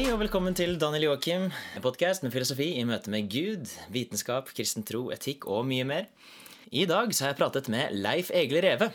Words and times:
Hei 0.00 0.06
og 0.08 0.22
velkommen 0.22 0.54
til 0.56 0.78
Daniel 0.80 1.10
Joakim, 1.10 1.42
en 1.76 1.82
podkast 1.84 2.22
med 2.24 2.32
filosofi 2.32 2.70
i 2.80 2.86
møte 2.88 3.12
med 3.12 3.26
Gud, 3.28 3.68
vitenskap, 3.92 4.48
kristen 4.56 4.80
tro, 4.88 5.02
etikk 5.12 5.44
og 5.44 5.66
mye 5.68 5.84
mer. 5.84 6.06
I 6.72 6.86
dag 6.88 7.12
så 7.12 7.26
har 7.26 7.34
jeg 7.34 7.38
pratet 7.42 7.68
med 7.68 7.92
Leif 8.00 8.30
Egil 8.32 8.62
Reve. 8.64 8.88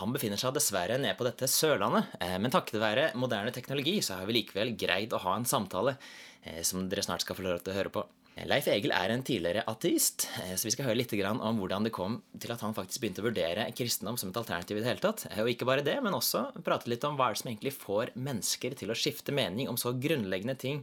Han 0.00 0.10
befinner 0.10 0.42
seg 0.42 0.56
dessverre 0.56 0.96
nede 0.98 1.14
på 1.14 1.28
dette 1.28 1.46
Sørlandet, 1.46 2.10
eh, 2.18 2.34
men 2.42 2.50
takket 2.50 2.82
være 2.82 3.04
moderne 3.14 3.54
teknologi 3.54 4.00
så 4.02 4.18
har 4.18 4.26
vi 4.26 4.40
likevel 4.40 4.74
greid 4.74 5.14
å 5.14 5.22
ha 5.22 5.36
en 5.38 5.46
samtale 5.46 5.94
eh, 6.42 6.64
som 6.66 6.82
dere 6.90 7.06
snart 7.06 7.22
skal 7.22 7.38
få 7.38 7.46
lov 7.46 7.62
til 7.62 7.70
å 7.70 7.78
høre 7.78 7.94
på. 7.94 8.02
Leif 8.48 8.68
Egil 8.72 8.92
er 8.96 9.12
en 9.12 9.22
tidligere 9.26 9.66
ateist, 9.68 10.24
eh, 10.40 10.54
så 10.56 10.64
vi 10.64 10.72
skal 10.72 10.86
høre 10.88 11.00
litt 11.00 11.12
om 11.28 11.58
hvordan 11.60 11.84
det 11.84 11.92
kom 11.92 12.20
til 12.40 12.52
at 12.54 12.62
han 12.64 12.76
faktisk 12.76 13.02
begynte 13.02 13.20
å 13.20 13.26
vurdere 13.26 13.66
kristendom 13.76 14.16
som 14.16 14.30
et 14.30 14.38
alternativ 14.40 14.78
i 14.78 14.80
det 14.80 14.88
hele 14.88 15.02
tatt. 15.02 15.26
Og 15.42 15.50
ikke 15.52 15.68
bare 15.68 15.84
det, 15.84 15.98
men 16.00 16.16
også 16.16 16.46
prate 16.64 16.88
litt 16.88 17.04
om 17.04 17.18
hva 17.18 17.30
det 17.30 17.42
som 17.42 17.50
egentlig 17.50 17.74
får 17.76 18.14
mennesker 18.16 18.76
til 18.78 18.92
å 18.92 18.96
skifte 18.96 19.34
mening 19.36 19.68
om 19.68 19.76
så 19.80 19.92
grunnleggende 19.92 20.56
ting 20.56 20.80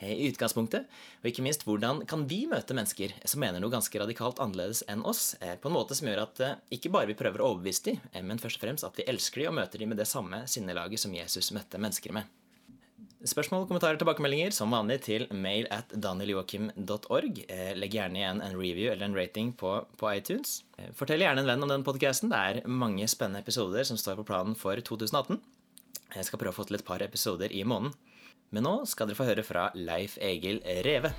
eh, 0.00 0.12
i 0.12 0.28
utgangspunktet. 0.28 0.90
Og 1.22 1.30
ikke 1.30 1.46
minst 1.46 1.64
hvordan 1.64 2.04
kan 2.10 2.26
vi 2.28 2.42
møte 2.50 2.76
mennesker 2.76 3.14
som 3.24 3.40
mener 3.40 3.64
noe 3.64 3.72
ganske 3.72 4.02
radikalt 4.02 4.42
annerledes 4.44 4.84
enn 4.92 5.06
oss, 5.08 5.32
eh, 5.40 5.56
på 5.56 5.72
en 5.72 5.78
måte 5.78 5.96
som 5.96 6.10
gjør 6.10 6.26
at 6.26 6.44
ikke 6.74 6.92
bare 6.92 7.08
vi 7.08 7.16
prøver 7.16 7.40
å 7.40 7.54
overbevise 7.54 7.88
dem, 7.88 8.02
men 8.28 8.42
først 8.42 8.60
og 8.60 8.66
fremst 8.66 8.90
at 8.90 9.00
vi 9.00 9.08
elsker 9.08 9.46
dem 9.46 9.54
og 9.54 9.62
møter 9.62 9.80
dem 9.80 9.94
med 9.94 10.02
det 10.02 10.10
samme 10.10 10.44
sinnelaget 10.44 11.06
som 11.06 11.16
Jesus 11.16 11.54
møtte 11.56 11.80
mennesker 11.80 12.20
med. 12.20 12.28
Spørsmål, 13.26 13.64
kommentarer, 13.66 13.96
tilbakemeldinger 13.98 14.52
som 14.54 14.70
vanlig 14.70 15.00
til 15.02 15.24
mail 15.34 15.66
at 15.74 15.90
danieljoakim.org. 15.90 17.40
Eh, 17.50 17.72
legg 17.74 17.96
gjerne 17.96 18.20
igjen 18.20 18.42
en 18.44 18.54
review 18.54 18.92
eller 18.92 19.08
en 19.08 19.16
rating 19.18 19.50
på, 19.58 19.72
på 19.98 20.12
iTunes. 20.12 20.60
Eh, 20.78 20.92
fortell 20.94 21.24
gjerne 21.26 21.42
en 21.42 21.50
venn 21.50 21.66
om 21.66 21.72
den 21.72 21.86
podkasten. 21.86 22.30
Det 22.30 22.38
er 22.38 22.70
mange 22.70 23.10
spennende 23.10 23.42
episoder 23.42 23.82
som 23.90 23.98
står 23.98 24.20
på 24.20 24.28
planen 24.30 24.54
for 24.54 24.78
2018. 24.78 25.42
Jeg 26.14 26.30
skal 26.30 26.44
prøve 26.44 26.54
å 26.54 26.60
få 26.60 26.68
til 26.70 26.78
et 26.78 26.86
par 26.86 27.02
episoder 27.02 27.50
i 27.50 27.66
måneden. 27.66 27.98
Men 28.54 28.68
nå 28.70 28.78
skal 28.86 29.10
dere 29.10 29.18
få 29.18 29.26
høre 29.32 29.44
fra 29.44 29.68
Leif 29.74 30.14
Egil 30.22 30.62
Reve. 30.86 31.10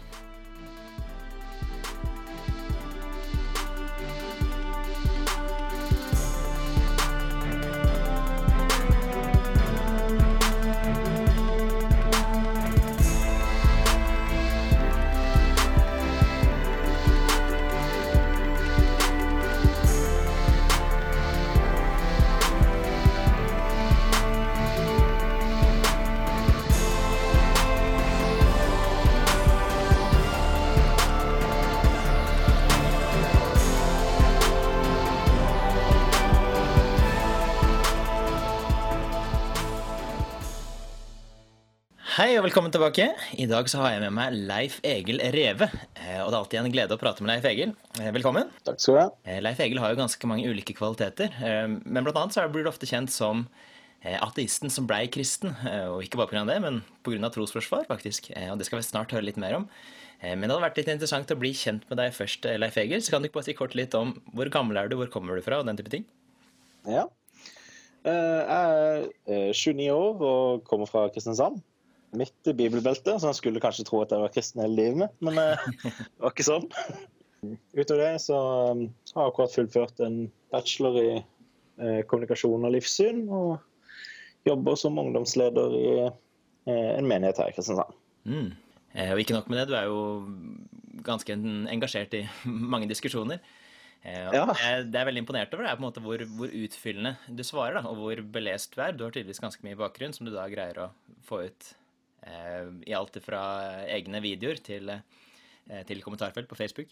Hei 42.19 42.33
og 42.35 42.43
velkommen 42.43 42.67
tilbake. 42.67 43.05
I 43.39 43.45
dag 43.47 43.69
så 43.71 43.79
har 43.79 43.93
jeg 43.93 44.01
med 44.03 44.11
meg 44.11 44.33
Leif 44.49 44.73
Egil 44.83 45.21
Reve. 45.31 45.69
Eh, 45.95 46.17
og 46.19 46.27
det 46.27 46.33
er 46.33 46.39
alltid 46.41 46.59
en 46.59 46.73
glede 46.73 46.95
å 46.97 46.99
prate 46.99 47.23
med 47.23 47.29
Leif 47.31 47.45
Egil. 47.47 47.69
Eh, 47.95 48.09
velkommen. 48.11 48.49
Takk 48.67 48.81
skal 48.83 48.97
du 48.97 48.99
ha. 48.99 49.05
Eh, 49.23 49.37
Leif 49.39 49.61
Egil 49.63 49.79
har 49.79 49.93
jo 49.93 50.01
ganske 50.01 50.27
mange 50.27 50.49
ulike 50.51 50.75
kvaliteter. 50.75 51.31
Men 51.85 52.03
blant 52.03 52.19
annet 52.19 52.35
så 52.35 52.43
blir 52.51 52.67
du 52.67 52.71
ofte 52.73 52.89
kjent 52.89 53.13
som 53.13 53.45
ateisten 54.03 54.67
som 54.67 54.89
blei 54.89 55.05
kristen. 55.07 55.55
Og 55.93 56.03
ikke 56.03 56.19
bare 56.19 56.33
pga. 56.33 56.43
det, 56.49 56.59
men 56.65 56.81
pga. 57.07 57.31
trosforsvar, 57.37 57.87
faktisk. 57.87 58.27
Og 58.35 58.59
det 58.59 58.67
skal 58.67 58.81
vi 58.81 58.89
snart 58.89 59.15
høre 59.15 59.29
litt 59.29 59.39
mer 59.39 59.55
om. 59.61 59.69
Men 60.19 60.43
det 60.43 60.51
hadde 60.51 60.67
vært 60.67 60.83
litt 60.83 60.91
interessant 60.97 61.31
å 61.31 61.39
bli 61.39 61.53
kjent 61.55 61.87
med 61.87 62.03
deg 62.03 62.11
først, 62.19 62.51
Leif 62.59 62.83
Egil. 62.83 62.99
Så 62.99 63.15
kan 63.15 63.23
du 63.23 63.31
ikke 63.31 63.39
bare 63.39 63.47
si 63.47 63.55
kort 63.55 63.79
litt 63.79 63.95
om 63.95 64.11
hvor 64.35 64.51
gammel 64.51 64.83
er 64.83 64.91
du, 64.91 64.99
hvor 64.99 65.07
kommer 65.07 65.39
du 65.39 65.45
fra, 65.47 65.63
og 65.63 65.71
den 65.71 65.79
type 65.79 65.95
ting? 65.95 66.03
Ja. 66.83 67.07
Jeg 68.03 68.43
er 68.59 69.53
29 69.55 69.87
år 69.95 70.29
og 70.33 70.67
kommer 70.67 70.91
fra 70.91 71.07
Kristiansand 71.15 71.63
midt 72.11 72.47
i 72.47 72.53
bibelbeltet, 72.53 73.21
så 73.21 73.29
han 73.29 73.37
skulle 73.37 73.61
kanskje 73.63 73.85
tro 73.87 74.01
at 74.03 74.13
jeg 74.13 74.23
var 74.23 74.33
kristen 74.33 74.63
hele 74.63 74.77
livet 74.77 75.01
mitt, 75.03 75.15
men 75.25 75.39
eh, 75.41 75.65
det 75.83 76.23
var 76.23 76.33
ikke 76.33 76.47
sånn. 76.47 76.67
Utover 77.77 78.01
det 78.01 78.13
så 78.23 78.39
um, 78.73 78.87
har 79.13 79.27
jeg 79.27 79.33
akkurat 79.33 79.55
fullført 79.55 80.01
en 80.03 80.17
bachelor 80.53 80.97
i 80.99 81.11
eh, 81.19 82.01
kommunikasjon 82.09 82.67
og 82.67 82.75
livssyn, 82.75 83.21
og 83.29 84.47
jobber 84.47 84.79
som 84.79 84.99
ungdomsleder 84.99 85.77
i 85.77 85.87
eh, 86.07 86.91
en 86.97 87.07
menighet 87.07 87.39
her 87.41 87.53
i 87.53 87.55
Kristiansand. 87.55 87.95
Mm. 88.29 88.51
Og 89.13 89.21
ikke 89.21 89.35
nok 89.37 89.49
med 89.51 89.61
det, 89.61 89.69
du 89.69 89.77
er 89.77 89.87
jo 89.87 90.03
ganske 91.05 91.35
engasjert 91.71 92.15
i 92.17 92.25
mange 92.73 92.89
diskusjoner. 92.89 93.41
Ja. 93.99 94.45
Det 94.87 94.95
er 94.95 95.07
veldig 95.09 95.25
imponert 95.25 95.51
over 95.53 95.65
det, 95.67 95.73
på 95.75 95.83
en 95.83 95.85
måte 95.89 96.01
hvor, 96.03 96.21
hvor 96.39 96.53
utfyllende 96.55 97.17
du 97.35 97.43
svarer, 97.43 97.75
da, 97.75 97.91
og 97.91 97.99
hvor 97.99 98.21
belest 98.31 98.73
du 98.73 98.81
er. 98.81 98.95
Du 98.95 99.03
har 99.03 99.11
tydeligvis 99.11 99.43
ganske 99.43 99.65
mye 99.67 99.77
bakgrunn 99.79 100.15
som 100.15 100.27
du 100.27 100.31
da 100.33 100.47
greier 100.51 100.79
å 100.85 100.87
få 101.27 101.43
ut 101.49 101.67
I 102.27 102.95
alt 102.97 103.17
fra 103.23 103.41
egne 103.87 104.21
videoer 104.23 104.59
til, 104.63 104.89
eh, 104.91 105.83
til 105.87 106.03
kommentarfelt 106.03 106.49
på 106.49 106.57
Facebook. 106.59 106.91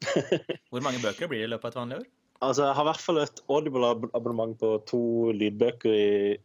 Hvor 0.70 0.84
mange 0.84 1.00
bøker 1.02 1.28
blir 1.30 1.42
det 1.42 1.48
i 1.48 1.52
løpet 1.52 1.70
av 1.70 1.72
et 1.72 1.80
vanlig 1.80 1.98
år? 2.00 2.06
Altså, 2.40 2.66
Jeg 2.68 2.76
har 2.76 2.84
i 2.84 2.88
hvert 2.90 3.04
fall 3.04 3.20
et 3.20 3.42
Audible-abonnement 3.48 4.54
på 4.60 4.70
to 4.88 5.02
lydbøker 5.36 5.92
i 5.96 6.38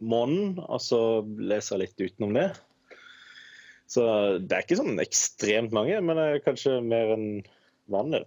måneden, 0.00 0.56
og 0.64 0.80
så 0.80 1.00
leser 1.24 1.76
jeg 1.76 1.82
litt 1.84 2.06
utenom 2.06 2.36
det. 2.36 2.46
Så 3.90 4.02
det 4.42 4.56
er 4.56 4.64
ikke 4.64 4.80
sånn 4.80 5.02
ekstremt 5.02 5.74
mange, 5.76 5.98
men 6.02 6.18
det 6.18 6.24
er 6.26 6.44
kanskje 6.44 6.80
mer 6.84 7.12
enn 7.14 7.28
vanlig. 7.92 8.24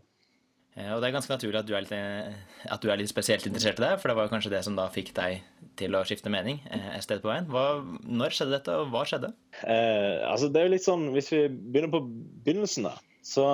Eh, 0.79 0.91
og 0.93 1.01
det 1.01 1.09
er 1.09 1.15
ganske 1.15 1.33
naturlig 1.33 1.59
at 1.59 1.67
du 1.67 1.73
er 1.75 1.83
litt, 1.83 1.95
eh, 1.95 2.61
at 2.71 2.83
du 2.83 2.89
er 2.91 2.99
litt 2.99 3.11
spesielt 3.11 3.45
interessert 3.47 3.81
i 3.81 3.85
det, 3.85 3.91
for 3.99 4.11
det 4.11 4.17
var 4.19 4.31
kanskje 4.31 4.53
det 4.53 4.63
som 4.65 4.77
da 4.77 4.87
fikk 4.93 5.11
deg 5.17 5.43
til 5.79 5.95
å 5.95 6.03
skifte 6.07 6.31
mening 6.31 6.61
eh, 6.71 6.89
et 6.95 7.05
sted 7.05 7.23
på 7.23 7.31
veien. 7.31 7.49
Hva, 7.51 7.81
når 8.05 8.35
skjedde 8.35 8.55
dette, 8.55 8.77
og 8.79 8.93
hva 8.93 9.03
skjedde? 9.09 9.33
Eh, 9.63 10.19
altså 10.29 10.51
det 10.51 10.61
er 10.61 10.69
jo 10.69 10.75
litt 10.75 10.87
sånn, 10.87 11.09
Hvis 11.15 11.31
vi 11.33 11.43
begynner 11.49 11.93
på 11.93 12.03
begynnelsen, 12.45 12.87
da, 12.87 12.95
så 13.25 13.45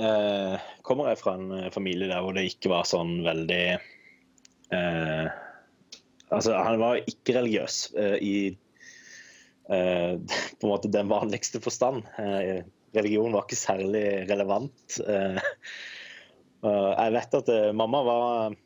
eh, 0.00 0.72
kommer 0.86 1.12
jeg 1.12 1.20
fra 1.20 1.36
en 1.36 1.70
familie 1.74 2.10
der 2.10 2.24
hvor 2.24 2.36
det 2.36 2.48
ikke 2.48 2.72
var 2.72 2.88
sånn 2.88 3.20
veldig 3.26 3.62
eh, 3.76 5.30
Altså, 6.30 6.54
han 6.54 6.76
var 6.78 7.00
ikke 7.10 7.34
religiøs 7.40 7.76
i 8.22 8.34
på 9.66 9.74
en 9.74 10.70
måte 10.70 10.90
den 10.94 11.08
vanligste 11.10 11.58
forstand. 11.62 12.06
religion 12.94 13.34
var 13.34 13.48
ikke 13.48 13.58
særlig 13.58 14.04
relevant. 14.30 14.94
Jeg 16.60 17.12
vet 17.16 17.36
at 17.38 17.50
eh, 17.52 17.68
mamma 17.76 18.00
var 18.04 18.56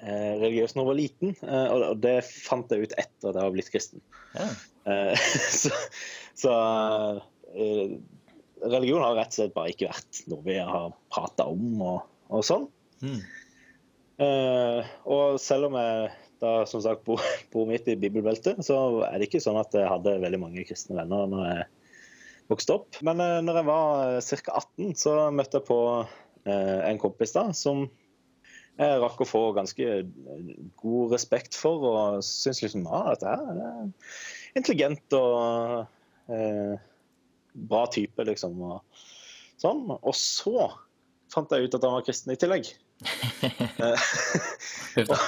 eh, 0.00 0.34
religiøs 0.40 0.72
da 0.72 0.80
hun 0.80 0.88
var 0.88 0.96
liten, 0.98 1.34
eh, 1.44 1.72
og 1.74 1.98
det 2.00 2.16
fant 2.24 2.70
jeg 2.72 2.88
ut 2.88 2.94
etter 2.96 3.28
at 3.28 3.34
jeg 3.34 3.44
var 3.44 3.56
blitt 3.56 3.72
kristen. 3.74 4.04
Ja. 4.36 4.48
Så, 5.60 5.68
så 6.32 6.52
religion 8.64 9.02
har 9.04 9.18
rett 9.18 9.34
og 9.34 9.36
slett 9.36 9.52
bare 9.52 9.72
ikke 9.74 9.90
vært 9.90 10.20
noe 10.30 10.40
vi 10.46 10.54
har 10.64 10.94
prata 11.12 11.44
om 11.50 11.82
og, 11.84 12.06
og 12.32 12.46
sånn. 12.46 12.64
Mm. 13.04 13.18
og 15.12 15.36
selv 15.42 15.68
om 15.68 15.76
jeg 15.76 16.08
da 16.40 16.52
som 16.70 16.80
sagt 16.86 17.04
bor, 17.04 17.20
bor 17.52 17.68
midt 17.68 17.90
i 17.92 17.98
bibelbeltet, 18.00 18.62
så 18.64 18.78
er 19.10 19.18
det 19.18 19.28
ikke 19.28 19.42
sånn 19.44 19.60
at 19.60 19.76
jeg 19.76 19.90
hadde 19.92 20.16
veldig 20.24 20.40
mange 20.40 20.64
kristne 20.64 20.96
venner 21.02 21.28
når 21.34 21.44
jeg 21.50 21.68
vokste 22.54 22.78
opp. 22.78 23.02
Men 23.04 23.20
når 23.44 23.60
jeg 23.60 23.68
var 23.68 24.16
ca. 24.24 24.56
18, 24.62 24.96
så 25.04 25.18
møtte 25.36 25.60
jeg 25.60 25.68
på 25.68 25.82
Eh, 25.88 26.27
en 26.48 27.00
kompis 27.02 27.34
da, 27.36 27.48
som 27.56 27.86
jeg 28.78 28.98
rakk 29.02 29.22
å 29.24 29.26
få 29.26 29.40
ganske 29.56 29.86
god 30.78 31.14
respekt 31.14 31.56
for, 31.58 31.82
og 31.88 32.20
syns 32.26 32.62
liksom 32.62 32.86
ah, 32.86 33.10
dette 33.10 33.32
er 33.34 33.88
intelligent 34.58 35.16
og 35.18 36.30
eh, 36.30 36.76
bra 37.68 37.86
type, 37.90 38.26
liksom. 38.28 38.60
Og, 38.62 39.02
sånn. 39.58 39.88
og 39.98 40.14
så 40.14 40.68
fant 41.32 41.50
jeg 41.52 41.66
ut 41.66 41.74
at 41.74 41.88
han 41.88 41.96
var 41.98 42.06
kristen 42.06 42.34
i 42.34 42.38
tillegg. 42.38 42.70
og, 45.08 45.18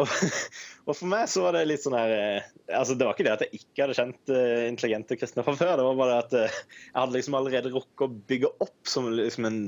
og, 0.00 0.08
og, 0.08 0.92
for 0.96 1.06
meg 1.08 1.28
så 1.32 1.44
var 1.44 1.56
det 1.56 1.68
litt 1.70 1.84
sånn 1.84 1.96
her 1.96 2.12
eh, 2.12 2.50
altså 2.76 2.98
Det 3.00 3.06
var 3.08 3.16
ikke 3.16 3.24
det 3.24 3.32
at 3.32 3.44
jeg 3.46 3.62
ikke 3.62 3.86
hadde 3.86 3.96
kjent 3.96 4.32
intelligente 4.68 5.16
kristne 5.20 5.44
fra 5.44 5.56
før. 5.60 5.76
Det 5.76 5.86
var 5.90 6.00
bare 6.00 6.18
at 6.24 6.36
uh, 6.36 6.60
jeg 6.88 6.96
hadde 6.96 7.16
liksom 7.18 7.36
allerede 7.36 7.76
rukket 7.76 8.08
å 8.08 8.14
bygge 8.32 8.56
opp 8.64 8.92
som 8.96 9.12
liksom 9.12 9.48
en 9.48 9.64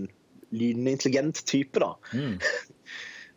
lynende 0.55 0.95
intelligent 0.95 1.43
type, 1.49 1.81
da. 1.81 1.95
Mm. 2.15 2.39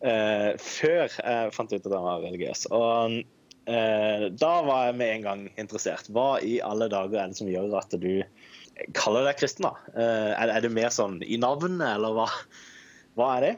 uh, 0.05 0.51
før 0.77 1.07
jeg 1.07 1.55
fant 1.55 1.73
ut 1.73 1.81
at 1.81 1.93
han 1.95 2.07
var 2.07 2.23
religiøs. 2.25 2.67
Og 2.75 3.17
uh, 3.21 4.25
da 4.33 4.53
var 4.67 4.89
jeg 4.89 4.99
med 5.01 5.13
en 5.13 5.27
gang 5.27 5.45
interessert. 5.55 6.11
Hva 6.13 6.37
i 6.43 6.57
alle 6.63 6.89
dager 6.93 7.21
er 7.21 7.31
det 7.33 7.39
som 7.39 7.51
gjør 7.51 7.77
at 7.81 7.95
du 8.01 8.11
kaller 8.97 9.25
deg 9.25 9.39
kristen, 9.39 9.69
da? 9.69 9.73
Uh, 9.95 10.33
er, 10.33 10.51
er, 10.51 10.61
det 10.65 10.73
mer 10.73 10.93
sånn 10.93 11.21
i 11.25 11.39
navnet, 11.41 11.81
eller 11.95 12.17
hva, 12.17 12.29
hva 13.17 13.31
er 13.37 13.49
det? 13.49 13.55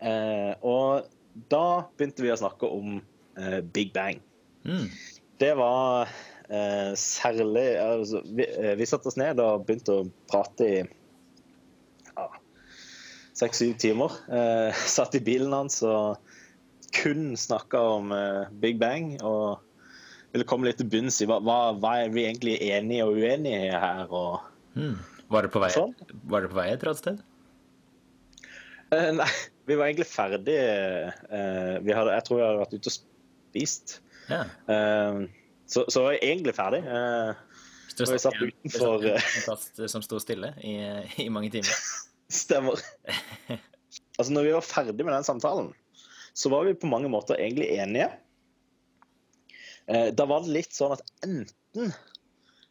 og 0.00 1.10
da 1.52 1.64
begynte 2.00 2.22
vi 2.24 2.30
å 2.32 2.36
snakke 2.40 2.64
om 2.72 2.94
Big 3.74 3.90
Bang. 3.92 4.22
Mm. 4.64 4.86
Det 5.36 5.50
var 5.58 6.08
særlig 6.96 7.66
altså, 7.76 8.22
vi, 8.24 8.46
vi 8.80 8.86
satte 8.88 9.10
oss 9.12 9.18
ned 9.20 9.42
og 9.44 9.66
begynte 9.68 9.98
å 9.98 10.06
prate 10.32 10.70
i 10.70 10.78
seks-syv 13.40 13.74
timer. 13.82 14.14
Eh, 14.30 14.82
satt 14.96 15.16
i 15.18 15.22
bilen 15.24 15.52
hans 15.56 15.80
og 15.86 16.20
kun 16.96 17.32
snakka 17.38 17.80
om 17.96 18.12
eh, 18.16 18.48
Big 18.62 18.78
Bang. 18.82 19.14
Og 19.24 19.60
ville 20.34 20.46
komme 20.46 20.68
litt 20.68 20.78
til 20.78 20.86
bunns 20.92 21.16
i 21.24 21.26
hva, 21.26 21.40
hva, 21.42 21.58
hva 21.80 21.96
er 22.04 22.12
vi 22.14 22.22
egentlig 22.28 22.58
enige 22.70 23.06
og 23.08 23.16
uenige 23.18 23.64
i 23.66 23.74
her. 23.74 24.06
og 24.10 24.46
Mm. 24.78 24.92
Var 25.30 25.42
det 25.42 25.50
på 25.50 25.58
vei, 25.62 25.68
Sånn. 25.74 25.90
var 26.30 26.44
det 26.44 26.48
på 26.52 26.54
vei 26.60 26.68
et 26.70 26.76
eller 26.78 26.92
annet 26.92 27.00
sted? 27.02 27.18
Eh, 28.94 29.08
nei, 29.18 29.26
vi 29.66 29.74
var 29.78 29.88
egentlig 29.88 30.06
ferdige. 30.06 31.10
eh, 31.30 31.76
vi 31.82 31.94
hadde, 31.94 32.12
jeg 32.14 32.24
tror 32.26 32.38
vi 32.38 32.44
hadde 32.46 32.60
vært 32.60 32.74
ute 32.78 32.90
og 32.90 32.94
spist. 32.94 33.96
Ja. 34.30 34.44
Eh, 34.70 35.20
så, 35.70 35.84
så 35.90 36.04
var 36.06 36.14
jeg 36.16 36.22
egentlig 36.32 36.54
ferdig. 36.54 36.80
Eh, 36.86 37.32
Og 38.00 38.12
vi 38.14 38.18
satt 38.22 38.38
en- 38.38 38.52
utenfor, 38.64 39.04
en 39.10 39.42
plass 39.44 39.66
som 39.92 40.02
sto 40.06 40.18
stille 40.22 40.54
i, 40.64 40.76
i 41.26 41.28
mange 41.28 41.50
timer. 41.50 41.74
stemmer. 42.32 42.80
altså, 44.18 44.30
når 44.32 44.46
vi 44.48 44.56
var 44.56 44.66
ferdig 44.66 45.06
med 45.06 45.14
den 45.16 45.26
samtalen, 45.26 45.72
så 46.36 46.52
var 46.52 46.66
vi 46.68 46.76
på 46.78 46.90
mange 46.90 47.10
måter 47.12 47.38
egentlig 47.40 47.70
enige. 47.80 48.10
Eh, 49.90 50.10
da 50.14 50.26
var 50.30 50.44
det 50.44 50.54
litt 50.54 50.76
sånn 50.76 50.94
at 50.94 51.02
enten 51.26 51.92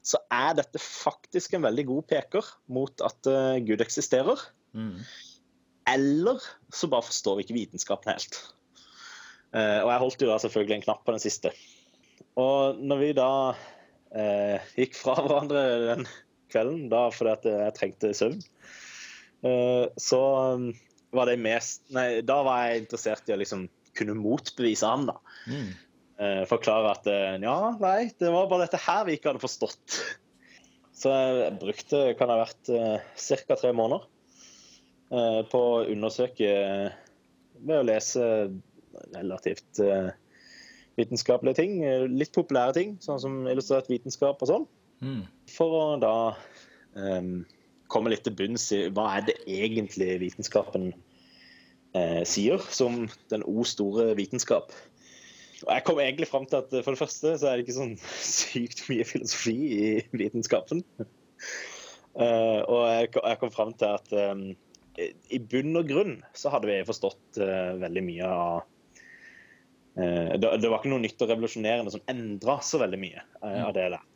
så 0.10 0.22
er 0.34 0.56
dette 0.58 0.80
faktisk 0.82 1.54
en 1.54 1.66
veldig 1.68 1.84
god 1.90 2.06
peker 2.10 2.48
mot 2.72 3.04
at 3.06 3.30
eh, 3.30 3.60
Gud 3.68 3.84
eksisterer, 3.86 4.40
Mm. 4.70 5.00
eller 5.90 6.38
så 6.70 6.86
bare 6.92 7.02
forstår 7.08 7.40
vi 7.40 7.44
ikke 7.48 7.56
vitenskapen 7.56 8.12
helt. 8.12 8.36
Eh, 9.50 9.80
og 9.82 9.90
jeg 9.90 10.02
holdt 10.04 10.22
jo 10.22 10.28
da 10.30 10.36
selvfølgelig 10.44 10.76
en 10.76 10.84
knapp 10.84 11.00
på 11.08 11.16
den 11.16 11.24
siste. 11.24 11.50
Og 12.38 12.78
når 12.78 13.02
vi 13.02 13.08
da 13.18 13.30
eh, 14.14 14.68
gikk 14.78 14.94
fra 15.00 15.16
hverandre 15.18 15.64
den 15.88 16.06
kvelden, 16.54 16.86
da 16.94 17.08
fordi 17.10 17.34
at 17.34 17.50
jeg 17.50 17.76
trengte 17.80 18.14
søvn, 18.14 18.38
så 19.42 20.22
um, 20.56 20.70
var 21.16 21.30
det 21.30 21.38
mest 21.40 21.86
Nei, 21.96 22.20
da 22.28 22.42
var 22.44 22.66
jeg 22.68 22.84
interessert 22.84 23.30
i 23.30 23.36
å 23.36 23.40
liksom 23.40 23.68
kunne 23.98 24.18
motbevise 24.20 24.88
han, 24.88 25.08
da. 25.10 25.16
Mm. 25.50 25.70
Eh, 26.20 26.42
forklare 26.48 26.92
at 26.92 27.08
eh, 27.10 27.38
ja, 27.42 27.56
nei, 27.80 28.12
det 28.20 28.32
var 28.32 28.50
bare 28.52 28.68
dette 28.68 28.82
her 28.84 29.06
vi 29.08 29.16
ikke 29.18 29.32
hadde 29.32 29.44
forstått. 29.44 30.00
Så 31.00 31.12
jeg 31.16 31.56
brukte, 31.62 32.02
kan 32.20 32.32
ha 32.32 32.42
vært 32.42 32.68
ca. 32.68 33.56
tre 33.56 33.72
måneder 33.76 34.06
eh, 35.16 35.42
på 35.50 35.62
å 35.64 35.86
undersøke 35.88 36.50
eh, 36.50 36.98
ved 37.60 37.82
å 37.82 37.86
lese 37.88 38.26
relativt 39.16 39.80
eh, 39.84 40.12
vitenskapelige 41.00 41.60
ting. 41.62 41.80
eh, 41.84 42.06
Litt 42.12 42.34
populære 42.36 42.76
ting, 42.78 42.98
sånn 43.04 43.22
som 43.24 43.40
illustrert 43.48 43.90
vitenskap 43.92 44.42
og 44.44 44.52
sånn. 44.52 44.68
Mm. 45.04 45.24
For 45.52 45.76
å 45.80 45.86
da 46.04 46.16
eh, 47.00 47.32
komme 47.92 48.14
litt 48.14 48.26
til 48.28 48.36
bunns 48.38 48.70
i 48.76 48.86
hva 48.94 49.08
er 49.18 49.26
det 49.30 49.40
egentlig 49.50 50.12
vitenskapen 50.22 50.92
eh, 51.98 52.22
sier, 52.28 52.62
som 52.70 53.08
den 53.34 53.46
O 53.50 53.66
store 53.68 54.14
vitenskap. 54.20 54.74
Og 55.66 55.72
jeg 55.74 55.86
kom 55.88 56.00
egentlig 56.00 56.30
fram 56.30 56.46
til 56.48 56.62
at 56.62 56.74
eh, 56.74 56.84
for 56.86 56.96
det 56.96 57.02
første 57.02 57.36
så 57.40 57.50
er 57.50 57.58
det 57.58 57.66
ikke 57.66 57.80
sånn 57.80 57.96
sykt 58.40 58.86
mye 58.92 59.08
filosofi 59.08 59.58
i 59.76 59.92
vitenskapen. 60.14 60.84
Uh, 62.20 62.66
og 62.66 62.82
jeg 62.90 63.12
kom, 63.14 63.24
jeg 63.30 63.40
kom 63.40 63.52
fram 63.54 63.72
til 63.80 63.94
at 63.96 64.10
um, 64.34 64.42
i 65.00 65.38
bunn 65.40 65.78
og 65.80 65.88
grunn 65.88 66.16
så 66.36 66.52
hadde 66.52 66.68
vi 66.68 66.80
forstått 66.88 67.38
uh, 67.40 67.78
veldig 67.80 68.02
mye 68.04 68.32
av 68.34 68.56
uh, 69.94 70.34
det, 70.34 70.50
det 70.60 70.72
var 70.72 70.82
ikke 70.82 70.92
noe 70.92 71.04
nytt 71.06 71.22
og 71.22 71.30
revolusjonerende 71.32 71.94
som 71.94 72.04
endra 72.12 72.58
så 72.66 72.82
veldig 72.82 73.00
mye 73.00 73.24
av 73.46 73.72
det 73.78 73.86
der. 73.94 74.09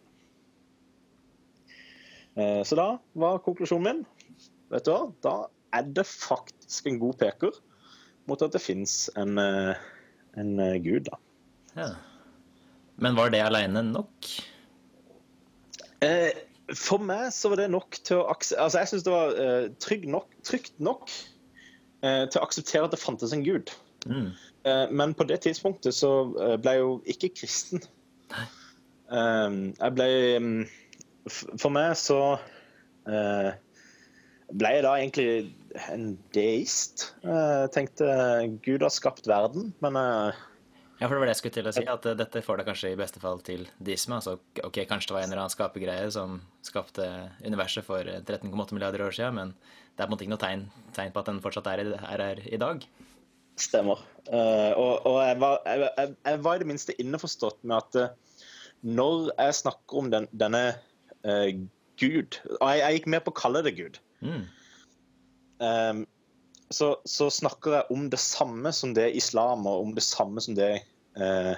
Eh, 2.35 2.63
så 2.63 2.77
da 2.77 2.87
var 3.13 3.41
konklusjonen 3.45 3.85
min 3.85 4.05
Vet 4.73 4.87
du 4.87 4.93
hva? 4.93 5.03
Da 5.21 5.33
er 5.77 5.85
det 5.93 6.05
faktisk 6.09 6.87
en 6.89 6.97
god 7.01 7.19
peker 7.21 7.53
mot 8.29 8.41
at 8.41 8.55
det 8.55 8.61
fins 8.63 9.11
en, 9.19 9.37
eh, 9.37 9.77
en 10.39 10.55
eh, 10.61 10.79
gud, 10.81 11.09
da. 11.09 11.19
Ja. 11.75 11.89
Men 13.03 13.17
var 13.17 13.33
det 13.33 13.43
aleine 13.43 13.83
nok? 13.85 14.29
For 16.75 16.99
meg 16.99 17.29
så 17.31 17.51
var 17.51 17.61
det 17.61 17.69
nok 17.71 17.95
til 18.03 18.19
å 18.21 18.27
akse... 18.31 18.57
Altså, 18.59 18.81
jeg 18.81 18.91
syns 18.91 19.05
det 19.05 19.13
var 19.13 19.37
trygg 19.83 20.03
nok, 20.11 20.33
trygt 20.43 20.75
nok 20.83 21.07
til 21.07 22.39
å 22.39 22.43
akseptere 22.43 22.89
at 22.89 22.93
det 22.93 22.99
fantes 22.99 23.33
en 23.35 23.45
gud. 23.45 23.71
Mm. 24.05 24.33
Men 24.91 25.15
på 25.15 25.25
det 25.29 25.39
tidspunktet 25.45 25.95
så 25.95 26.11
ble 26.59 26.75
jeg 26.75 26.83
jo 26.83 26.91
ikke 27.15 27.31
kristen. 27.39 27.85
Nei. 28.33 28.45
jeg 29.79 29.95
ble 29.95 30.09
mm, 30.43 30.59
For 31.31 31.71
meg 31.71 31.93
så 31.99 32.19
eh, 33.07 33.51
ble 34.53 34.71
jeg 34.75 34.85
da 34.85 34.95
egentlig 34.99 35.27
en 35.89 36.07
deist. 36.35 37.11
Jeg 37.25 37.69
tenkte 37.75 38.07
Gud 38.65 38.83
har 38.85 38.93
skapt 38.93 39.29
verden, 39.29 39.71
men 39.83 39.99
eh, 39.99 40.41
Ja, 40.99 41.07
for 41.07 41.15
det 41.15 41.21
var 41.23 41.29
det 41.29 41.35
jeg 41.35 41.41
skulle 41.41 41.57
til 41.57 41.69
å 41.69 41.75
si, 41.75 41.85
at 41.89 42.09
eh, 42.09 42.17
dette 42.19 42.43
får 42.45 42.59
deg 42.59 42.69
kanskje 42.69 42.93
i 42.93 42.99
beste 42.99 43.23
fall 43.23 43.41
til 43.45 43.65
deisme. 43.79 44.19
Altså, 44.19 44.37
ok, 44.63 44.83
kanskje 44.89 45.11
det 45.11 45.17
var 45.17 45.25
en 45.25 45.31
eller 45.31 45.45
annen 45.45 45.55
skapergreie 45.55 46.11
som 46.15 46.41
skapte 46.65 47.07
universet 47.45 47.87
for 47.87 48.03
eh, 48.09 48.21
13,8 48.21 48.77
milliarder 48.77 49.07
år 49.07 49.15
siden, 49.15 49.39
men 49.39 49.55
det 49.93 50.03
er 50.03 50.05
på 50.05 50.11
en 50.11 50.15
måte 50.15 50.27
ikke 50.27 50.35
noe 50.35 50.43
tegn, 50.43 50.67
tegn 50.95 51.15
på 51.15 51.23
at 51.23 51.31
den 51.31 51.41
fortsatt 51.43 51.69
er, 51.73 51.85
er 51.97 52.27
her 52.27 52.45
i 52.49 52.61
dag. 52.61 52.85
Stemmer. 53.59 53.99
Uh, 54.25 54.73
og 54.81 55.05
og 55.05 55.19
jeg, 55.21 55.35
var, 55.43 55.59
jeg, 55.67 55.89
jeg, 55.99 56.13
jeg 56.25 56.39
var 56.41 56.55
i 56.55 56.61
det 56.63 56.67
minste 56.71 56.95
innforstått 56.97 57.59
med 57.69 57.75
at 57.77 57.97
uh, 58.01 58.47
når 58.81 59.29
jeg 59.29 59.57
snakker 59.59 59.99
om 59.99 60.09
den, 60.09 60.25
denne 60.33 60.63
eh, 61.27 61.53
Gud 62.01 62.39
Og 62.59 62.65
jeg, 62.67 62.79
jeg 62.81 62.97
gikk 62.97 63.09
med 63.13 63.23
på 63.25 63.33
å 63.33 63.37
kalle 63.37 63.61
det 63.65 63.75
Gud. 63.77 63.99
Mm. 64.25 64.45
Um, 65.63 65.99
så, 66.73 66.95
så 67.05 67.29
snakker 67.31 67.77
jeg 67.77 67.93
om 67.93 68.07
det 68.09 68.19
samme 68.19 68.71
som 68.73 68.95
det 68.97 69.11
islam 69.15 69.67
og 69.69 69.83
om 69.85 69.91
det 69.95 70.03
samme 70.05 70.41
som 70.41 70.57
det 70.57 70.71
uh, 71.21 71.53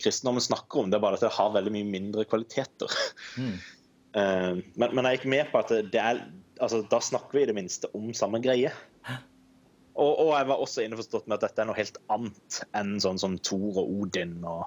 kristendommen 0.00 0.40
snakker 0.40 0.80
om. 0.80 0.90
Det 0.90 0.96
er 0.96 1.04
bare 1.04 1.18
at 1.18 1.24
det 1.24 1.34
har 1.36 1.52
veldig 1.54 1.74
mye 1.74 1.90
mindre 1.98 2.26
kvaliteter. 2.28 2.96
Mm. 3.36 3.58
Eh, 4.10 4.56
men, 4.74 4.90
men 4.90 5.06
jeg 5.06 5.20
gikk 5.20 5.24
med 5.30 5.50
på 5.52 5.60
at 5.60 5.68
det 5.70 6.00
er 6.02 6.16
altså, 6.58 6.80
Da 6.90 6.98
snakker 6.98 7.36
vi 7.36 7.44
i 7.44 7.46
det 7.46 7.54
minste 7.54 7.86
om 7.94 8.08
samme 8.10 8.40
greie. 8.42 8.72
Og, 9.06 10.10
og 10.10 10.32
jeg 10.34 10.48
var 10.48 10.62
også 10.64 10.82
innforstått 10.82 11.28
med 11.30 11.36
at 11.36 11.44
dette 11.44 11.62
er 11.62 11.68
noe 11.68 11.78
helt 11.78 12.00
annet 12.10 12.58
enn 12.74 12.96
sånn 12.98 13.20
som 13.22 13.36
Thor 13.38 13.78
og 13.84 13.92
Odin 14.00 14.40
og 14.42 14.64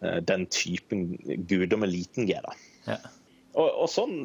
uh, 0.00 0.22
den 0.24 0.46
typen 0.48 1.18
guder 1.50 1.82
med 1.82 1.92
liten 1.92 2.24
g. 2.30 2.38
da. 2.40 2.56
Ja. 2.86 2.96
Og, 3.52 3.68
og 3.68 3.88
sånn 3.90 4.16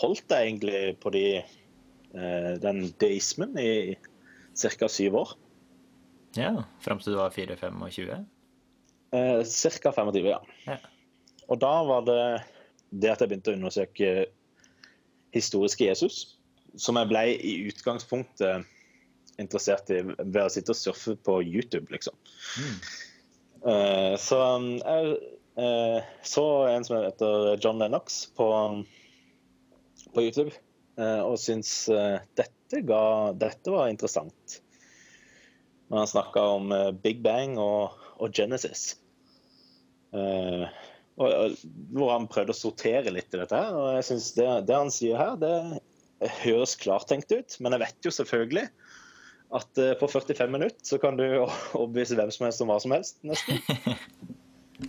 holdt 0.00 0.32
jeg 0.32 0.48
egentlig 0.48 0.80
på 1.02 1.12
de, 1.12 1.26
eh, 2.16 2.52
den 2.62 2.86
deismen 3.02 3.56
i 3.60 3.96
ca. 4.56 4.88
syv 4.88 5.18
år. 5.22 5.34
ja 6.36 6.54
Fram 6.84 7.00
til 7.02 7.14
du 7.14 7.20
var 7.20 7.34
4-25? 7.34 8.24
Eh, 9.12 9.42
ca. 9.44 9.92
25, 9.92 10.24
ja. 10.24 10.40
Ja. 10.68 10.78
Og 11.52 11.60
da 11.60 11.74
var 11.84 12.06
det 12.08 12.22
det 12.92 13.12
at 13.12 13.22
jeg 13.24 13.30
begynte 13.30 13.52
å 13.52 13.56
undersøke 13.56 14.12
historiske 15.32 15.86
Jesus, 15.88 16.38
som 16.76 16.98
jeg 17.00 17.08
ble 17.08 17.24
i 17.40 17.54
utgangspunktet 17.68 18.68
interessert 19.40 19.88
i 19.92 20.02
ved 20.04 20.42
å 20.42 20.50
sitte 20.52 20.74
og 20.74 20.78
surfe 20.78 21.16
på 21.24 21.38
YouTube, 21.44 21.88
liksom. 21.92 22.16
Mm. 22.60 22.76
Eh, 23.72 24.14
så 24.20 24.40
jeg 24.40 25.14
eh, 25.14 25.30
så 25.54 26.44
en 26.66 26.84
som 26.84 26.96
heter 26.96 27.58
John 27.60 27.78
Lennox 27.82 28.26
på, 28.36 28.46
på 30.14 30.22
YouTube, 30.24 30.54
eh, 30.98 31.20
og 31.20 31.40
syns 31.40 31.72
eh, 31.92 32.20
dette, 32.38 32.80
ga, 32.88 33.04
dette 33.36 33.72
var 33.72 33.90
interessant. 33.92 34.60
Når 35.92 36.04
han 36.04 36.10
snakka 36.14 36.46
om 36.56 36.72
eh, 36.72 36.90
Big 37.04 37.22
Bang 37.24 37.58
og, 37.60 37.98
og 38.16 38.32
Genesis. 38.36 38.94
Eh, 40.12 40.64
og, 41.20 41.28
og, 41.28 41.64
hvor 41.92 42.14
han 42.14 42.28
prøvde 42.32 42.54
å 42.54 42.56
sortere 42.56 43.12
litt 43.12 43.32
i 43.32 43.40
dette. 43.40 43.56
her, 43.56 43.76
og 43.76 43.96
jeg 43.98 44.08
synes 44.08 44.30
det, 44.38 44.48
det 44.68 44.78
han 44.78 44.92
sier 44.92 45.20
her, 45.20 45.36
det 45.40 46.32
høres 46.42 46.76
klartenkt 46.80 47.32
ut. 47.34 47.58
Men 47.60 47.76
jeg 47.76 47.84
vet 47.86 48.08
jo 48.08 48.14
selvfølgelig 48.14 48.68
at 49.52 49.80
eh, 49.80 49.94
på 50.00 50.08
45 50.08 50.52
minutter 50.52 50.94
så 50.94 51.00
kan 51.02 51.18
du 51.20 51.26
overbevise 51.80 52.16
hvem 52.18 52.32
som 52.32 52.48
helst 52.48 52.64
om 52.64 52.72
hva 52.72 52.80
som 52.82 52.96
helst, 52.96 53.20
nesten. 53.26 53.60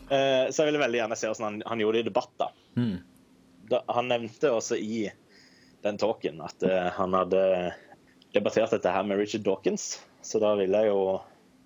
Eh, 0.10 0.46
så 0.52 0.64
jeg 0.64 0.72
ville 0.72 0.82
veldig 0.84 1.00
gjerne 1.02 1.18
se 1.20 1.30
hvordan 1.30 1.46
han, 1.48 1.60
han 1.72 1.82
gjorde 1.84 2.00
det 2.00 2.06
i 2.06 2.10
debatt. 2.10 2.32
da. 2.42 2.48
Mm. 2.80 2.96
da. 3.72 3.82
Han 3.96 4.10
nevnte 4.12 4.52
også 4.54 4.78
i 4.80 5.04
den 5.84 5.98
talken 6.00 6.40
at 6.46 6.64
uh, 6.64 6.90
han 6.96 7.14
hadde 7.18 7.42
debattert 8.34 8.72
dette 8.72 8.92
her 8.94 9.04
med 9.08 9.20
Richard 9.20 9.44
Dawkins. 9.46 10.00
Så 10.24 10.40
da 10.40 10.54
ville 10.56 10.80
jeg 10.80 10.94
jo 10.94 11.02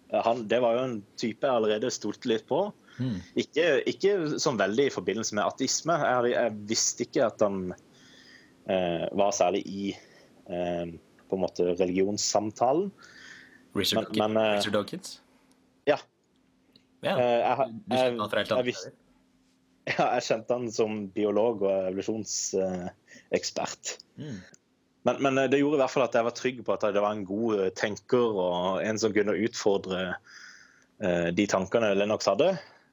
eh, 0.10 0.22
han, 0.26 0.42
Det 0.50 0.58
var 0.64 0.74
jo 0.78 0.86
en 0.88 0.96
type 1.22 1.46
jeg 1.46 1.54
allerede 1.60 1.92
stolte 1.94 2.32
litt 2.32 2.48
på. 2.50 2.64
Mm. 2.98 3.20
Ikke, 3.38 3.68
ikke 3.86 4.16
sånn 4.42 4.58
veldig 4.58 4.88
i 4.90 4.94
forbindelse 4.96 5.38
med 5.38 5.46
ateisme. 5.46 6.00
Jeg, 6.02 6.34
jeg 6.34 6.56
visste 6.72 7.06
ikke 7.06 7.28
at 7.30 7.46
han 7.46 7.60
uh, 7.76 9.06
var 9.14 9.36
særlig 9.38 9.64
i 9.70 9.88
på 10.48 11.36
en 11.36 11.42
måte 11.42 11.74
religionssamtalen. 11.76 12.86
Richard, 13.76 14.14
Men- 14.16 14.32
men, 14.34 14.56
Richard 14.56 14.74
Dawkins? 14.78 15.18
Ja. 17.06 17.13
Eh, 17.13 17.42
jeg, 17.44 17.58
Du 17.86 17.96
kjenner 17.96 18.22
han 18.24 18.32
fra 18.32 18.39
helt 18.42 18.51
jeg, 18.51 18.58
jeg, 18.58 18.60
andre 18.60 18.74
steder? 18.77 18.96
Ja, 19.88 20.06
jeg 20.18 20.24
kjente 20.27 20.56
han 20.58 20.68
som 20.74 20.92
biolog 21.16 21.62
og 21.63 21.75
evolusjonsekspert. 21.94 23.84
Mm. 24.20 24.39
Men, 25.08 25.16
men, 25.24 25.34
det 25.51 25.60
gjorde 25.62 25.77
i 25.77 25.80
hvert 25.80 25.94
fall 25.94 26.04
at 26.04 26.16
jeg 26.18 26.27
var 26.27 26.36
trygg 26.36 26.58
på 26.68 26.74
at 26.75 26.84
det 26.92 27.04
var 27.04 27.13
en 27.16 27.27
god 27.27 27.51
tenker 27.80 28.27
og 28.44 28.82
en 28.84 28.98
som 29.00 29.13
kunne 29.16 29.42
utfordre 29.48 30.01
uh, 30.20 31.27
de 31.32 31.46
tankene 31.48 31.96
Lennox 31.96 32.27
hadde. 32.27 32.50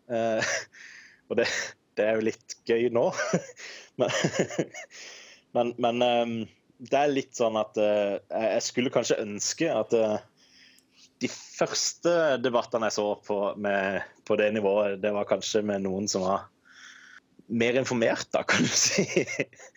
Uh, 0.07 0.43
og 1.33 1.37
det, 1.41 1.49
det, 1.99 2.05
er 2.07 2.15
jo 2.15 2.29
litt 2.29 2.49
gøy 2.69 2.87
nå. 2.95 3.07
men, 3.99 4.11
men, 5.57 5.75
men 5.83 5.97
um, 6.07 6.47
det 6.79 6.99
er 7.01 7.11
litt 7.11 7.35
sånn 7.35 7.59
at 7.59 7.75
uh, 7.83 8.23
jeg 8.31 8.63
skulle 8.69 8.95
kanskje 8.95 9.19
ønske 9.25 9.67
at 9.75 9.91
de 11.25 11.31
første 11.33 12.13
debattene 12.45 12.91
jeg 12.91 12.99
så 12.99 13.07
på, 13.25 13.39
med, 13.61 14.03
på 14.29 14.37
det 14.41 14.51
nivået, 14.53 14.99
det 15.01 15.15
var 15.15 15.29
kanskje 15.29 15.63
med 15.65 15.85
noen 15.87 16.09
som 16.11 16.27
var 16.27 16.49
mer 17.49 17.77
informert, 17.81 18.29
da, 18.33 18.43
kan 18.49 18.65
du 18.65 18.73
si. 18.73 19.05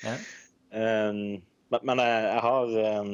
Ja. 0.04 0.16
um, 0.72 1.40
men, 1.72 2.00
jeg, 2.00 2.22
jeg, 2.28 2.44
har 2.46 2.76
um, 3.02 3.10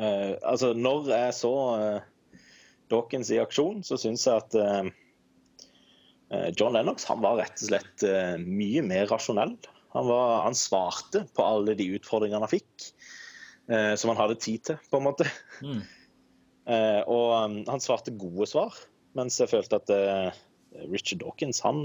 uh, 0.00 0.32
Altså, 0.50 0.74
når 0.76 1.08
jeg 1.12 1.36
så 1.38 1.54
uh, 1.80 2.36
Dawkins 2.92 3.32
i 3.32 3.40
aksjon, 3.40 3.80
så 3.86 3.98
syns 4.00 4.26
jeg 4.28 4.42
at 4.42 4.58
uh, 4.60 4.92
John 6.58 6.74
Lennox 6.74 7.06
han 7.08 7.22
var 7.22 7.38
rett 7.38 7.60
og 7.60 7.68
slett 7.68 8.02
mye 8.42 8.82
mer 8.82 9.04
rasjonell. 9.06 9.52
Han, 9.94 10.08
var, 10.08 10.40
han, 10.48 10.56
svarte 10.58 11.22
på 11.36 11.44
alle 11.46 11.76
de 11.78 11.92
utfordringene 11.94 12.42
han 12.42 12.50
fikk, 12.50 12.88
som 14.00 14.10
han 14.10 14.18
hadde 14.18 14.40
tid 14.42 14.64
til, 14.66 14.80
på 14.90 14.98
en 14.98 15.04
måte. 15.06 15.28
Mm. 15.62 15.84
Og 16.64 17.26
um, 17.36 17.56
han 17.68 17.82
svarte 17.82 18.14
gode 18.16 18.46
svar, 18.48 18.76
mens 19.18 19.36
jeg 19.36 19.50
følte 19.50 19.76
at 19.82 19.90
Richard 20.88 21.20
Dawkins 21.20 21.60
han 21.60 21.82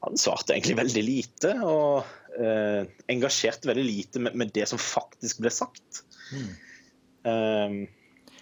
han 0.00 0.16
svarte 0.16 0.54
egentlig 0.54 0.78
veldig 0.78 1.02
lite, 1.04 1.54
og 1.66 2.40
eh, 2.40 2.88
engasjerte 3.12 3.68
veldig 3.68 3.84
lite 3.84 4.22
med, 4.24 4.36
med, 4.38 4.52
det 4.56 4.66
som 4.70 4.80
faktisk 4.80 5.42
ble 5.44 5.52
sagt. 5.52 6.02
Mm. 6.32 6.52
Um, 7.20 7.74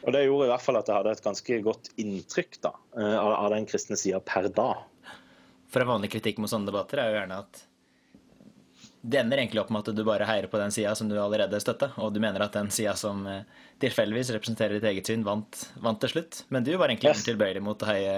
og 0.04 0.14
det 0.14 0.22
gjorde 0.28 0.46
i 0.46 0.52
hvert 0.52 0.62
fall 0.62 0.78
at 0.78 0.90
jeg 0.90 1.00
hadde 1.00 1.14
et 1.16 1.24
ganske 1.24 1.58
godt 1.66 1.90
inntrykk 1.98 2.60
da, 2.62 2.72
eh, 3.00 3.16
av, 3.18 3.32
av 3.40 3.50
den 3.56 3.66
kristne 3.66 3.98
sida 3.98 4.20
per 4.22 4.46
dag. 4.54 4.84
For 5.68 5.82
en 5.82 5.90
vanlig 5.90 6.12
kritikk 6.14 6.38
mot 6.38 6.50
sånne 6.50 6.70
debatter 6.70 7.02
er 7.02 7.10
jo 7.10 7.18
gjerne 7.18 7.40
at 7.42 7.64
det 9.00 9.18
ender 9.20 9.38
egentlig 9.38 9.60
opp 9.62 9.70
med 9.70 9.86
at 9.86 9.96
du 9.96 10.02
bare 10.06 10.26
heier 10.26 10.48
på 10.50 10.58
den 10.58 10.72
sida 10.74 10.94
som 10.98 11.10
du 11.10 11.14
allerede 11.20 11.60
støtta, 11.62 11.92
og 12.02 12.14
du 12.14 12.20
mener 12.22 12.42
at 12.42 12.56
den 12.56 12.70
sida 12.74 12.96
som 12.98 13.26
eh, 13.30 13.44
tilfeldigvis 13.82 14.32
representerer 14.34 14.78
ditt 14.78 14.88
eget 14.90 15.10
syn, 15.10 15.22
vant, 15.26 15.60
vant, 15.84 16.00
til 16.02 16.16
slutt. 16.16 16.42
Men 16.54 16.66
du 16.66 16.72
var 16.76 16.90
egentlig 16.90 17.12
yes. 17.14 17.22
tilbøyelig 17.28 17.62
mot 17.62 17.84
å 17.84 17.90
heie, 17.92 18.16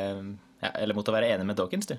ja, 0.62 0.72
eller 0.72 0.96
mot 0.96 1.08
å 1.08 1.14
være 1.14 1.28
enig 1.34 1.48
med 1.50 1.60
Dawkins, 1.60 1.90
du? 1.90 1.98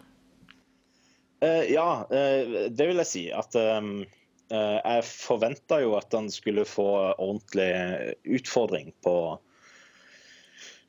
Uh, 1.45 1.65
ja, 1.69 1.85
uh, 2.09 2.57
det 2.69 2.89
vil 2.89 3.01
jeg 3.03 3.11
si. 3.11 3.23
At 3.33 3.53
um, 3.57 4.01
uh, 4.53 4.77
jeg 4.79 5.05
forventa 5.09 5.81
jo 5.83 5.95
at 5.99 6.13
han 6.17 6.31
skulle 6.33 6.65
få 6.69 6.89
ordentlig 7.13 7.71
utfordring 8.39 8.93
på 9.05 9.15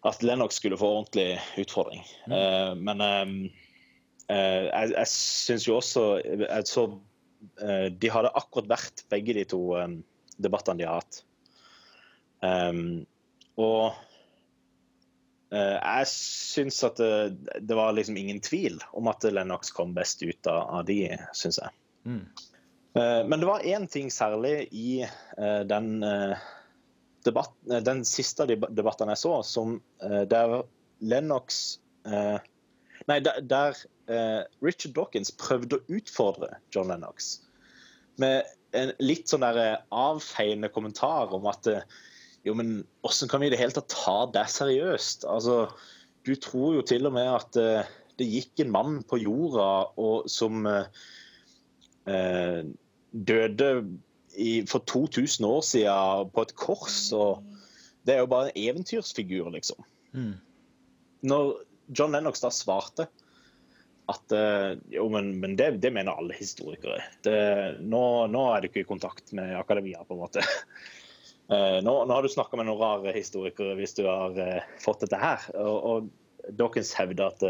At 0.08 0.24
Lennox 0.26 0.58
skulle 0.58 0.80
få 0.80 0.96
ordentlig 0.96 1.38
utfordring. 1.62 2.02
Mm. 2.26 2.80
men 2.82 3.02
um, 3.06 3.34
jeg, 4.32 4.88
jeg 4.96 5.08
syns 5.12 5.66
jo 5.68 5.76
også 5.76 6.02
jeg 6.24 6.66
så, 6.66 6.88
De 7.42 8.10
hadde 8.12 8.30
akkurat 8.38 8.70
vært, 8.70 9.04
begge 9.10 9.34
de 9.34 9.44
to 9.50 9.58
um, 9.74 9.98
debattene 10.42 10.78
de 10.78 10.86
har 10.86 11.00
hatt. 11.00 11.22
og 13.58 13.92
uh, 15.54 15.76
jeg 15.76 16.08
syns 16.12 16.80
at 16.86 17.02
det, 17.02 17.58
det, 17.60 17.74
var 17.78 17.94
liksom 17.96 18.18
ingen 18.18 18.40
tvil 18.42 18.78
om 18.92 19.10
at 19.12 19.26
Lennox 19.30 19.74
kom 19.74 19.94
best 19.94 20.22
ut 20.22 20.50
av, 20.50 20.62
av 20.78 20.86
de, 20.88 21.00
syns 21.36 21.60
jeg. 21.62 21.74
Mm. 22.06 22.24
Uh, 22.98 23.22
men 23.28 23.38
det 23.42 23.50
var 23.50 23.66
én 23.66 23.86
ting 23.90 24.10
særlig 24.10 24.68
i 24.70 25.02
uh, 25.04 25.62
den, 25.68 26.04
debatt, 27.26 27.54
den 27.66 28.04
siste 28.08 28.46
debatten 28.46 29.12
jeg 29.14 29.22
så, 29.22 29.36
som 29.46 29.78
der 30.00 30.62
Lennox 31.02 31.78
Nei, 33.08 33.18
der, 33.20 33.40
der 33.42 33.78
Richard 34.62 34.92
Dawkins 34.96 35.30
prøvde 35.38 35.78
å 35.78 35.96
utfordre 35.96 36.58
John 36.74 36.90
Lennox 36.90 37.40
med 38.20 38.44
en 38.76 38.90
litt 39.00 39.30
sånn 39.30 39.44
der 39.44 39.80
avfeiende 39.94 40.68
kommentar 40.74 41.32
om 41.32 41.46
at 41.48 41.68
jo, 42.42 42.54
men 42.58 42.82
åssen 43.06 43.30
kan 43.30 43.42
vi 43.42 43.48
i 43.48 43.54
det 43.54 43.60
hele 43.60 43.74
tatt 43.76 43.92
ta 43.92 44.16
det 44.34 44.46
seriøst? 44.50 45.26
Altså, 45.30 45.66
du 46.26 46.34
tror 46.42 46.78
jo 46.78 46.86
til 46.86 47.06
og 47.06 47.14
med 47.14 47.28
at 47.30 47.58
uh, 47.58 47.90
det 48.18 48.28
gikk 48.28 48.64
en 48.64 48.72
mann 48.74 49.00
på 49.06 49.20
jorda 49.22 49.68
og, 50.00 50.30
som 50.30 50.66
uh, 50.66 50.86
døde 53.12 53.70
i, 54.34 54.62
for 54.66 54.82
2000 54.90 55.46
år 55.46 55.66
siden 55.66 56.32
på 56.34 56.46
et 56.46 56.54
kors. 56.58 57.00
og 57.14 57.44
Det 58.06 58.16
er 58.16 58.24
jo 58.24 58.30
bare 58.32 58.50
en 58.50 58.62
eventyrsfigur, 58.70 59.50
liksom. 59.54 59.84
Mm. 60.12 60.34
Når 61.30 61.54
John 61.86 62.12
Lennox 62.14 62.40
da 62.40 62.50
svarte 62.54 63.08
at 64.06 64.32
uh, 64.32 64.78
jo, 64.90 65.08
men, 65.08 65.40
men 65.40 65.56
det, 65.56 65.70
det, 65.70 65.90
mener 65.90 66.12
alle 66.12 66.34
historikere. 66.34 67.02
Det, 67.22 67.36
nå, 67.80 68.26
nå, 68.26 68.42
er 68.50 68.62
du 68.62 68.70
ikke 68.70 68.82
i 68.82 68.88
kontakt 68.88 69.32
med 69.36 69.54
akademia, 69.58 70.04
på 70.04 70.18
en 70.18 70.26
måte. 70.26 70.46
Eh, 71.52 71.82
nå, 71.84 71.92
nå, 72.06 72.14
har 72.14 72.24
du 72.24 72.30
snakka 72.32 72.56
med 72.56 72.64
noen 72.64 72.78
rare 72.80 73.12
historikere 73.12 73.74
hvis 73.76 73.92
du 73.98 74.06
har 74.06 74.36
uh, 74.38 74.68
fått 74.80 75.02
dette 75.02 75.18
her. 75.20 75.42
Og, 75.58 75.88
og 75.90 76.46
Dawkins 76.56 76.94
hevder 76.96 77.26
at 77.26 77.42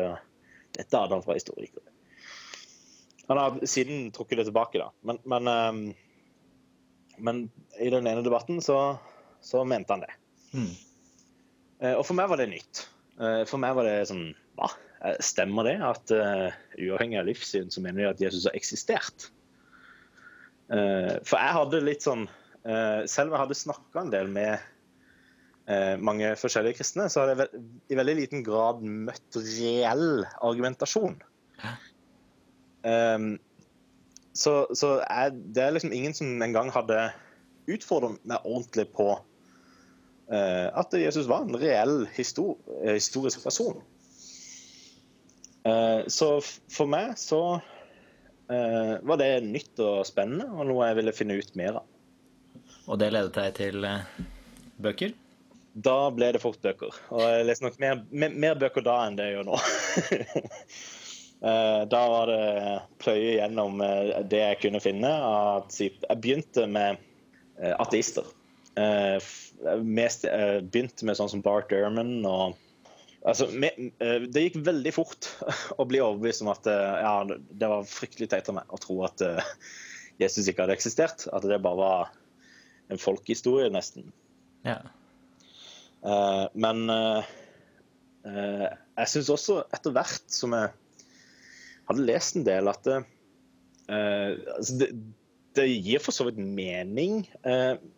dette 0.75 0.97
hadde 0.97 1.13
han 1.13 1.23
fra 1.23 1.37
historikere. 1.37 1.85
Han 3.29 3.39
har 3.39 3.61
siden 3.69 4.09
trukket 4.17 4.41
det 4.41 4.49
tilbake, 4.49 4.81
da. 4.81 4.89
Men, 5.07 5.21
men, 5.29 5.93
men 7.21 7.45
i 7.79 7.93
den 7.95 8.09
ene 8.11 8.25
debatten 8.27 8.59
så, 8.65 8.81
så 9.45 9.63
mente 9.69 9.95
han 9.95 10.03
det. 10.03 10.11
Mm. 10.57 10.73
og 11.93 12.03
for 12.09 12.19
meg 12.19 12.33
var 12.33 12.43
det 12.43 12.51
nytt. 12.57 12.83
For 13.19 13.61
meg 13.61 13.75
var 13.77 13.85
det 13.87 14.09
sånn 14.09 14.31
Hva? 14.57 14.71
Stemmer 15.23 15.67
det 15.69 15.75
at 15.85 16.13
uavhengig 16.13 17.19
av 17.21 17.27
livssyn 17.29 17.69
så 17.71 17.83
mener 17.85 18.01
de 18.01 18.09
at 18.09 18.23
Jesus 18.23 18.47
har 18.49 18.57
eksistert? 18.59 19.29
for 20.73 21.37
jeg 21.37 21.57
hadde 21.59 21.83
litt 21.85 22.07
sånn 22.07 22.23
uh, 22.67 23.03
selv 23.09 23.31
om 23.31 23.37
jeg 23.37 23.45
hadde 23.45 23.59
snakka 23.59 24.03
en 24.03 24.13
del 24.13 24.31
med 24.33 24.53
eh, 25.71 25.95
mange 26.03 26.33
forskjellige 26.39 26.81
kristne, 26.81 27.09
så 27.11 27.25
hadde 27.25 27.47
jeg 27.47 27.63
i 27.93 27.99
veldig 27.99 28.17
liten 28.19 28.45
grad 28.47 28.83
møtt 28.83 29.39
reell 29.39 30.25
argumentasjon. 30.43 31.19
Um, 32.83 33.37
så, 34.35 34.65
så 34.75 34.97
jeg, 35.05 35.37
det 35.55 35.63
er 35.63 35.75
liksom 35.77 35.93
ingen 35.95 36.17
som 36.17 36.43
engang 36.43 36.73
hadde 36.75 37.13
utfordret 37.71 38.19
meg 38.27 38.43
ordentlig 38.49 38.89
på 38.97 39.13
uh, 39.15 39.21
at 40.31 40.95
Jesus 40.97 41.27
var 41.29 41.43
en 41.45 41.57
reell 41.61 42.07
histor 42.15 42.55
historisk 42.87 43.43
person. 43.45 43.81
Uh, 45.67 46.07
så 46.09 46.29
for 46.73 46.89
meg 46.89 47.19
så 47.21 47.61
var 48.49 49.17
det 49.17 49.47
nytt 49.47 49.81
og 49.81 50.03
spennende, 50.05 50.45
og 50.53 50.67
noe 50.69 50.89
jeg 50.91 50.99
ville 50.99 51.15
finne 51.17 51.39
ut 51.41 51.55
mer 51.57 51.79
av. 51.81 51.87
Og 52.91 52.99
det 52.99 53.13
ledet 53.15 53.35
deg 53.37 53.53
til 53.59 53.85
eh, 53.87 54.09
bøker? 54.83 55.15
Da 55.73 55.97
ble 56.13 56.33
det 56.35 56.43
fort 56.43 56.61
bøker. 56.65 56.97
Og 57.15 57.23
jeg 57.23 57.47
leste 57.49 57.67
nok 57.67 57.79
mer, 57.81 58.03
mer, 58.11 58.35
mer 58.45 58.59
bøker 58.61 58.85
da 58.85 58.99
enn 59.07 59.17
det 59.19 59.31
jeg 59.31 59.39
gjør 59.41 59.49
nå. 59.53 59.63
Eh, 61.43 61.81
da 61.91 62.01
var 62.07 62.31
det 62.31 62.75
pløye 63.03 63.33
gjennom 63.33 63.81
eh, 63.83 64.13
det 64.31 64.39
jeg 64.45 64.59
kunne 64.63 64.79
finne. 64.79 65.09
Jeg 65.75 66.21
begynte 66.23 66.69
med 66.71 67.01
ateister. 67.83 68.29
Mest, 69.83 70.27
begynte 70.73 71.07
med 71.07 71.19
sånn 71.19 71.31
som 71.31 71.43
Bart 71.45 71.73
Ehrman 71.75 72.21
og 72.27 72.59
Altså, 73.23 73.47
det 73.55 74.41
gikk 74.43 74.57
veldig 74.67 74.91
fort 74.97 75.29
å 75.79 75.85
bli 75.87 76.01
overbevist 76.03 76.43
om 76.43 76.49
at 76.51 76.67
ja, 76.67 77.13
det 77.31 77.69
var 77.71 77.85
fryktelig 77.87 78.27
teit 78.33 78.49
av 78.51 78.57
meg 78.57 78.73
å 78.75 78.81
tro 78.83 78.97
at 79.07 79.23
Jesus 80.19 80.49
ikke 80.51 80.65
hadde 80.65 80.75
eksistert. 80.75 81.29
At 81.31 81.47
det 81.47 81.61
bare 81.63 81.79
var 81.79 82.11
en 82.91 82.99
folkehistorie, 82.99 83.71
nesten. 83.71 84.11
Ja. 84.67 84.81
Men 86.59 86.83
jeg 88.27 89.13
syns 89.15 89.31
også, 89.31 89.61
etter 89.71 89.95
hvert 89.95 90.35
som 90.35 90.59
jeg 90.59 90.75
hadde 91.93 92.09
lest 92.11 92.41
en 92.41 92.49
del, 92.51 92.75
at 92.75 92.83
det, 92.91 92.99
altså 93.87 94.91
det, 95.55 95.61
det, 95.61 95.67
gir 95.85 96.01
for 96.03 96.13
så 96.17 96.27
vidt 96.29 96.41
mening, 96.41 97.15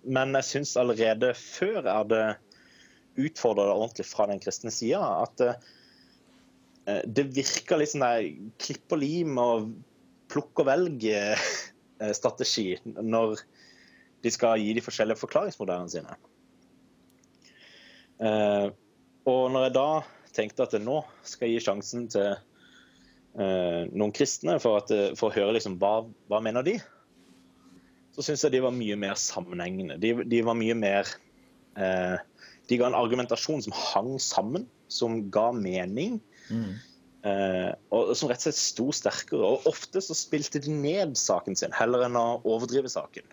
men 0.04 0.34
jeg 0.40 0.49
syns 0.49 0.76
allerede 0.80 1.32
før 1.38 1.80
jeg 1.80 1.88
hadde 1.88 2.23
utfordra 3.25 3.68
det 3.68 3.76
ordentlig 3.76 4.06
fra 4.08 4.25
den 4.30 4.42
kristne 4.42 4.73
sida, 4.75 5.02
at 5.23 5.37
det 7.06 7.25
virker 7.37 7.78
litt 7.80 7.92
sånn 7.94 8.04
der 8.04 8.26
klipp 8.61 8.92
og 8.92 9.00
lim 9.00 9.38
og 9.40 9.70
plukk 10.32 10.64
og 10.64 10.68
velg-strategi 10.68 12.68
når 12.99 13.38
de 14.25 14.32
skal 14.32 14.61
gi 14.61 14.73
de 14.76 14.82
forskjellige 14.84 15.20
forklaringsmodellene 15.20 15.92
sine. 15.92 16.16
Eh, 18.25 18.66
og 19.28 19.42
når 19.52 19.66
jeg 19.66 19.76
da 19.76 19.88
tenkte 20.34 20.66
at 20.66 20.76
nå 20.80 21.00
skal 21.26 21.49
jeg 21.49 21.58
gi 21.58 21.64
sjansen 21.66 22.06
til 22.12 22.30
eh, 22.32 23.82
noen 23.90 24.14
kristne 24.14 24.56
for, 24.62 24.80
at, 24.80 24.92
eh, 24.94 25.12
for 25.18 25.28
å 25.28 25.37
høre 25.37 25.56
liksom, 25.58 25.76
hva, 25.82 26.06
hva 26.30 26.40
mener 26.44 26.64
de 26.66 26.78
så 28.14 28.23
syns 28.23 28.44
jeg 28.47 28.54
de 28.54 28.62
var 28.62 28.75
mye 28.75 28.97
mer 29.00 29.18
sammenhengende. 29.18 29.99
De, 30.02 30.14
de 30.30 30.40
var 30.47 30.56
mye 30.59 30.76
mer 30.78 31.11
eh, 31.75 32.16
De 32.71 32.78
ga 32.80 32.88
en 32.88 32.97
argumentasjon 32.97 33.64
som 33.66 33.75
hang 33.76 34.12
sammen, 34.23 34.68
som 34.88 35.25
ga 35.35 35.50
mening. 35.56 36.21
Mm. 36.49 36.76
Eh, 37.25 37.71
og 37.92 38.12
som 38.16 38.30
rett 38.30 38.42
og 38.42 38.47
slett 38.47 38.61
sto 38.61 38.87
sterkere. 38.94 39.49
Og 39.56 39.66
ofte 39.71 40.02
så 40.04 40.16
spilte 40.16 40.62
de 40.62 40.73
ned 40.73 41.16
saken 41.18 41.59
sin, 41.59 41.75
heller 41.76 42.06
enn 42.06 42.21
å 42.21 42.26
overdrive 42.40 42.92
saken. 42.92 43.26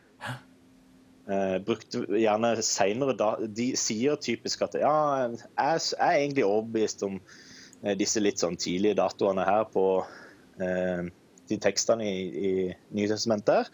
Eh, 1.32 1.58
brukte 1.64 2.02
gjerne 2.18 2.56
senere 2.66 3.14
da 3.14 3.36
De 3.46 3.68
sier 3.78 4.18
typisk 4.20 4.64
at 4.66 4.74
ja, 4.82 4.96
jeg, 5.30 5.82
er 5.94 6.16
egentlig 6.18 6.48
overbevist 6.48 7.06
om 7.06 7.20
eh, 7.20 7.94
disse 8.00 8.24
litt 8.24 8.42
sånn 8.42 8.58
tidlige 8.60 8.98
datoene 8.98 9.46
her 9.46 9.68
på 9.70 9.86
eh, 10.58 11.06
de 11.52 11.60
tekstene 11.62 12.08
i, 12.10 12.24
i 12.26 12.54
Nytestamentet 12.98 13.62
her. 13.62 13.70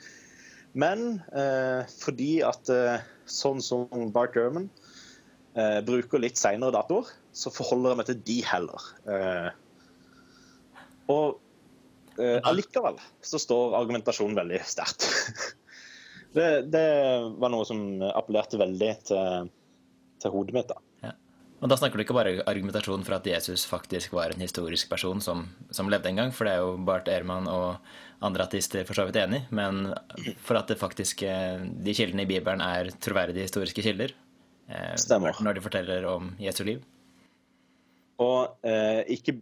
Men 0.77 1.21
eh, 1.33 1.87
fordi 1.89 2.37
at 2.45 2.69
eh, 2.69 3.01
sånn 3.25 3.63
som 3.65 3.87
Bart 4.13 4.37
German 4.37 4.69
eh, 5.57 5.79
bruker 5.85 6.21
litt 6.21 6.37
seinere 6.37 6.75
datoer, 6.75 7.09
så 7.33 7.53
forholder 7.53 7.93
jeg 7.93 7.99
meg 8.01 8.09
til 8.11 8.19
de 8.29 8.37
heller. 8.45 8.87
Eh, 9.09 9.49
og 11.13 12.19
eh, 12.21 12.37
allikevel 12.45 12.99
så 13.25 13.41
står 13.41 13.77
argumentasjonen 13.79 14.37
veldig 14.37 14.61
sterkt. 14.69 15.07
det, 16.37 16.49
det, 16.69 16.87
var 17.41 17.53
noe 17.53 17.65
som 17.65 18.03
appellerte 18.11 18.61
veldig 18.61 18.91
til, 19.09 19.49
til 20.21 20.35
hodet 20.35 20.59
mitt. 20.59 20.69
da. 20.75 20.83
Og 21.57 21.71
da 21.71 21.77
snakker 21.79 21.97
du 21.97 22.03
ikke 22.03 22.13
bare 22.13 22.43
argumentasjon 22.45 23.01
for 23.05 23.17
at 23.17 23.25
Jesus 23.25 23.63
faktisk 23.65 24.11
var 24.13 24.29
en 24.29 24.43
historisk 24.43 24.91
person 24.91 25.21
som, 25.23 25.47
som 25.73 25.89
levde 25.89 26.11
en 26.11 26.19
gang, 26.21 26.33
for 26.35 26.45
det 26.45 26.53
er 26.53 26.61
jo 26.61 26.75
Bart 26.85 27.09
Ehrmann 27.09 27.49
og 27.49 27.79
andre 28.25 28.47
ateister 28.47 28.85
for 28.87 28.97
så 28.97 29.05
vidt 29.07 29.19
enig, 29.21 29.43
men 29.53 29.91
for 30.43 30.57
at 30.59 30.71
det 30.71 30.79
faktisk, 30.79 31.21
eh, 31.27 31.61
de 31.61 31.93
kildene 31.97 32.25
i 32.25 32.29
Bibelen 32.29 32.63
er 32.63 32.89
troverdige 33.03 33.45
historiske 33.45 33.83
kilder. 33.85 34.13
Eh, 34.69 34.95
Stemmer. 34.99 35.37
Når 35.43 35.57
de 35.57 35.65
forteller 35.65 36.07
om 36.09 36.31
Jesu 36.41 36.63
liv. 36.67 36.81
Og 38.23 38.57
eh, 38.65 39.03
ikke, 39.13 39.39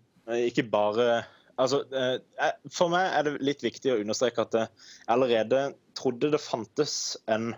ikke, 0.50 0.68
bare 0.68 1.24
Altså, 1.56 1.86
eh, 1.96 2.18
for 2.68 2.92
meg 2.92 3.14
er 3.16 3.24
det 3.24 3.38
litt 3.48 3.62
viktig 3.64 3.94
å 3.94 4.02
understreke 4.02 4.44
at 4.44 4.58
jeg 4.60 4.72
allerede 5.08 5.70
trodde 5.96 6.34
det 6.34 6.42
fantes 6.44 7.16
en 7.32 7.54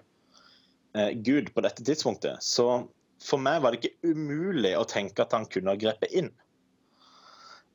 eh, 0.93 1.15
Gud 1.25 1.49
på 1.55 1.63
dette 1.65 1.81
tidspunktet. 1.81 2.45
Så 2.45 2.67
for 3.25 3.41
meg 3.41 3.63
var 3.63 3.73
det 3.73 3.81
ikke 3.81 4.13
umulig 4.13 4.75
å 4.77 4.85
tenke 4.85 5.25
at 5.25 5.33
han 5.33 5.49
kunne 5.49 5.73
ha 5.73 5.81
grepet 5.81 6.13
inn. 6.13 6.29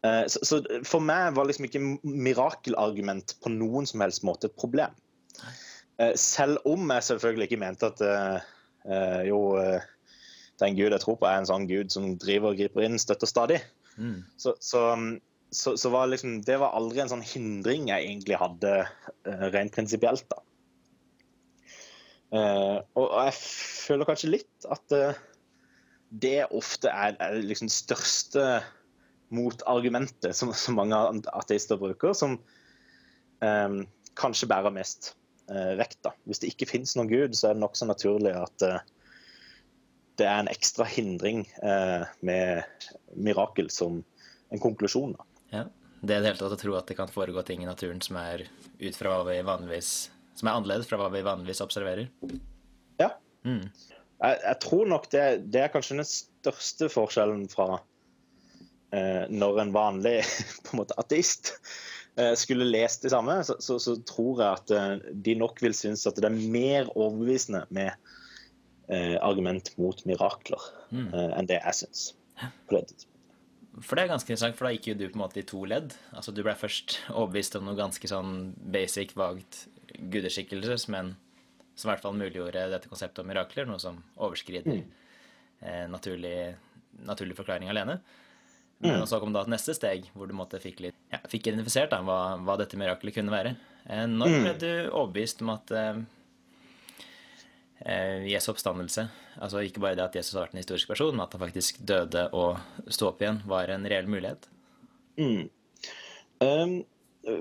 Eh, 0.02 0.24
så, 0.26 0.42
så, 0.46 0.60
for 0.88 1.04
meg 1.04 1.36
var 1.36 1.46
liksom 1.46 1.68
ikke 1.68 1.82
mirakelargument 2.02 3.36
på 3.42 3.52
noen 3.54 3.86
som 3.88 4.02
helst 4.02 4.26
måte 4.26 4.50
et 4.50 4.58
problem. 4.58 4.94
Eh, 6.02 6.14
selv 6.18 6.62
om 6.68 6.90
jeg 6.90 7.08
selvfølgelig 7.10 7.50
ikke 7.50 7.62
mente 7.62 7.90
at 7.92 8.02
uh, 8.02 9.20
jo 9.28 9.42
den 10.62 10.76
gud 10.78 10.90
jeg 10.90 11.02
tror 11.02 11.18
på, 11.20 11.26
er 11.28 11.40
en 11.40 11.48
sånn 11.48 11.68
gud 11.70 11.92
som 11.94 12.14
driver 12.20 12.52
og 12.52 12.58
griper 12.58 12.86
inn 12.86 12.98
støtter 13.00 13.30
stadig. 13.30 13.60
Mm. 13.96 14.22
Så, 14.40 14.54
så, 14.60 14.82
så, 15.52 15.90
var 15.92 16.10
liksom, 16.10 16.40
det 16.46 16.58
var 16.62 16.74
aldri 16.76 17.02
en 17.02 17.12
sånn 17.12 17.26
hindring 17.26 17.90
jeg 17.92 18.08
egentlig 18.08 18.40
hadde 18.40 18.72
uh, 18.86 19.46
rent 19.54 19.74
prinsipielt. 19.74 20.26
da. 20.32 20.42
Uh, 22.32 22.78
og 22.96 23.10
jeg 23.26 23.36
føler 23.38 24.08
kanskje 24.08 24.32
litt 24.32 24.68
at 24.72 24.94
uh, 24.96 25.18
det 26.22 26.46
ofte 26.50 26.88
er, 26.88 27.18
er 27.20 27.42
liksom 27.44 27.68
det 27.68 27.76
største 27.76 28.46
motargumentet 29.32 30.36
som, 30.36 30.52
som, 30.56 30.78
mange 30.78 30.98
ateister 31.32 31.80
bruker, 31.80 32.14
som 32.16 32.38
um, 33.40 33.82
kanskje 34.18 34.48
bærer 34.50 34.74
mest 34.74 35.12
uh, 35.50 35.74
vekt. 35.80 36.00
Da. 36.06 36.14
Hvis 36.28 36.42
det 36.42 36.52
ikke 36.52 36.70
finnes 36.70 36.96
noen 36.98 37.10
gud, 37.10 37.36
så 37.38 37.50
er 37.50 37.56
det 37.56 37.64
nokså 37.64 37.88
naturlig 37.90 38.34
at 38.38 38.66
uh, 38.68 38.80
det 40.20 40.28
er 40.28 40.42
en 40.42 40.52
ekstra 40.52 40.86
hindring 40.88 41.46
uh, 41.64 42.04
med 42.20 42.62
mirakel 43.16 43.70
som 43.72 44.02
en 44.52 44.62
konklusjon. 44.62 45.16
Da. 45.16 45.28
Ja. 45.52 45.68
Det 46.02 46.16
er 46.16 46.24
det 46.24 46.32
hele 46.32 46.40
tatt 46.40 46.56
å 46.56 46.60
tro 46.60 46.74
at 46.74 46.88
det 46.90 46.98
kan 46.98 47.10
foregå 47.10 47.44
ting 47.46 47.62
i 47.62 47.68
naturen 47.68 48.02
som 48.02 48.18
er 48.20 48.48
ut 48.82 48.96
fra 48.98 49.14
hva 49.14 49.30
vi 49.30 49.38
vanligvis 49.46 50.10
som 50.38 50.48
er 50.48 50.58
annerledes 50.58 50.88
fra 50.90 50.98
hva 51.00 51.10
vi 51.12 51.24
vanligvis 51.24 51.62
observerer. 51.64 52.08
Ja. 53.00 53.12
Mm. 53.46 53.66
Jeg, 54.22 54.38
jeg, 54.42 54.56
tror 54.64 54.88
nok 54.90 55.08
det, 55.12 55.24
det, 55.52 55.64
er 55.64 55.72
kanskje 55.72 55.98
den 56.00 56.08
største 56.08 56.88
forskjellen 56.92 57.44
fra 57.52 57.68
eh, 57.76 57.84
når 58.92 59.58
en 59.62 59.70
vanlig 59.72 60.18
på 60.66 60.74
en 60.74 60.80
måte 60.82 60.96
ateist 61.00 61.54
eh, 62.16 62.34
skulle 62.34 62.64
lest 62.64 63.02
det 63.02 63.10
samme, 63.10 63.44
så, 63.44 63.56
så, 63.58 63.78
så, 63.78 63.96
tror 64.08 64.42
jeg 64.42 64.60
at 64.60 64.74
eh, 64.76 65.12
de 65.12 65.36
nok 65.38 65.62
vil 65.62 65.74
synes 65.76 66.06
at 66.06 66.18
det 66.18 66.28
er 66.28 66.36
mer 66.52 66.90
overbevisende 66.96 67.64
med 67.70 67.92
eh, 68.88 69.16
argument 69.20 69.72
mot 69.78 70.04
mirakler 70.08 70.68
mm. 70.90 71.08
Eh, 71.08 71.32
enn 71.38 71.48
det 71.50 71.60
jeg 71.60 71.80
syns. 71.82 72.04
På 72.68 72.78
det 72.78 73.06
For 73.80 73.96
det 73.96 74.04
er 74.04 74.12
ganske 74.14 74.32
interessant, 74.32 74.56
for 74.58 74.68
da 74.68 74.74
gikk 74.74 74.92
jo 74.92 74.98
du 74.98 75.06
på 75.08 75.16
en 75.16 75.24
måte 75.24 75.42
i 75.42 75.46
to 75.48 75.64
ledd. 75.68 75.94
Altså 76.12 76.34
Du 76.34 76.42
ble 76.44 76.56
først 76.58 76.98
overbevist 77.12 77.56
om 77.58 77.68
noe 77.68 77.78
ganske 77.78 78.08
sånn 78.08 78.52
basic, 78.74 79.14
vagt 79.16 79.66
gudeskikkelser, 79.92 80.88
men 80.92 81.14
som 81.74 81.88
i 81.88 81.92
hvert 81.92 82.02
fall 82.04 82.16
muliggjorde 82.18 82.66
dette 82.72 82.90
konseptet 82.90 83.22
om 83.22 83.30
mirakler, 83.30 83.68
noe 83.68 83.80
som 83.80 84.02
overskrider 84.20 84.82
mm. 84.82 84.90
eh, 85.64 85.86
naturlig, 85.88 86.52
naturlig, 87.08 87.36
forklaring 87.38 87.72
alene. 87.72 88.00
Men 88.82 89.02
mm. 89.02 89.06
så 89.06 89.20
kom 89.22 89.34
da 89.34 89.44
et 89.44 89.52
neste 89.52 89.76
steg, 89.78 90.08
hvor 90.16 90.26
du 90.26 90.34
måtte 90.34 90.58
fikk, 90.62 90.80
litt, 90.82 90.96
ja, 91.12 91.20
fikk 91.30 91.46
identifisert 91.52 91.92
da, 91.92 92.00
hva, 92.02 92.18
hva, 92.42 92.58
dette 92.58 92.78
mirakelet 92.80 93.14
kunne 93.14 93.34
være. 93.34 93.54
Eh, 93.86 94.04
når 94.10 94.32
ble 94.32 94.54
mm. 94.56 94.60
du 94.62 94.70
overbevist 94.90 95.44
om 95.44 95.52
at 95.54 95.74
eh, 95.78 96.00
eh, 97.86 98.28
Jesu 98.32 98.50
oppstandelse, 98.52 99.06
altså 99.38 99.62
ikke 99.62 99.84
bare 99.84 99.98
det 100.00 100.08
at 100.08 100.18
Jesus 100.18 100.34
har 100.34 100.48
vært 100.48 100.56
en 100.56 100.62
historisk 100.64 100.90
person, 100.90 101.14
men 101.14 101.26
at 101.26 101.36
han 101.36 101.44
faktisk 101.44 101.78
døde 101.86 102.26
og 102.34 102.58
sto 102.90 103.12
opp 103.12 103.22
igjen, 103.22 103.38
var 103.46 103.70
en 103.70 103.86
reell 103.86 104.10
mulighet? 104.10 104.50
Mm. 105.20 105.46
Um, 106.42 106.80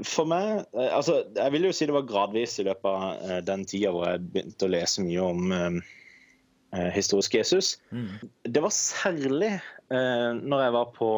for 0.05 0.29
meg 0.29 0.67
eh, 0.75 0.91
altså, 0.93 1.23
Jeg 1.33 1.53
vil 1.55 1.63
jo 1.65 1.71
si 1.73 1.87
det 1.89 1.95
var 1.95 2.05
gradvis 2.05 2.59
i 2.61 2.65
løpet 2.67 2.85
av 2.85 3.45
den 3.47 3.63
tida 3.65 3.93
hvor 3.95 4.11
jeg 4.11 4.27
begynte 4.27 4.67
å 4.67 4.73
lese 4.75 5.01
mye 5.05 5.23
om 5.25 5.55
eh, 5.55 5.65
eh, 5.65 5.79
historisk 6.95 7.35
Jesus. 7.35 7.75
Mm. 7.91 8.29
Det 8.47 8.61
var 8.63 8.73
særlig 8.75 9.53
eh, 9.91 10.29
når 10.37 10.61
jeg 10.63 10.73
var 10.73 10.91
på 10.95 11.09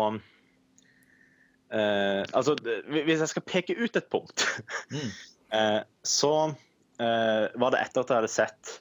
eh, 1.74 2.24
Altså, 2.34 2.56
hvis 2.90 3.20
jeg 3.20 3.30
skal 3.30 3.46
peke 3.46 3.78
ut 3.78 3.96
et 3.96 4.10
punkt, 4.12 4.48
mm. 4.92 5.12
så 6.20 6.54
var 7.04 7.74
det 7.74 7.80
etter 7.84 8.02
at 8.02 8.10
jeg 8.10 8.16
hadde 8.16 8.32
sett 8.32 8.72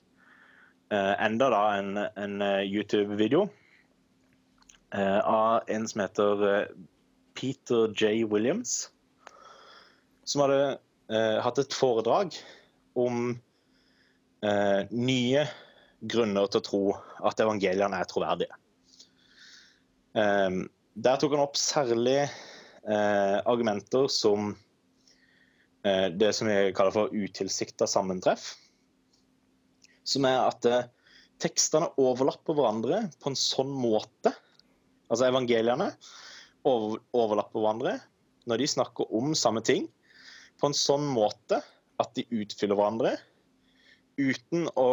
enda 0.93 1.49
da 1.53 1.61
en, 1.81 1.99
en 1.99 2.45
YouTube-video 2.65 3.43
av 4.93 5.69
en 5.73 5.89
som 5.89 6.05
heter 6.05 6.45
Peter 7.37 7.93
J. 7.97 8.25
Williams 8.29 8.93
som 10.25 10.45
hadde 10.45 10.61
eh, 11.13 11.39
hatt 11.43 11.61
et 11.61 11.77
foredrag 11.77 12.37
om 12.99 13.35
eh, 14.45 14.81
nye 14.91 15.47
grunner 16.03 16.49
til 16.51 16.61
å 16.61 16.67
tro 16.67 16.83
at 17.29 17.41
evangeliene 17.43 17.99
er 17.99 18.09
troverdige. 18.11 18.59
Eh, 20.19 20.62
der 20.93 21.21
tok 21.21 21.37
han 21.37 21.45
opp 21.45 21.57
særlig 21.61 22.19
eh, 22.23 23.38
argumenter 23.49 24.09
som 24.12 24.53
eh, 25.87 26.09
det 26.12 26.33
som 26.37 26.51
vi 26.51 26.59
kaller 26.77 26.95
for 26.95 27.15
utilsikta 27.15 27.88
sammentreff. 27.88 28.53
Som 30.05 30.27
er 30.29 30.41
at 30.43 30.69
eh, 30.69 30.91
tekstene 31.43 31.91
overlapper 32.01 32.59
hverandre 32.59 33.07
på 33.23 33.33
en 33.33 33.38
sånn 33.38 33.73
måte, 33.73 34.35
altså 35.09 35.27
evangeliene 35.29 35.91
overlapper 36.62 37.59
hverandre 37.59 37.97
når 38.47 38.62
de 38.62 38.71
snakker 38.71 39.11
om 39.15 39.35
samme 39.38 39.62
ting, 39.67 39.88
på 40.59 40.69
en 40.69 40.77
sånn 40.77 41.05
måte 41.11 41.59
at 42.03 42.12
de 42.15 42.25
utfyller 42.31 42.79
hverandre 42.79 43.17
uten 44.21 44.69
å 44.79 44.87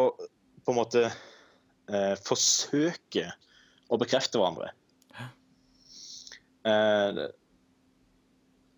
på 0.64 0.72
en 0.72 0.78
måte 0.78 1.04
eh, 1.08 2.14
forsøke 2.26 3.26
å 3.90 3.98
bekrefte 4.00 4.40
hverandre. 4.40 4.72
Eh, 6.68 7.22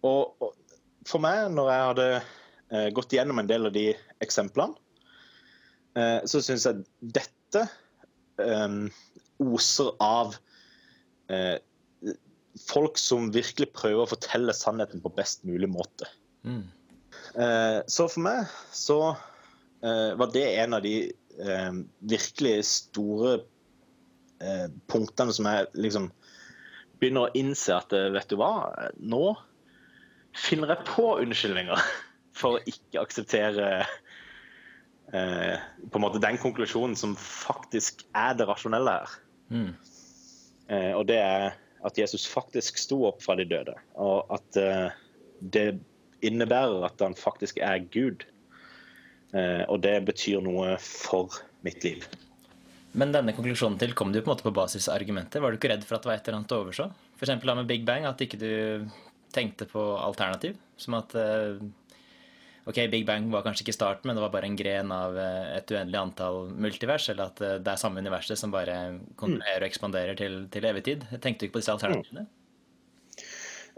og, 0.07 0.43
og, 0.43 0.55
for 1.09 1.23
meg, 1.23 1.49
når 1.55 1.71
jeg 1.73 1.89
hadde 1.89 2.07
eh, 2.13 2.89
gått 2.95 3.17
gjennom 3.17 3.43
en 3.43 3.51
del 3.51 3.69
av 3.69 3.75
de 3.75 3.89
eksemplene, 4.23 4.79
eh, 5.99 6.21
så 6.29 6.43
syns 6.45 6.69
jeg 6.69 6.87
dette 7.19 7.67
eh, 8.43 8.79
oser 9.43 9.93
av 10.03 10.37
eh, 11.33 11.59
folk 12.69 12.99
som 13.01 13.31
virkelig 13.35 13.73
prøver 13.75 14.05
å 14.05 14.11
fortelle 14.11 14.55
sannheten 14.57 15.03
på 15.03 15.13
best 15.17 15.45
mulig 15.49 15.71
måte. 15.73 16.09
Mm. 16.45 16.65
Eh, 17.35 17.79
så 17.89 18.09
for 18.11 18.25
meg 18.25 18.51
så 18.75 18.99
eh, 19.13 20.13
var 20.19 20.33
det 20.35 20.47
en 20.63 20.79
av 20.79 20.85
de 20.85 20.97
eh, 21.41 21.73
virkelig 22.01 22.61
store 22.69 23.41
punktene 24.91 25.31
som 25.31 25.47
jeg 25.47 25.69
liksom 25.79 26.09
begynner 26.99 27.29
å 27.29 27.39
innse 27.39 27.77
at 27.77 27.93
vet 27.95 28.27
du 28.27 28.35
hva, 28.41 28.73
nå 28.99 29.37
finner 30.35 30.73
jeg 30.73 30.89
på 30.89 31.05
unnskyldninger 31.23 31.85
for 32.39 32.59
å 32.59 32.65
ikke 32.69 33.03
akseptere 33.03 33.69
eh, 35.13 35.57
på 35.91 35.99
en 35.99 36.05
måte 36.05 36.23
den 36.23 36.41
konklusjonen 36.43 36.97
som 36.99 37.15
faktisk 37.19 38.05
er 38.17 38.37
det 38.39 38.49
rasjonelle 38.49 38.97
her. 38.99 39.17
Mm. 39.53 39.71
Eh, 40.73 40.93
og 40.97 41.07
det 41.11 41.21
er 41.21 41.53
at 41.83 41.99
Jesus 41.99 42.27
faktisk 42.31 42.79
sto 42.79 43.03
opp 43.09 43.23
fra 43.25 43.37
de 43.39 43.47
døde, 43.49 43.75
og 43.99 44.31
at 44.33 44.59
eh, 44.61 44.93
det 45.43 45.67
innebærer 46.23 46.87
at 46.87 47.03
han 47.03 47.17
faktisk 47.19 47.59
er 47.59 47.83
Gud. 47.93 48.23
Eh, 49.33 49.63
og 49.73 49.81
det 49.85 49.97
betyr 50.09 50.43
noe 50.45 50.77
for 50.83 51.33
mitt 51.65 51.85
liv. 51.87 52.05
Men 52.93 53.15
denne 53.15 53.33
konklusjonen 53.33 53.79
til 53.81 53.95
kom 53.97 54.11
du 54.13 54.21
på 54.21 54.27
en 54.27 54.35
måte 54.35 54.45
på 54.45 54.53
basis 54.53 54.91
av 54.91 54.99
argumenter? 54.99 55.41
Var 55.41 55.53
du 55.53 55.57
ikke 55.57 55.71
redd 55.73 55.87
for 55.89 55.97
at 55.97 56.05
det 56.05 56.11
var 56.11 56.19
et 56.19 56.27
eller 56.29 56.43
annet 56.43 56.53
å 56.53 56.59
overså? 56.67 56.89
F.eks. 57.17 57.39
med 57.49 57.71
Big 57.71 57.87
Bang, 57.89 58.05
at 58.05 58.21
ikke 58.21 58.41
du 58.41 58.51
tenkte 59.33 59.65
på 59.71 59.85
alternativ? 59.97 60.59
Som 60.77 60.99
at 61.01 61.17
eh, 61.17 61.63
Ok, 62.63 62.77
Big 62.93 63.03
Bang 63.09 63.25
var 63.33 63.43
kanskje 63.43 63.65
ikke 63.65 63.75
starten, 63.75 64.07
men 64.07 64.15
det 64.15 64.23
var 64.23 64.31
bare 64.31 64.47
en 64.47 64.59
gren 64.59 64.93
av 64.95 65.17
eh, 65.19 65.57
et 65.57 65.73
uendelig 65.73 65.99
antall 65.99 66.45
multivers, 66.63 67.09
eller 67.11 67.33
at 67.33 67.41
det 67.65 67.73
er 67.73 67.81
samme 67.81 68.05
universet 68.05 68.39
som 68.39 68.53
bare 68.55 68.77
kontrollerer 69.19 69.65
og 69.65 69.71
ekspanderer 69.73 70.21
til, 70.21 70.37
til 70.53 70.69
evig 70.69 70.85
tid. 70.87 71.09
Tenkte 71.17 71.43
du 71.43 71.49
ikke 71.49 71.57
på 71.57 71.63
disse 71.65 71.75
alternativene? 71.75 72.29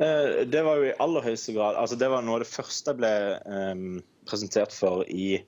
Eh, 0.02 0.42
Det 0.50 0.64
var 0.66 0.82
jo 0.82 0.90
i 0.90 0.96
aller 0.98 1.22
høyeste 1.22 1.54
grad 1.54 1.78
altså 1.78 1.94
Det 2.00 2.08
var 2.10 2.24
noe 2.26 2.40
av 2.40 2.42
det 2.42 2.50
første 2.50 2.90
jeg 2.90 2.98
ble 2.98 3.12
em, 3.46 3.84
presentert 4.28 4.72
for 4.74 5.04
i 5.08 5.38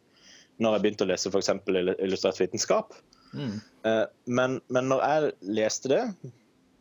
når 0.62 0.76
jeg 0.76 0.84
begynte 0.84 1.04
å 1.04 1.10
lese 1.10 1.30
f.eks. 1.32 1.52
illustrert 1.68 2.40
vitenskap. 2.40 2.96
Mm. 3.36 3.60
Eh, 3.86 4.04
Men, 4.24 4.60
men 4.72 4.90
når 4.90 5.04
jeg 5.04 5.32
leste 5.58 5.92
det, 5.92 6.02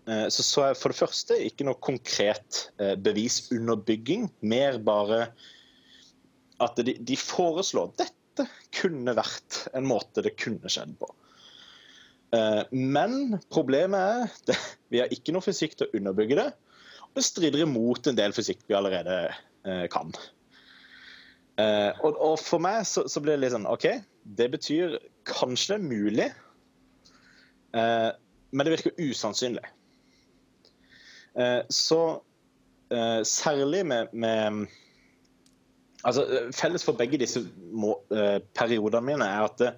eh, 0.08 0.28
så 0.32 0.46
så 0.46 0.70
jeg 0.70 0.80
for 0.80 0.94
det 0.94 1.02
første 1.02 1.40
ikke 1.50 1.68
noe 1.68 1.82
konkret 1.84 2.70
eh, 2.80 2.96
bevisunderbygging. 2.96 4.30
Mer 4.48 4.80
bare 4.80 5.28
at 6.64 6.80
de, 6.80 6.96
de 6.96 7.20
foreslår 7.20 7.92
dette 8.00 8.48
kunne 8.76 9.16
vært 9.16 9.66
en 9.76 9.88
måte 9.88 10.24
det 10.24 10.36
kunne 10.40 10.72
skjedd 10.72 10.98
på. 11.00 11.08
Men 12.76 13.38
problemet 13.54 14.02
er 14.02 14.32
det, 14.50 14.56
vi 14.92 15.00
har 15.00 15.12
ikke 15.14 15.32
noe 15.32 15.46
fysikk 15.46 15.78
til 15.78 15.88
å 15.88 16.00
underbygge 16.00 16.40
det. 16.40 16.50
Og 17.06 17.20
det 17.20 17.24
strider 17.24 17.64
imot 17.64 18.10
en 18.10 18.18
del 18.18 18.36
fysikk 18.36 18.66
vi 18.68 18.76
allerede 18.76 19.20
kan. 19.92 20.12
Eh, 21.56 21.92
og, 22.04 22.18
og 22.20 22.36
for 22.42 22.60
meg 22.64 22.84
så, 22.88 23.06
så 23.08 23.22
blir 23.24 23.38
det 23.38 23.46
litt 23.46 23.54
sånn 23.54 23.68
OK, 23.70 23.88
det 24.38 24.50
betyr 24.52 24.98
kanskje 25.28 25.76
det 25.76 25.78
er 25.78 25.86
mulig, 25.88 26.26
uh, 27.78 28.12
men 28.52 28.68
det 28.68 28.74
virker 28.76 28.98
usannsynlig. 29.00 29.64
Uh, 31.36 31.62
så 31.72 32.22
særlig 33.26 33.80
med, 33.90 34.12
med 34.14 34.68
Altså, 36.06 36.22
Felles 36.54 36.84
for 36.86 36.94
begge 36.94 37.18
disse 37.18 37.42
må, 37.74 37.96
periodene 38.54 39.02
mine 39.08 39.26
er 39.26 39.42
at 39.48 39.56
det, 39.58 39.72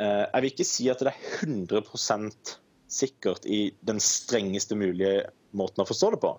jeg 0.00 0.40
vil 0.40 0.48
ikke 0.48 0.64
si 0.64 0.86
at 0.88 1.04
det 1.04 1.12
er 1.12 1.44
100% 1.44 2.54
sikkert 2.88 3.44
i 3.44 3.58
den 3.84 4.00
strengeste 4.00 4.78
mulige 4.80 5.26
måten 5.52 5.84
å 5.84 5.86
forstå 5.86 6.10
det 6.14 6.22
på. 6.24 6.32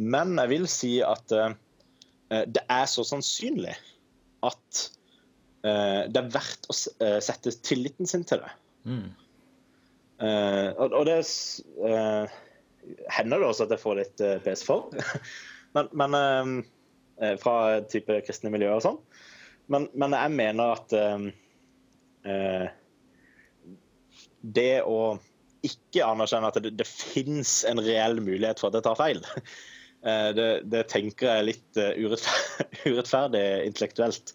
Men 0.00 0.32
jeg 0.40 0.52
vil 0.54 0.64
si 0.72 0.94
at 1.04 1.36
det 2.30 2.62
er 2.70 2.86
så 2.86 3.02
sannsynlig 3.02 3.74
at 4.46 4.82
eh, 5.66 6.06
det 6.10 6.20
er 6.20 6.30
verdt 6.32 6.68
å 6.70 6.76
eh, 7.04 7.18
sette 7.24 7.52
tilliten 7.66 8.08
sin 8.08 8.24
til 8.28 8.42
det. 8.44 8.52
Mm. 8.86 9.08
Eh, 10.20 10.68
og, 10.76 11.00
det 11.08 11.18
eh, 11.20 12.36
hender 13.16 13.40
det 13.40 13.48
også 13.48 13.66
at 13.66 13.74
jeg 13.74 13.82
får 13.82 13.98
litt 14.00 14.24
uh, 14.24 14.36
PS 14.44 14.64
for, 14.66 14.90
men, 15.76 15.88
men 15.96 16.18
eh, 16.18 16.52
eh, 17.24 17.36
fra 17.40 17.56
type 17.88 18.20
kristne 18.26 18.52
miljøer 18.52 18.78
og 18.78 18.84
sånn. 18.84 19.00
Men, 19.70 19.86
men 19.94 20.16
jeg 20.16 20.34
mener 20.34 20.76
at 20.76 20.94
eh, 20.98 21.26
eh, 22.26 22.68
det 24.40 24.72
å 24.88 25.18
ikke 25.66 26.06
anerkjenne 26.08 26.48
at 26.48 26.56
det, 26.64 26.72
det 26.80 26.88
fins 26.88 27.60
en 27.68 27.82
reell 27.84 28.22
mulighet 28.24 28.60
for 28.60 28.70
at 28.70 28.80
jeg 28.80 28.86
tar 28.88 28.98
feil, 28.98 29.20
eh, 29.36 29.52
det, 30.36 30.48
det 30.72 30.86
tenker 30.88 31.28
jeg 31.28 31.40
er 31.40 31.48
litt 31.48 31.80
eh, 31.80 31.98
urettferdig, 32.00 32.68
urettferdig 32.94 33.44
intellektuelt. 33.68 34.34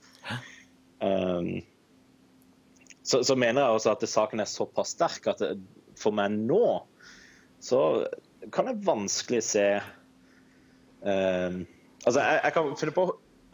Um, 1.01 1.63
så, 3.05 3.21
så 3.25 3.35
mener 3.37 3.61
jeg 3.61 3.77
også 3.79 3.93
at 3.93 4.05
saken 4.09 4.41
er 4.41 4.49
såpass 4.49 4.95
sterk 4.95 5.27
at 5.29 5.41
det, 5.43 5.55
for 5.99 6.15
meg 6.15 6.33
nå 6.33 6.63
så 7.63 7.81
kan 8.53 8.69
jeg 8.69 8.83
vanskelig 8.85 9.41
se 9.45 9.67
um, 11.01 11.63
Altså, 12.05 12.19
jeg, 12.21 12.41
jeg 12.43 12.53
kan 12.53 12.75
finne 12.77 12.93
på 12.93 13.05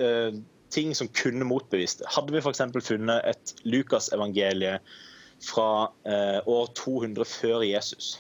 uh, 0.04 0.40
ting 0.76 0.90
som 0.96 1.08
kunne 1.16 1.46
motbevist 1.48 2.02
det. 2.02 2.10
Hadde 2.12 2.34
vi 2.34 2.42
f.eks. 2.42 2.60
funnet 2.84 3.24
et 3.30 3.54
Lukas-evangelie 3.64 4.74
fra 5.46 5.68
uh, 5.88 6.40
år 6.52 6.68
200 6.76 7.24
før 7.32 7.64
Jesus, 7.64 8.18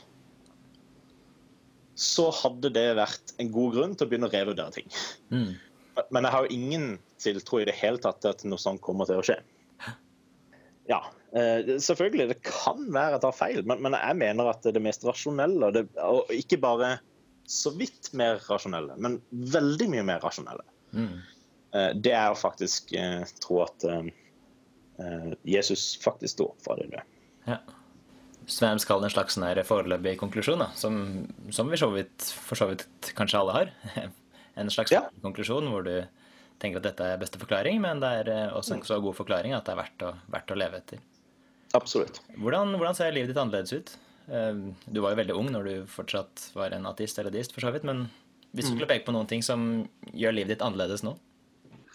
så 2.01 2.29
hadde 2.33 2.71
det 2.73 2.87
vært 2.97 3.33
en 3.41 3.51
god 3.53 3.75
grunn 3.75 3.91
til 3.95 4.07
å 4.07 4.09
begynne 4.11 4.29
å 4.29 4.33
revurdere 4.33 4.73
ting. 4.73 4.87
Mm. 5.29 5.51
Men 6.09 6.25
jeg 6.25 6.33
har 6.33 6.45
jo 6.47 6.55
ingen 6.55 6.85
tiltro 7.21 7.59
i 7.61 7.67
det 7.67 7.75
hele 7.77 8.01
tatt 8.01 8.21
til 8.23 8.33
at 8.33 8.45
noe 8.47 8.61
sånt 8.61 8.81
kommer 8.81 9.09
til 9.09 9.19
å 9.21 9.25
skje. 9.25 9.37
Ja, 10.89 11.03
eh, 11.37 11.75
selvfølgelig, 11.77 12.25
det 12.31 12.39
kan 12.47 12.87
være 12.89 13.15
jeg 13.15 13.23
tar 13.23 13.35
feil, 13.37 13.61
men, 13.69 13.83
men 13.85 13.95
jeg 13.95 14.17
mener 14.17 14.49
at 14.49 14.65
det 14.65 14.81
mest 14.83 15.05
rasjonelle, 15.07 15.69
og 16.01 16.31
ikke 16.33 16.57
bare 16.63 16.95
så 17.51 17.73
vidt 17.75 18.09
mer 18.17 18.41
rasjonelle, 18.47 18.97
men 19.01 19.19
veldig 19.31 19.91
mye 19.93 20.07
mer 20.13 20.25
rasjonelle, 20.25 20.65
Mm. 20.91 21.21
eh, 21.71 21.91
det 22.03 22.11
er 22.11 22.33
å 22.33 22.35
faktisk 22.35 22.89
eh, 22.99 23.21
tro 23.39 23.61
at 23.63 23.85
Jesus 25.47 25.95
faktisk 26.03 26.35
står 26.35 26.49
fra 26.61 26.75
det 26.77 26.89
døde. 26.91 27.05
Ja. 27.47 27.55
Hvem 28.51 28.79
skal 28.83 29.03
en 29.03 29.13
slags 29.13 29.37
sånn 29.37 29.61
foreløpig 29.67 30.17
konklusjon, 30.19 30.59
da, 30.59 30.69
som, 30.75 30.97
som 31.53 31.69
vi 31.71 31.77
så 31.79 31.87
vidt, 31.93 32.25
for 32.47 32.59
så 32.59 32.67
vidt 32.71 33.13
kanskje 33.17 33.39
alle 33.43 33.55
har? 33.59 33.71
En 34.59 34.67
slags 34.69 34.91
Ja. 34.91 35.05
konklusjon 35.23 35.69
hvor 35.71 35.85
du 35.87 35.93
tenker 36.59 36.81
at 36.81 36.83
dette 36.89 37.05
er 37.13 37.17
beste 37.21 37.39
forklaring, 37.39 37.77
men 37.81 38.01
det 38.03 38.09
er 38.19 38.29
eh, 38.29 38.49
også 38.53 38.75
en 38.75 38.81
så 38.83 38.97
god 39.01 39.15
forklaring 39.15 39.53
at 39.55 39.63
det 39.65 39.71
er 39.71 39.79
verdt 39.79 40.03
å, 40.03 40.09
verdt 40.33 40.51
å 40.51 40.57
leve 40.59 40.81
etter. 40.81 40.99
Absolutt. 41.73 42.19
Hvordan, 42.35 42.75
hvordan 42.75 42.97
ser 42.97 43.13
livet 43.15 43.31
ditt 43.31 43.39
annerledes 43.39 43.71
ut? 43.71 43.93
Eh, 44.27 44.59
Du 44.91 44.99
var 45.01 45.15
jo 45.15 45.21
veldig 45.21 45.37
ung 45.39 45.47
når 45.55 45.69
du 45.69 45.73
fortsatt 45.89 46.49
var 46.59 46.75
en 46.75 46.85
ateist 46.91 47.17
eller 47.23 47.31
deist, 47.31 47.55
for 47.55 47.63
så 47.63 47.71
vidt, 47.71 47.87
men 47.87 48.03
hvis 48.51 48.67
du 48.67 48.73
skulle 48.75 48.89
peke 48.91 49.07
på 49.07 49.15
noen 49.15 49.29
ting 49.31 49.41
som 49.41 49.63
gjør 50.11 50.35
livet 50.35 50.57
ditt 50.57 50.65
annerledes 50.67 51.05
nå? 51.07 51.15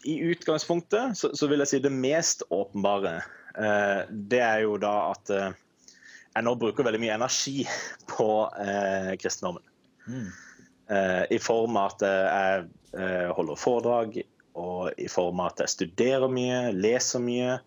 I 0.09 0.17
utgangspunktet 0.33 1.13
så, 1.21 1.35
så 1.37 1.49
vil 1.53 1.61
jeg 1.61 1.75
si 1.75 1.83
det 1.85 1.93
mest 1.93 2.43
åpenbare. 2.49 3.19
Eh, 3.61 4.03
det 4.33 4.41
er 4.41 4.65
jo 4.65 4.81
da 4.81 4.97
at 5.13 5.31
jeg 6.37 6.45
nå 6.47 6.53
bruker 6.61 6.87
veldig 6.87 7.01
mye 7.03 7.17
energi 7.17 7.65
på 8.13 8.29
eh, 8.63 9.13
kristendommen. 9.21 9.65
Mm. 10.07 10.29
Eh, 10.93 11.23
I 11.37 11.41
form 11.43 11.79
av 11.81 11.97
at 11.97 12.07
jeg 12.07 12.67
eh, 13.01 13.31
holder 13.37 13.61
foredrag, 13.61 14.21
og 14.57 15.01
i 15.01 15.09
form 15.13 15.43
av 15.43 15.53
at 15.53 15.65
jeg 15.65 15.75
studerer 15.75 16.33
mye, 16.33 16.61
leser 16.77 17.21
mye. 17.21 17.59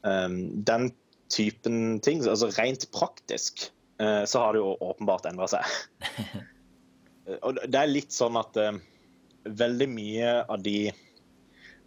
Um, 0.00 0.64
den 0.64 0.88
typen 1.30 2.00
ting. 2.02 2.22
Altså 2.26 2.50
rent 2.56 2.88
praktisk 2.94 3.68
eh, 4.00 4.24
så 4.24 4.42
har 4.42 4.54
det 4.54 4.62
jo 4.62 4.74
åpenbart 4.80 5.28
endra 5.30 5.48
seg. 5.50 5.66
Eh, 7.26 7.38
og 7.46 7.60
det 7.62 7.78
er 7.78 7.92
litt 7.92 8.14
sånn 8.14 8.38
at 8.40 8.58
eh, 8.60 8.80
veldig 9.46 9.88
mye 9.92 10.34
av 10.50 10.64
de 10.64 10.90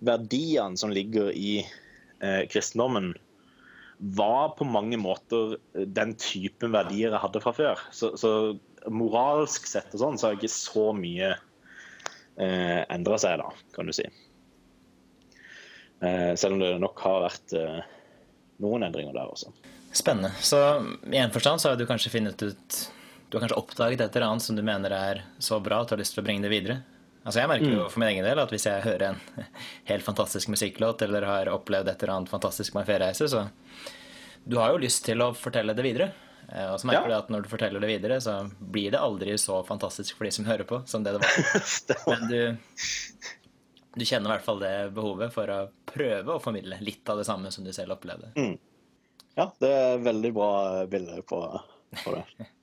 verdiene 0.04 0.80
som 0.80 0.92
ligger 0.94 1.32
i 1.36 1.62
eh, 1.64 2.44
kristendommen, 2.52 3.14
var 4.04 4.50
på 4.58 4.66
mange 4.68 4.98
måter 5.00 5.56
den 5.72 6.14
typen 6.20 6.74
verdier 6.76 7.14
jeg 7.14 7.24
hadde 7.24 7.42
fra 7.44 7.54
før. 7.56 7.84
Så, 7.96 8.12
så 8.20 8.32
moralsk 8.92 9.68
sett 9.70 9.94
og 9.96 10.02
sånn, 10.02 10.20
så 10.20 10.28
har 10.28 10.38
ikke 10.38 10.52
så 10.52 10.90
mye 10.98 11.30
eh, 11.32 12.82
endra 12.92 13.20
seg, 13.22 13.40
da, 13.40 13.48
kan 13.76 13.88
du 13.88 13.96
si. 13.96 14.04
Eh, 16.04 16.34
selv 16.36 16.58
om 16.58 16.64
det 16.64 16.74
nok 16.84 17.00
har 17.06 17.24
vært 17.30 17.56
eh, 17.56 17.80
noen 18.64 18.84
endringer 18.90 19.16
der 19.16 19.32
også. 19.32 19.54
Spennende. 19.94 20.34
Så 20.44 20.60
i 21.08 21.22
en 21.22 21.32
forstand 21.32 21.62
så 21.62 21.72
har 21.72 21.80
du 21.80 21.86
kanskje 21.88 22.12
funnet 22.16 22.42
ut 22.42 22.78
Du 23.30 23.38
har 23.38 23.44
kanskje 23.44 23.60
oppdaget 23.60 24.02
et 24.02 24.16
eller 24.18 24.34
annet 24.34 24.46
som 24.46 24.58
du 24.58 24.64
mener 24.66 24.94
er 24.98 25.22
så 25.42 25.60
bra 25.64 25.84
at 25.84 25.90
du 25.90 25.96
har 25.96 26.02
lyst 26.02 26.18
til 26.18 26.24
å 26.24 26.26
bringe 26.26 26.44
det 26.44 26.52
videre? 26.52 26.82
Altså 27.24 27.40
Jeg 27.40 27.48
merker 27.54 27.72
jo 27.72 27.86
for 27.90 28.02
min 28.04 28.10
egen 28.12 28.26
del 28.28 28.40
at 28.42 28.52
hvis 28.52 28.66
jeg 28.68 28.84
hører 28.84 29.14
en 29.14 29.48
helt 29.92 30.04
fantastisk 30.04 30.50
musikklåt 30.52 31.02
eller 31.06 31.24
har 31.28 31.52
opplevd 31.54 31.88
et 31.94 32.04
eller 32.04 32.18
annet 32.18 32.32
fantastisk 32.34 32.74
med 32.76 32.84
en 32.84 32.90
feriereise, 32.92 33.30
så 33.32 33.46
Du 34.46 34.58
har 34.60 34.74
jo 34.74 34.82
lyst 34.84 35.06
til 35.06 35.22
å 35.24 35.30
fortelle 35.34 35.72
det 35.78 35.86
videre. 35.86 36.10
Eh, 36.52 36.68
Og 36.74 36.80
så 36.82 36.90
merker 36.90 37.08
Ja. 37.08 37.16
du 37.16 37.24
at 37.24 37.30
når 37.32 37.44
du 37.46 37.50
forteller 37.54 37.80
det 37.80 37.88
videre, 37.94 38.18
så 38.22 38.34
blir 38.60 38.92
det 38.92 39.00
aldri 39.00 39.38
så 39.40 39.62
fantastisk 39.66 40.18
for 40.18 40.26
de 40.28 40.32
som 40.36 40.46
hører 40.46 40.68
på, 40.68 40.82
som 40.86 41.04
det 41.06 41.14
det 41.16 41.22
var. 41.24 42.08
Men 42.12 42.28
du, 42.28 42.58
du 43.96 44.04
kjenner 44.06 44.28
i 44.28 44.34
hvert 44.36 44.44
fall 44.50 44.60
det 44.60 44.74
behovet 44.98 45.32
for 45.32 45.48
å 45.48 45.62
prøve 45.94 46.36
å 46.36 46.42
formidle 46.44 46.76
litt 46.84 47.08
av 47.10 47.22
det 47.22 47.26
samme 47.30 47.52
som 47.56 47.64
du 47.64 47.72
selv 47.72 47.96
opplevde. 47.96 48.34
Ja, 49.38 49.48
det 49.64 49.72
er 49.72 50.04
veldig 50.04 50.34
bra 50.36 50.52
bilde 50.92 51.22
på, 51.26 51.40
på 52.04 52.18
det. 52.18 52.26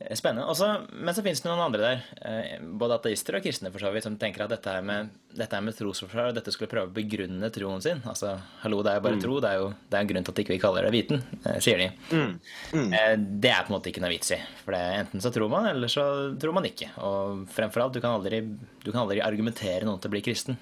Spennende. 0.00 0.46
Også, 0.48 0.66
men 0.96 1.12
så 1.12 1.20
finnes 1.20 1.42
det 1.44 1.48
noen 1.50 1.60
andre 1.60 1.80
der, 1.82 2.04
eh, 2.24 2.60
både 2.80 2.96
ateister 2.96 3.36
og 3.36 3.44
kristne, 3.44 3.68
for 3.68 3.84
så 3.84 3.90
vidt, 3.92 4.06
som 4.06 4.14
tenker 4.16 4.46
at 4.46 4.52
dette 4.54 4.72
her 4.72 4.80
med, 4.80 5.10
dette 5.36 5.52
her 5.52 5.60
med 5.60 5.76
trosforsvar 5.76 6.30
og 6.30 6.38
dette 6.38 6.54
skulle 6.54 6.70
prøve 6.72 6.88
å 6.88 6.94
begrunne 6.96 7.50
troen 7.52 7.84
sin. 7.84 8.00
Altså, 8.08 8.32
hallo, 8.62 8.78
det 8.86 8.94
er 8.94 8.96
jo 8.96 9.04
bare 9.04 9.18
mm. 9.18 9.22
tro. 9.26 9.36
Det 9.44 9.50
er 9.50 9.60
jo 9.60 9.66
det 9.76 9.98
er 9.98 10.06
en 10.06 10.10
grunn 10.14 10.24
til 10.24 10.34
at 10.34 10.40
ikke 10.40 10.54
vi 10.54 10.56
ikke 10.56 10.64
kaller 10.64 10.88
det 10.88 10.94
viten, 10.94 11.20
eh, 11.44 11.58
sier 11.60 11.82
de. 11.82 11.90
Mm. 12.16 12.32
Mm. 12.72 13.28
Det 13.44 13.52
er 13.52 13.68
på 13.68 13.74
en 13.74 13.76
måte 13.76 13.92
ikke 13.92 14.04
noe 14.06 14.12
vits 14.14 14.32
i. 14.32 14.40
For 14.64 14.78
det, 14.78 14.82
enten 15.02 15.26
så 15.26 15.34
tror 15.36 15.52
man, 15.52 15.68
eller 15.74 15.92
så 15.92 16.06
tror 16.40 16.56
man 16.56 16.70
ikke. 16.70 16.90
Og 17.04 17.44
fremfor 17.52 17.84
alt, 17.84 18.00
du 18.00 18.00
kan 18.00 18.16
aldri, 18.16 18.40
du 18.80 18.90
kan 18.90 19.02
aldri 19.04 19.20
argumentere 19.26 19.84
noen 19.84 20.00
til 20.00 20.08
å 20.08 20.16
bli 20.16 20.24
kristen. 20.24 20.56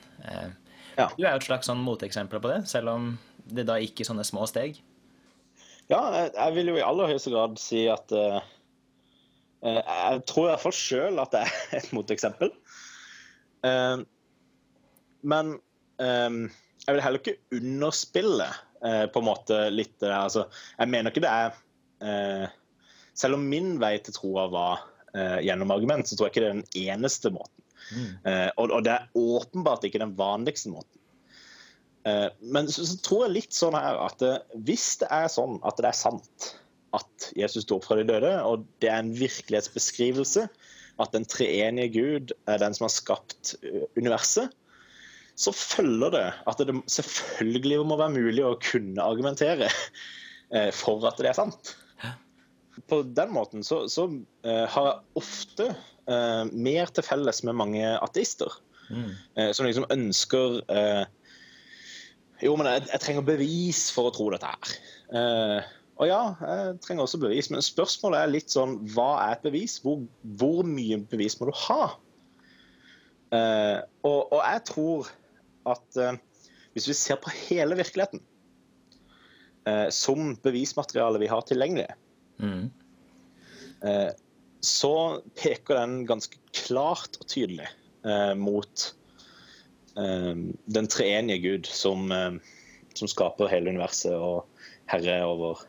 Ja. 0.98 1.08
Du 1.14 1.22
er 1.22 1.30
jo 1.30 1.38
et 1.38 1.46
slags 1.46 1.70
sånn 1.70 1.86
moteksempel 1.86 2.42
på 2.42 2.50
det, 2.50 2.64
selv 2.66 2.90
om 2.96 3.10
det 3.46 3.70
da 3.70 3.78
gikk 3.78 4.02
i 4.02 4.10
sånne 4.10 4.26
små 4.26 4.50
steg. 4.50 4.82
Ja, 5.88 6.02
jeg 6.26 6.58
vil 6.58 6.74
jo 6.74 6.80
i 6.82 6.84
aller 6.84 7.14
høyeste 7.14 7.30
grad 7.30 7.54
si 7.62 7.86
at 7.88 8.10
uh 8.10 8.40
Eh, 8.40 8.42
jeg 9.62 10.22
tror 10.28 10.46
i 10.46 10.50
hvert 10.52 10.62
fall 10.62 10.76
sjøl 10.76 11.18
at 11.22 11.34
det 11.34 11.42
er 11.42 11.80
et 11.80 11.90
moteksempel. 11.96 12.52
Eh, 13.66 14.04
men 15.28 15.54
eh, 16.02 16.36
jeg 16.84 16.94
vil 16.94 17.04
heller 17.04 17.22
ikke 17.22 17.58
underspille 17.58 18.48
på 18.78 19.18
en 19.18 19.26
måte 19.26 19.56
litt 19.74 19.96
det 19.98 20.12
altså, 20.14 20.44
Jeg 20.78 20.86
mener 20.86 21.10
ikke 21.10 21.24
det 21.24 21.30
er 21.34 22.52
Selv 23.18 23.34
om 23.34 23.48
min 23.50 23.72
vei 23.82 23.96
til 23.98 24.14
troa 24.14 24.44
var 24.52 24.84
gjennom 25.42 25.72
argument, 25.74 26.06
så 26.06 26.14
tror 26.14 26.28
jeg 26.28 26.36
ikke 26.36 26.44
det 26.44 26.50
er 26.52 26.60
den 26.60 26.84
eneste 26.94 27.32
måten. 27.34 27.64
Mm. 27.90 28.12
Og, 28.62 28.76
det 28.86 28.92
er 28.94 29.18
åpenbart 29.18 29.88
ikke 29.88 29.98
den 29.98 30.14
vanligste 30.14 30.70
måten. 30.70 31.02
Men 32.38 32.70
så, 32.70 32.86
tror 33.02 33.26
jeg 33.26 33.34
litt 33.34 33.58
sånn 33.58 33.74
her 33.74 33.98
at 34.04 34.22
hvis 34.54 34.86
det 35.02 35.10
er 35.18 35.26
sånn 35.34 35.58
at 35.66 35.82
det 35.82 35.90
er 35.90 35.98
sant 36.04 36.52
at 36.96 37.28
Jesus 37.36 37.66
sto 37.66 37.78
opp 37.78 37.86
fra 37.88 37.98
de 37.98 38.06
døde, 38.08 38.30
og 38.44 38.64
det 38.82 38.90
er 38.90 39.02
en 39.02 39.12
virkelighetsbeskrivelse. 39.16 40.46
At 40.98 41.12
den 41.14 41.26
treenige 41.30 41.92
Gud 41.94 42.32
er 42.50 42.60
den 42.62 42.74
som 42.74 42.88
har 42.88 42.94
skapt 42.94 43.54
eh, 43.62 43.84
universet. 43.98 44.54
Så 45.38 45.52
følger 45.54 46.10
det 46.10 46.24
at 46.50 46.62
det 46.66 46.74
selvfølgelig 46.90 47.84
må 47.86 47.98
være 48.00 48.16
mulig 48.16 48.42
å 48.42 48.56
kunne 48.62 49.04
argumentere 49.04 49.68
eh, 49.68 50.72
for 50.74 51.04
at 51.06 51.20
det 51.22 51.30
er 51.30 51.38
sant. 51.38 51.76
På 52.88 53.02
den 53.02 53.30
måten 53.34 53.64
så, 53.66 53.84
så 53.90 54.06
uh, 54.06 54.64
har 54.70 54.84
jeg 54.86 55.18
ofte 55.18 55.64
mer 56.54 56.88
til 56.94 57.04
felles 57.04 57.42
med 57.44 57.56
mange 57.58 57.82
ateister. 57.98 58.54
Mm. 58.88 59.10
Som 59.52 59.66
liksom 59.66 59.84
ønsker 59.92 60.62
Jo, 62.40 62.54
men 62.56 62.70
jeg, 62.70 62.86
jeg, 62.86 63.00
trenger 63.02 63.26
bevis 63.26 63.82
for 63.92 64.08
å 64.08 64.14
tro 64.14 64.30
dette 64.32 64.48
her. 64.48 65.66
Og 65.98 66.06
ja, 66.06 66.20
jeg 66.38 66.76
trenger 66.84 67.04
også 67.04 67.18
bevis, 67.18 67.48
men 67.50 67.64
spørsmålet 67.64 68.20
er 68.20 68.30
litt 68.30 68.52
sånn 68.54 68.76
Hva 68.94 69.08
er 69.24 69.34
et 69.34 69.46
bevis? 69.48 69.78
Hvor, 69.82 70.04
hvor 70.38 70.66
mye 70.66 71.00
bevis 71.10 71.38
må 71.40 71.48
du 71.50 71.54
ha? 71.66 71.88
Uh, 73.28 73.84
og, 74.06 74.30
og, 74.32 74.38
jeg 74.40 74.60
tror 74.70 75.08
at 75.68 75.98
uh, 76.00 76.14
hvis 76.72 76.86
vi 76.88 76.94
ser 76.96 77.18
på 77.20 77.32
hele 77.34 77.76
virkeligheten 77.76 78.22
uh, 79.68 79.88
som 79.92 80.32
bevismateriale 80.40 81.20
vi 81.20 81.28
har 81.28 81.44
tilgjengelig, 81.44 81.90
mm. 82.40 82.70
så 84.64 84.94
peker 85.38 85.76
den 85.76 86.00
ganske 86.06 86.38
klart 86.56 87.18
og 87.20 87.28
tydelig 87.30 87.66
mot 88.38 88.84
den 89.94 90.88
treenige 90.90 91.42
Gud 91.42 91.70
som, 91.70 92.10
som 92.94 93.10
skaper 93.10 93.50
hele 93.50 93.70
universet 93.74 94.14
og 94.14 94.46
herre 94.90 95.20
over 95.26 95.62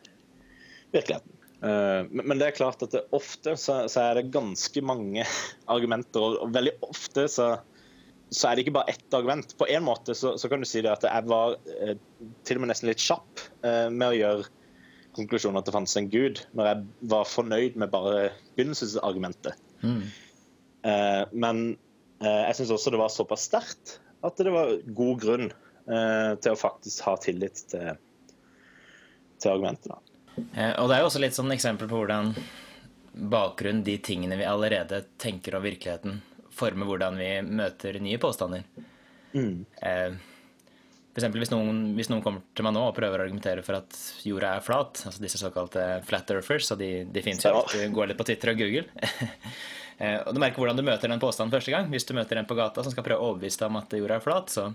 virkeligheten. 0.92 1.40
Eh, 1.60 2.06
men 2.12 2.40
det 2.40 2.48
er 2.48 2.56
klart 2.56 2.84
at 2.86 2.94
det 2.96 3.02
ofte 3.16 3.56
så, 3.60 3.82
så, 3.92 4.04
er 4.04 4.20
det 4.20 4.32
ganske 4.34 4.84
mange 4.86 5.26
argumenter, 5.74 6.40
og 6.44 6.54
veldig 6.56 6.78
ofte 6.88 7.28
så, 7.32 7.50
så 8.30 8.48
er 8.48 8.56
det 8.56 8.66
ikke 8.66 8.78
bare 8.80 8.96
ett 8.96 9.18
argument. 9.18 9.56
På 9.60 9.68
en 9.68 9.86
måte 9.88 10.16
så, 10.16 10.38
så 10.40 10.52
kan 10.52 10.64
du 10.64 10.70
si 10.70 10.84
det 10.86 10.94
at 10.94 11.08
jeg 11.08 11.28
var 11.30 11.58
eh, 11.80 11.98
til 12.48 12.60
og 12.60 12.66
med 12.66 12.74
nesten 12.74 12.92
litt 12.92 13.04
kjapp 13.04 13.44
eh, 13.68 13.88
med 13.92 14.08
å 14.08 14.18
gjøre 14.18 14.50
konklusjonen 15.18 15.60
at 15.60 15.68
det 15.68 15.76
fantes 15.76 15.98
en 16.00 16.12
gud, 16.12 16.44
når 16.56 16.70
jeg 16.70 17.08
var 17.12 17.28
fornøyd 17.28 17.80
med 17.82 17.92
bare 17.92 18.30
begynnelsesargumentet. 18.56 19.58
Mm. 19.82 20.04
Men 21.34 21.58
jeg 22.22 22.56
syns 22.56 22.72
også 22.72 22.94
det 22.94 23.00
var 23.02 23.10
såpass 23.12 23.48
sterkt 23.50 23.96
at 24.24 24.38
det 24.40 24.54
var 24.54 24.76
god 24.96 25.24
grunn 25.26 25.50
til 25.90 26.54
å 26.54 26.60
faktisk 26.62 27.02
ha 27.10 27.16
tillit 27.26 27.66
til, 27.74 27.98
til 29.42 29.52
argumentet. 29.58 29.98
Eh, 30.38 30.74
og 30.80 30.90
det 30.90 30.98
er 30.98 31.04
jo 31.04 31.10
også 31.10 31.22
litt 31.24 31.38
sånn 31.38 31.54
eksempel 31.56 31.90
på 31.90 32.02
hvordan 32.02 32.34
bakgrunn, 33.30 33.84
de 33.84 33.98
tingene 34.04 34.38
vi 34.40 34.48
allerede 34.48 35.04
tenker 35.20 35.58
om 35.58 35.66
virkeligheten, 35.66 36.22
former 36.54 36.90
hvordan 36.90 37.20
vi 37.20 37.32
møter 37.46 38.00
nye 38.04 38.20
påstander. 38.22 38.66
Mm. 39.34 39.66
Eh, 39.82 40.12
for 41.10 41.22
eksempel 41.22 41.42
hvis 41.42 41.52
noen, 41.52 41.82
hvis 41.98 42.10
noen, 42.12 42.22
kommer 42.24 42.46
til 42.56 42.66
meg 42.68 42.76
nå 42.76 42.86
og 42.88 42.96
prøver 42.96 43.20
å 43.20 43.26
argumentere 43.26 43.64
for 43.66 43.80
at 43.80 43.98
jorda 44.24 44.54
er 44.56 44.64
flat, 44.64 45.02
altså 45.10 45.24
disse 45.24 45.42
såkalte 45.42 45.86
flat 46.08 46.32
earthers, 46.36 46.70
og 46.72 46.80
de, 46.80 46.92
de 47.10 47.24
fins 47.26 47.44
jo, 47.44 47.64
du 47.74 47.82
går 47.96 48.12
litt 48.12 48.20
på 48.20 48.28
Twitter 48.30 48.54
og 48.54 48.62
Google. 48.62 48.86
Eh, 50.00 50.18
og 50.24 50.34
du 50.36 50.40
merker 50.42 50.64
hvordan 50.64 50.80
du 50.80 50.86
møter 50.88 51.12
den 51.12 51.22
påstanden 51.22 51.54
første 51.54 51.74
gang. 51.76 51.90
Hvis 51.92 52.08
du 52.08 52.16
møter 52.18 52.40
en 52.40 52.48
på 52.50 52.58
gata 52.58 52.84
som 52.86 52.96
skal 52.96 53.06
prøve 53.06 53.20
å 53.20 53.32
overbevise 53.34 53.60
deg 53.62 53.72
om 53.72 53.80
at 53.82 53.96
jorda 54.00 54.20
er 54.20 54.26
flat, 54.26 54.54
så 54.54 54.70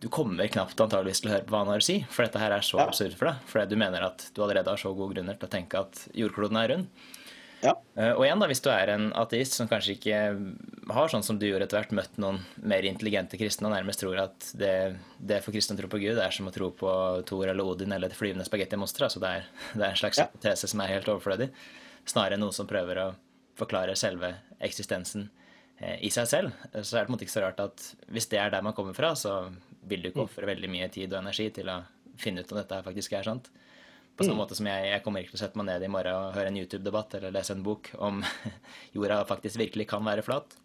du 0.00 0.08
kommer 0.08 0.48
knapt 0.48 0.80
antageligvis 0.80 1.20
til 1.20 1.30
å 1.30 1.34
høre 1.34 1.46
på 1.46 1.52
hva 1.52 1.64
han 1.64 1.72
har 1.74 1.82
å 1.82 1.84
si, 1.84 1.98
for 2.08 2.24
dette 2.24 2.40
her 2.40 2.54
er 2.56 2.64
så 2.64 2.78
ja. 2.78 2.86
absurd 2.88 3.16
for 3.18 3.28
deg. 3.28 3.48
Fordi 3.50 3.74
du 3.74 3.80
mener 3.82 4.06
at 4.06 4.30
du 4.32 4.44
allerede 4.44 4.72
har 4.72 4.80
så 4.80 4.94
gode 4.94 5.16
grunner 5.16 5.36
til 5.36 5.50
å 5.50 5.52
tenke 5.52 5.82
at 5.82 6.04
jordkloden 6.16 6.60
er 6.60 6.72
rund. 6.72 7.08
Ja. 7.60 7.74
Uh, 7.92 8.14
og 8.14 8.22
igjen 8.24 8.40
da, 8.40 8.46
hvis 8.48 8.62
du 8.64 8.70
er 8.72 8.88
en 8.94 9.10
ateist 9.20 9.58
som 9.58 9.68
kanskje 9.68 9.98
ikke 9.98 10.20
har 10.94 11.10
sånn 11.12 11.26
som 11.26 11.36
du 11.36 11.44
gjorde 11.44 11.66
etter 11.66 11.76
hvert, 11.76 11.92
møtt 11.98 12.16
noen 12.22 12.38
mer 12.64 12.86
intelligente 12.88 13.36
kristne 13.36 13.68
og 13.68 13.74
nærmest 13.74 14.00
tror 14.00 14.22
at 14.22 14.52
det, 14.56 14.72
det 15.18 15.42
for 15.44 15.52
kristne 15.52 15.76
å 15.76 15.82
tro 15.82 15.90
på 15.92 16.00
Gud 16.00 16.16
er 16.16 16.32
som 16.32 16.48
å 16.48 16.54
tro 16.54 16.70
på 16.72 16.92
Thor 17.28 17.50
eller 17.50 17.66
Odin 17.74 17.92
eller 17.92 18.08
et 18.08 18.16
flyvende 18.16 18.46
spagettimonster. 18.48 19.04
Altså 19.10 19.20
det, 19.20 19.34
er, 19.42 19.50
det 19.74 19.84
er 19.84 19.90
en 19.90 20.00
slags 20.00 20.22
ja. 20.22 20.30
tese 20.40 20.70
som 20.72 20.80
er 20.80 20.94
helt 20.94 21.10
overflødig. 21.12 21.50
Snarere 22.08 22.38
enn 22.38 22.46
noe 22.46 22.56
som 22.56 22.70
prøver 22.70 23.02
å 23.04 23.10
forklare 23.60 23.96
selve 23.98 24.32
eksistensen 24.60 25.28
eh, 25.78 25.98
i 26.06 26.10
seg 26.12 26.28
selv. 26.30 26.66
Så 26.80 26.96
er 26.96 27.02
det 27.02 27.06
på 27.08 27.12
en 27.12 27.16
måte 27.16 27.26
ikke 27.26 27.36
så 27.36 27.44
rart 27.46 27.62
at 27.64 27.86
hvis 28.10 28.28
det 28.32 28.40
er 28.42 28.52
der 28.52 28.64
man 28.66 28.76
kommer 28.76 28.96
fra, 28.96 29.14
så 29.18 29.42
vil 29.88 30.02
du 30.02 30.10
ikke 30.10 30.24
mm. 30.24 30.28
ofre 30.28 30.50
veldig 30.50 30.70
mye 30.72 30.90
tid 30.92 31.12
og 31.12 31.22
energi 31.22 31.50
til 31.60 31.70
å 31.72 31.80
finne 32.20 32.44
ut 32.44 32.52
om 32.52 32.60
dette 32.60 32.82
faktisk 32.86 33.16
er 33.16 33.26
sant. 33.26 33.50
På 34.16 34.26
samme 34.26 34.36
mm. 34.36 34.42
måte 34.42 34.56
som 34.58 34.66
jeg, 34.68 34.88
jeg 34.90 35.02
kommer 35.04 35.22
ikke 35.22 35.32
til 35.32 35.40
å 35.40 35.44
sette 35.46 35.60
meg 35.60 35.70
ned 35.70 35.86
i 35.86 35.92
morgen 35.92 36.26
og 36.26 36.34
høre 36.36 36.50
en 36.52 36.58
YouTube-debatt 36.60 37.14
eller 37.16 37.32
lese 37.32 37.54
en 37.56 37.62
bok 37.64 37.92
om 37.96 38.20
jorda 38.96 39.22
faktisk 39.28 39.60
virkelig 39.62 39.88
kan 39.94 40.04
være 40.04 40.24
flat. 40.26 40.58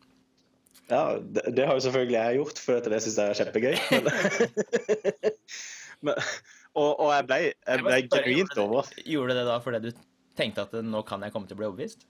Ja, 0.89 1.15
det, 1.17 1.45
det 1.55 1.65
har 1.65 1.77
jo 1.77 1.85
selvfølgelig 1.85 2.17
jeg 2.17 2.39
gjort, 2.39 2.59
for 2.61 2.89
det 2.93 2.99
syns 3.01 3.15
jeg 3.21 3.31
er 3.31 3.39
kjempegøy. 3.39 3.75
Men, 3.95 4.09
men, 6.05 6.19
og, 6.75 6.89
og, 6.99 7.07
jeg 7.15 7.25
ble, 7.29 7.37
jeg 7.47 7.85
ble 7.85 7.99
genuint 8.11 8.57
over. 8.61 8.89
Gjorde 9.07 9.31
du 9.31 9.39
det 9.39 9.45
da 9.47 9.55
fordi 9.63 9.79
du 9.87 10.03
tenkte 10.37 10.65
at 10.67 10.75
nå 10.83 11.01
kan 11.07 11.23
jeg 11.23 11.33
komme 11.33 11.47
til 11.47 11.55
å 11.55 11.61
bli 11.61 11.69
overbevist? 11.69 12.03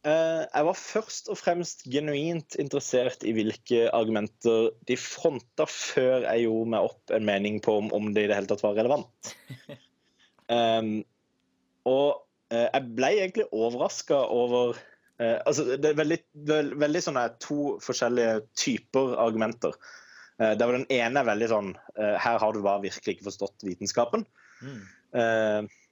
Eh, 0.00 0.42
jeg 0.46 0.64
var 0.64 0.76
først 0.80 1.26
og 1.28 1.36
fremst 1.36 1.82
genuint 1.92 2.56
interessert 2.62 3.24
i 3.28 3.34
hvilke 3.36 3.82
argumenter 3.92 4.70
de 4.88 4.96
fronta, 4.96 5.66
før 5.68 6.24
jeg 6.24 6.46
gjorde 6.46 6.72
meg 6.72 6.86
opp 6.88 7.12
en 7.12 7.26
mening 7.28 7.58
på 7.64 7.74
om, 7.82 7.90
om 7.92 8.08
det 8.16 8.24
i 8.24 8.30
det 8.30 8.38
hele 8.38 8.48
tatt 8.48 8.64
var 8.64 8.78
relevant. 8.78 9.32
Um, 10.48 11.02
og 11.90 12.22
uh, 12.54 12.68
jeg 12.70 12.86
ble 12.96 13.10
egentlig 13.18 13.50
overraska 13.52 14.22
over 14.32 14.72
uh, 15.20 15.36
altså 15.44 15.76
Det 15.76 15.92
er 15.92 16.00
veldig, 16.00 16.18
veldig 16.80 17.02
sånne 17.04 17.26
to 17.44 17.74
forskjellige 17.84 18.40
typer 18.56 19.18
argumenter. 19.20 19.76
Uh, 20.40 20.54
der 20.56 20.78
den 20.78 20.88
ene 20.88 21.20
er 21.20 21.28
veldig 21.28 21.50
sånn 21.50 21.74
Her 22.00 22.40
har 22.40 22.56
du 22.56 22.62
bare 22.64 22.86
virkelig 22.86 23.18
ikke 23.18 23.28
forstått 23.28 23.68
vitenskapen. 23.68 24.24
Mm. 24.64 24.80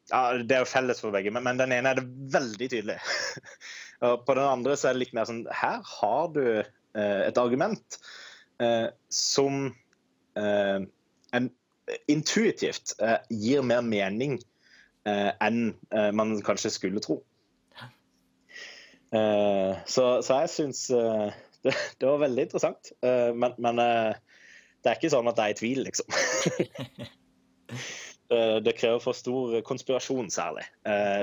ja, 0.09 0.21
Det 0.41 0.57
er 0.57 0.65
jo 0.65 0.69
felles 0.69 1.01
for 1.05 1.13
begge, 1.13 1.33
men, 1.33 1.45
men 1.45 1.61
den 1.61 1.73
ene 1.77 1.93
er 1.93 2.01
det 2.01 2.09
veldig 2.33 2.69
tydelig. 2.73 2.97
På 3.99 4.35
den 4.35 4.45
andre 4.45 4.77
så 4.79 4.89
er 4.89 4.97
det 4.97 5.03
litt 5.03 5.15
mer 5.17 5.27
sånn 5.27 5.45
Her 5.51 5.83
har 5.83 6.29
du 6.35 6.45
eh, 6.61 7.23
et 7.27 7.41
argument 7.41 7.99
eh, 8.63 8.87
som 9.11 9.73
eh, 10.39 10.79
en, 11.35 11.49
intuitivt 12.11 12.95
gir 13.33 13.65
mer 13.65 13.83
mening 13.83 14.39
enn 15.09 15.71
man 16.13 16.35
kanskje 16.45 16.69
skulle 16.75 17.01
tro. 17.01 17.15
Så, 19.09 20.03
så, 20.21 20.35
jeg 20.43 20.51
syns 20.53 20.83
det, 20.93 21.73
det, 21.73 22.03
var 22.05 22.21
veldig 22.21 22.45
interessant. 22.45 22.91
men, 23.01 23.55
men 23.57 23.81
det 23.81 24.91
er 24.91 24.99
ikke 24.99 25.13
sånn 25.15 25.31
at 25.33 25.41
jeg 25.41 25.55
er 25.55 25.57
i 25.57 25.59
tvil, 25.63 25.81
liksom. 25.87 26.13
det 28.69 28.77
krever 28.77 29.01
for 29.01 29.17
stor 29.17 29.57
konspirasjon, 29.65 30.29
særlig. 30.35 30.67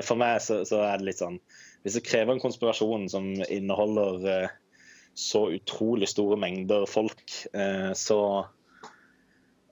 For 0.08 0.18
meg 0.18 0.42
så, 0.42 0.64
så 0.66 0.82
er 0.88 0.98
det 0.98 1.12
litt 1.12 1.22
sånn 1.22 1.38
hvis 1.86 2.00
det 2.00 2.08
krever 2.08 2.34
en 2.34 2.42
konspirasjon 2.42 3.04
som 3.14 3.28
inneholder 3.46 4.24
eh, 4.32 4.54
så 5.14 5.44
utrolig 5.54 6.10
store 6.10 6.38
mengder 6.42 6.88
folk, 6.90 7.22
eh, 7.54 7.92
så 7.94 8.18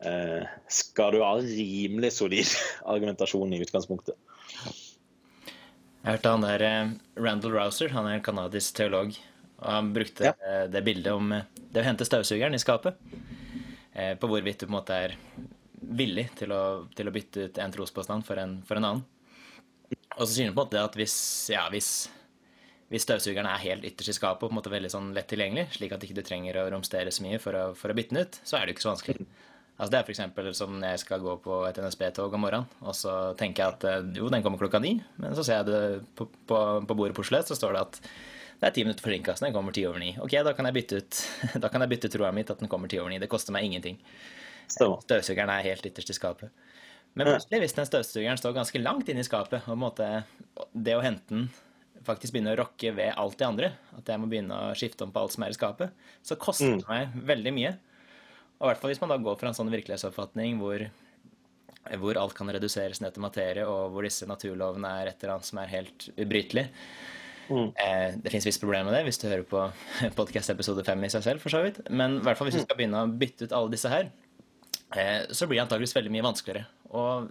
eh, 0.06 0.46
skal 0.70 1.16
du 1.16 1.24
ha 1.26 1.32
rimelig 1.42 2.12
solid 2.14 2.52
argumentasjon 2.94 3.56
i 3.58 3.64
utgangspunktet. 3.66 4.14
Jeg 6.04 6.12
hørte 6.12 6.36
han 6.36 6.46
der 6.46 6.66
Randall 7.18 7.56
Rouser, 7.56 7.90
han 7.96 8.06
er 8.06 8.20
en 8.20 8.26
canadisk 8.26 8.78
teolog. 8.78 9.18
Og 9.64 9.70
han 9.72 9.90
brukte 9.96 10.28
Ja. 10.28 10.66
det 10.68 10.84
bildet 10.84 11.16
om 11.16 11.32
det 11.32 11.80
å 11.80 11.86
hente 11.86 12.06
støvsugeren 12.06 12.54
i 12.54 12.60
skapet. 12.60 12.98
På 14.20 14.28
hvorvidt 14.28 14.60
du 14.60 14.66
på 14.66 14.74
en 14.74 14.76
måte 14.76 14.98
er 15.06 15.14
villig 15.80 16.26
til 16.36 16.52
å, 16.52 16.90
til 16.92 17.08
å 17.08 17.14
bytte 17.16 17.48
ut 17.48 17.62
en 17.64 17.72
trospåstand 17.72 18.28
for 18.28 18.42
en, 18.44 18.58
for 18.68 18.82
en 18.82 18.90
annen. 18.90 19.06
Og 20.18 20.28
så 20.28 20.32
sier 20.34 20.50
han 20.50 20.56
på 20.56 20.62
en 20.62 20.68
måte 20.68 20.84
at 20.84 20.98
hvis, 20.98 21.16
ja, 21.54 21.64
hvis, 21.74 21.90
hvis 22.92 23.06
støvsugeren 23.08 23.50
er 23.50 23.64
helt 23.64 23.88
ytterst 23.90 24.14
i 24.14 24.18
skapet 24.20 24.46
og 24.46 24.52
på 24.52 24.54
en 24.54 24.60
måte 24.60 24.74
veldig 24.74 24.92
sånn 24.94 25.14
lett 25.16 25.30
tilgjengelig, 25.32 25.72
slik 25.78 25.96
at 25.96 26.06
ikke 26.06 26.20
du 26.20 26.26
trenger 26.26 26.62
å 26.62 26.68
romstere 26.74 27.14
så 27.14 27.26
mye 27.26 27.40
for 27.42 27.58
å, 27.58 27.64
for 27.78 27.94
å 27.94 27.98
bytte 27.98 28.16
den 28.16 28.28
ut, 28.28 28.40
så 28.44 28.60
er 28.60 28.66
det 28.66 28.74
jo 28.74 28.78
ikke 28.78 28.86
så 28.86 28.94
vanskelig. 28.94 29.28
Altså 29.74 29.90
Det 29.90 30.00
er 30.00 30.06
f.eks. 30.06 30.58
som 30.60 30.76
når 30.78 30.92
jeg 30.94 31.02
skal 31.02 31.24
gå 31.24 31.34
på 31.42 31.56
et 31.66 31.80
NSB-tog 31.82 32.36
om 32.38 32.46
morgenen, 32.46 32.70
og 32.86 32.94
så 32.98 33.16
tenker 33.40 33.64
jeg 33.64 33.74
at 33.74 33.88
eh, 33.90 34.12
jo, 34.20 34.30
den 34.30 34.46
kommer 34.46 34.62
klokka 34.62 34.82
ni, 34.84 35.00
men 35.18 35.34
så 35.34 35.46
ser 35.46 35.64
jeg 35.64 35.72
det 35.72 35.82
på, 36.20 36.30
på, 36.30 36.60
på 36.86 36.98
bordet 37.00 37.18
Oslo 37.24 37.42
så 37.42 37.58
står 37.58 37.74
det 37.74 37.82
at 37.88 38.00
det 38.62 38.70
er 38.70 38.76
ti 38.78 38.84
minutter 38.86 39.04
forsinka, 39.04 39.34
så 39.36 39.48
den 39.48 39.56
kommer 39.56 39.74
ti 39.76 39.82
over 39.90 40.00
ni. 40.00 40.14
Ok, 40.24 40.38
da 40.46 40.54
kan 40.56 40.70
jeg 40.70 40.78
bytte 40.78 41.02
ut 41.02 41.18
Da 41.64 41.68
kan 41.74 41.84
jeg 41.84 41.92
bytte 41.92 42.08
ut 42.08 42.22
mi 42.22 42.30
mitt 42.38 42.54
at 42.54 42.62
den 42.62 42.70
kommer 42.72 42.88
ti 42.88 43.02
over 43.02 43.12
ni. 43.12 43.18
Det 43.20 43.28
koster 43.28 43.52
meg 43.52 43.66
ingenting. 43.68 43.98
Støvsugeren 44.72 45.52
er 45.52 45.66
helt 45.66 45.90
ytterst 45.90 46.14
i 46.14 46.16
skapet. 46.16 46.54
Men 47.14 47.30
plutselig, 47.30 47.60
hvis 47.62 47.76
den 47.78 47.88
støvsugeren 47.90 48.40
står 48.42 48.56
ganske 48.56 48.82
langt 48.82 49.10
inne 49.12 49.22
i 49.22 49.28
skapet, 49.28 49.62
og 49.62 49.74
på 49.74 49.76
en 49.76 49.84
måte 49.84 50.08
det 50.74 50.96
å 50.98 51.04
hente 51.04 51.30
den 51.30 51.48
faktisk 52.04 52.36
begynner 52.36 52.58
å 52.58 52.64
rokke 52.64 52.92
ved 52.96 53.14
alt 53.20 53.38
det 53.40 53.48
andre, 53.48 53.70
at 53.98 54.10
jeg 54.10 54.20
må 54.20 54.28
begynne 54.32 54.58
å 54.58 54.74
skifte 54.78 55.06
om 55.06 55.14
på 55.14 55.24
alt 55.24 55.36
som 55.36 55.46
er 55.46 55.54
i 55.54 55.58
skapet, 55.58 55.94
så 56.26 56.38
koster 56.40 56.76
det 56.80 56.90
meg 56.90 57.14
veldig 57.30 57.54
mye. 57.56 57.72
Og 58.60 58.66
i 58.66 58.70
hvert 58.72 58.82
fall 58.82 58.94
hvis 58.94 59.02
man 59.04 59.14
da 59.14 59.20
går 59.24 59.40
fra 59.40 59.52
en 59.52 59.58
sånn 59.58 59.72
virkelighetsoppfatning 59.74 60.60
hvor, 60.62 60.86
hvor 62.02 62.20
alt 62.20 62.36
kan 62.38 62.52
reduseres 62.54 63.02
ned 63.04 63.16
til 63.16 63.26
materie, 63.26 63.66
og 63.68 63.94
hvor 63.94 64.08
disse 64.08 64.28
naturlovene 64.30 64.94
er 65.02 65.12
et 65.12 65.24
eller 65.24 65.38
annet 65.38 65.50
som 65.50 65.62
er 65.64 65.74
helt 65.74 66.10
ubrytelig. 66.18 66.68
Eh, 67.76 68.16
det 68.24 68.32
fins 68.32 68.46
visst 68.48 68.62
problemer 68.64 68.88
med 68.88 68.96
det 68.96 69.04
hvis 69.08 69.20
du 69.20 69.28
hører 69.28 69.48
på 69.48 69.64
podcast 70.20 70.54
episode 70.54 70.86
5 70.88 71.08
i 71.08 71.14
seg 71.14 71.26
selv, 71.26 71.44
for 71.44 71.54
så 71.54 71.64
vidt. 71.66 71.82
Men 71.92 72.20
i 72.20 72.26
hvert 72.26 72.40
fall 72.40 72.50
hvis 72.50 72.60
du 72.62 72.66
skal 72.66 72.80
begynne 72.80 73.04
å 73.04 73.12
bytte 73.12 73.48
ut 73.48 73.56
alle 73.58 73.74
disse 73.76 73.92
her, 73.92 74.12
eh, 74.96 75.28
så 75.32 75.48
blir 75.48 75.60
det 75.60 75.68
antageligvis 75.68 75.98
veldig 76.00 76.16
mye 76.16 76.28
vanskeligere. 76.32 76.68
Og 76.94 77.30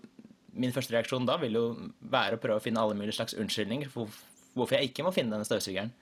min 0.53 0.72
første 0.75 0.92
reaksjon 0.92 1.25
da 1.29 1.38
vil 1.40 1.55
jo 1.57 1.64
være 2.12 2.37
å 2.37 2.42
prøve 2.42 2.61
å 2.61 2.64
finne 2.64 2.83
alle 2.83 2.96
mulige 2.98 3.16
slags 3.20 3.35
unnskyldninger 3.38 3.88
for 3.92 4.11
hvorfor 4.57 4.77
jeg 4.77 4.90
ikke 4.90 5.05
må 5.07 5.12
finne 5.16 5.33
denne 5.33 5.46
støvsugeren. 5.48 5.92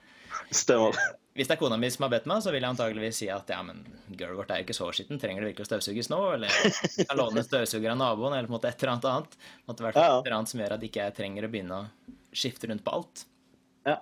Stemmer. 0.55 0.97
Hvis 1.35 1.47
det 1.47 1.55
er 1.55 1.61
kona 1.61 1.77
mi 1.79 1.89
som 1.91 2.05
har 2.07 2.11
bedt 2.13 2.27
meg, 2.27 2.41
så 2.43 2.51
vil 2.51 2.63
jeg 2.65 2.71
antageligvis 2.73 3.19
si 3.23 3.29
at 3.31 3.49
ja, 3.51 3.61
men 3.67 3.85
girl 4.19 4.35
vårt 4.39 4.51
er 4.51 4.61
jo 4.63 4.67
ikke 4.67 4.75
så 4.77 4.89
skitten, 4.95 5.19
trenger 5.23 5.43
det 5.45 5.53
virkelig 5.53 5.67
å 5.69 5.71
støvsuges 5.71 6.11
nå? 6.11 6.19
Eller 6.35 6.51
jeg 6.51 7.07
kan 7.07 7.19
låne 7.21 7.45
støvsuger 7.47 7.93
av 7.93 7.99
naboen, 8.01 8.35
eller 8.35 8.49
på 8.51 8.55
en 8.55 8.57
måte 8.59 8.71
et 8.73 8.83
eller 8.83 8.93
annet 8.97 9.09
annet. 9.13 9.37
Måtte 9.71 9.87
ja. 9.87 9.91
et 9.93 10.01
eller 10.27 10.37
annet 10.41 10.51
som 10.53 10.63
gjør 10.63 10.75
at 10.77 10.87
ikke 10.89 11.05
jeg 11.07 11.17
trenger 11.21 11.47
å 11.47 11.51
begynne 11.53 11.79
å 11.79 12.17
skifte 12.43 12.71
rundt 12.71 12.85
på 12.87 12.95
alt. 12.99 13.25
Ja. 13.87 13.97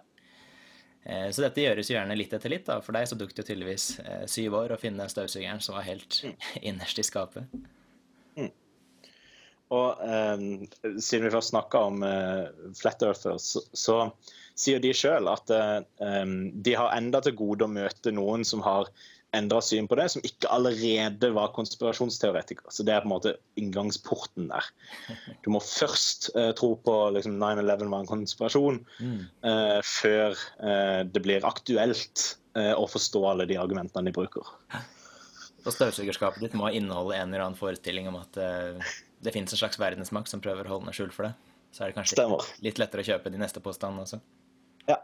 Eh, 1.04 1.28
Så 1.36 1.44
dette 1.44 1.64
gjøres 1.64 1.92
gjerne 1.92 2.16
litt 2.16 2.32
etter 2.36 2.52
litt. 2.52 2.64
da. 2.68 2.80
For 2.84 2.96
deg 2.96 3.08
så 3.12 3.16
tok 3.20 3.36
det 3.36 3.44
tydeligvis 3.48 3.90
eh, 4.04 4.24
syv 4.28 4.56
år 4.62 4.72
å 4.76 4.80
finne 4.80 5.08
støvsugeren 5.12 5.60
som 5.64 5.76
var 5.76 5.84
helt 5.88 6.22
Mm. 6.24 6.34
innerst 6.72 6.98
i 6.98 7.06
skapet. 7.08 7.44
Og 9.74 10.00
um, 10.00 10.44
siden 10.96 11.26
vi 11.26 11.34
først 11.34 11.52
snakka 11.52 11.82
om 11.90 12.04
uh, 12.06 12.72
Flat 12.78 13.02
Earthers, 13.04 13.50
så, 13.52 13.64
så 13.76 13.98
sier 14.58 14.82
de 14.82 14.90
sjøl 14.96 15.28
at 15.30 15.52
eh, 15.54 16.32
de 16.66 16.74
har 16.74 16.96
enda 16.96 17.20
til 17.22 17.36
gode 17.38 17.66
å 17.66 17.70
møte 17.70 18.10
noen 18.14 18.42
som 18.46 18.64
har 18.64 18.90
endra 19.36 19.60
syn 19.60 19.86
på 19.88 19.98
det, 19.98 20.06
som 20.12 20.24
ikke 20.24 20.48
allerede 20.52 21.30
var 21.36 21.52
konspirasjonsteoretiker. 21.56 22.64
Så 22.72 22.84
det 22.86 22.94
er 22.94 23.02
på 23.04 23.10
en 23.10 23.12
måte 23.12 23.34
inngangsporten 23.60 24.48
der. 24.50 24.68
Du 25.44 25.52
må 25.52 25.60
først 25.64 26.30
uh, 26.36 26.50
tro 26.58 26.72
på 26.80 26.96
liksom, 27.16 27.36
9-11 27.40 27.92
var 27.92 28.02
en 28.02 28.10
konspirasjon, 28.10 28.80
eh, 28.98 29.78
før 29.84 30.32
eh, 30.64 31.02
det 31.08 31.24
blir 31.24 31.46
aktuelt 31.46 32.34
å 32.58 32.88
forstå 32.90 33.20
alle 33.28 33.44
de 33.46 33.54
argumentene 33.60 34.08
de 34.08 34.12
bruker. 34.16 34.48
Og 35.66 35.68
støvsugerskapet 35.70 36.42
ditt 36.42 36.56
må 36.58 36.72
inneholde 36.74 37.14
en 37.14 37.28
eller 37.28 37.44
annen 37.44 37.58
forestilling 37.58 38.08
om 38.10 38.16
at 38.18 38.38
det 39.24 39.34
finnes 39.34 39.52
en 39.52 39.60
slags 39.60 39.78
verdensmakt 39.80 40.30
som 40.30 40.42
prøver 40.44 40.66
å 40.68 40.76
holde 40.76 40.88
noe 40.88 40.96
skjult 40.96 41.14
for 41.16 41.28
det, 41.28 41.34
Så 41.74 41.84
er 41.84 41.90
det 41.90 41.98
kanskje 41.98 42.16
Stemmer. 42.16 42.44
litt 42.64 42.78
lettere 42.80 43.04
å 43.04 43.08
kjøpe 43.08 43.32
de 43.32 43.40
neste 43.40 43.62
påstandene 43.64 44.06
også. 44.06 44.20
Ja. 44.88 44.98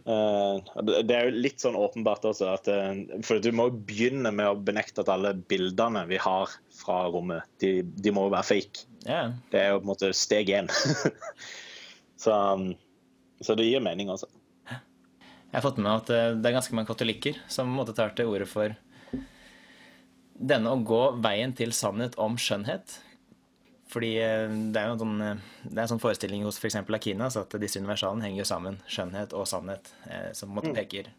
Uh, 0.00 0.56
det 1.04 1.12
er 1.12 1.28
jo 1.28 1.42
litt 1.44 1.60
sånn 1.60 1.76
åpenbart 1.76 2.24
også 2.24 2.46
at 2.54 2.70
uh, 2.72 3.20
For 3.26 3.36
du 3.44 3.50
må 3.52 3.66
jo 3.68 3.82
begynne 3.84 4.32
med 4.32 4.48
å 4.48 4.56
benekte 4.56 5.04
at 5.04 5.10
alle 5.12 5.34
bildene 5.36 6.06
vi 6.08 6.16
har 6.16 6.50
fra 6.80 7.02
rommet, 7.12 7.44
de, 7.60 7.82
de 7.84 8.14
må 8.16 8.24
jo 8.26 8.34
være 8.34 8.48
fake. 8.48 8.86
Ja, 9.04 9.26
Det 9.52 9.60
er 9.60 9.74
jo 9.74 9.82
på 9.82 9.86
en 9.86 9.92
måte 9.92 10.12
steg 10.16 10.52
én. 10.56 10.70
så, 12.22 12.32
um, 12.32 12.70
så 13.44 13.56
det 13.58 13.68
gir 13.68 13.84
mening, 13.84 14.12
altså. 14.12 14.30
Jeg 15.50 15.58
har 15.58 15.64
fått 15.66 15.80
med 15.80 15.88
meg 15.88 15.96
at 15.98 16.10
eh, 16.14 16.28
det 16.38 16.46
er 16.46 16.54
ganske 16.54 16.76
mange 16.78 16.86
katolikker 16.92 17.38
som 17.50 17.72
måte 17.74 17.94
tar 17.96 18.12
til 18.14 18.30
orde 18.30 18.46
for 18.46 18.70
denne 20.40 20.72
å 20.72 20.80
gå 20.86 21.02
veien 21.20 21.52
til 21.56 21.72
sannhet 21.76 22.16
om 22.20 22.38
skjønnhet. 22.40 22.96
Fordi 23.90 24.10
eh, 24.22 24.52
det 24.72 24.80
er 24.80 24.88
jo 24.88 24.96
en 24.96 25.02
sånn, 25.02 25.22
eh, 25.24 25.48
det 25.66 25.76
er 25.76 25.84
en 25.84 25.92
sånn 25.94 26.02
forestilling 26.02 26.44
hos 26.46 26.60
f.eks. 26.60 26.78
Akinas 26.80 27.38
at 27.40 27.56
disse 27.62 27.80
universalene 27.82 28.26
henger 28.26 28.44
jo 28.44 28.48
sammen, 28.48 28.78
skjønnhet 28.88 29.34
og 29.36 29.48
sannhet, 29.50 29.92
eh, 30.08 30.30
som 30.36 30.50
på 30.50 30.54
en 30.54 30.60
måte 30.60 30.74
peker, 30.76 31.10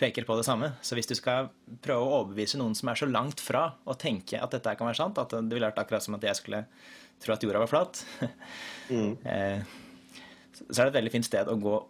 peker 0.00 0.26
på 0.28 0.38
det 0.38 0.46
samme. 0.48 0.72
Så 0.82 0.98
hvis 0.98 1.10
du 1.10 1.14
skal 1.18 1.50
prøve 1.84 2.06
å 2.06 2.22
overbevise 2.22 2.60
noen 2.60 2.76
som 2.78 2.90
er 2.90 3.00
så 3.00 3.10
langt 3.10 3.42
fra 3.44 3.68
å 3.84 3.96
tenke 3.98 4.40
at 4.40 4.56
dette 4.56 4.76
kan 4.78 4.88
være 4.88 5.02
sant, 5.02 5.20
at 5.20 5.36
det 5.36 5.52
ville 5.52 5.68
vært 5.68 5.82
akkurat 5.82 6.06
som 6.06 6.16
at 6.18 6.24
jeg 6.26 6.40
skulle 6.40 6.64
tro 7.22 7.34
at 7.34 7.44
jorda 7.44 7.62
var 7.64 7.70
flat, 7.70 8.02
mm. 8.94 9.14
så 10.60 10.76
er 10.78 10.84
det 10.86 10.90
et 10.92 10.98
veldig 11.00 11.14
fint 11.16 11.26
sted 11.26 11.50
å 11.50 11.58
gå 11.60 11.80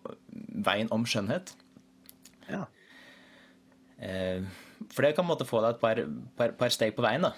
veien 0.67 0.89
om 0.95 1.05
skjønnhet. 1.07 1.53
Ja. 2.49 2.65
Eh, 4.03 4.47
For 4.93 5.05
det 5.05 5.15
kan 5.17 5.27
måtte 5.29 5.47
få 5.49 5.61
deg 5.65 5.77
et 5.77 5.81
par, 5.83 6.01
par, 6.39 6.53
par 6.61 6.73
steg 6.75 6.95
på 6.97 7.05
veien 7.05 7.25
da. 7.27 7.33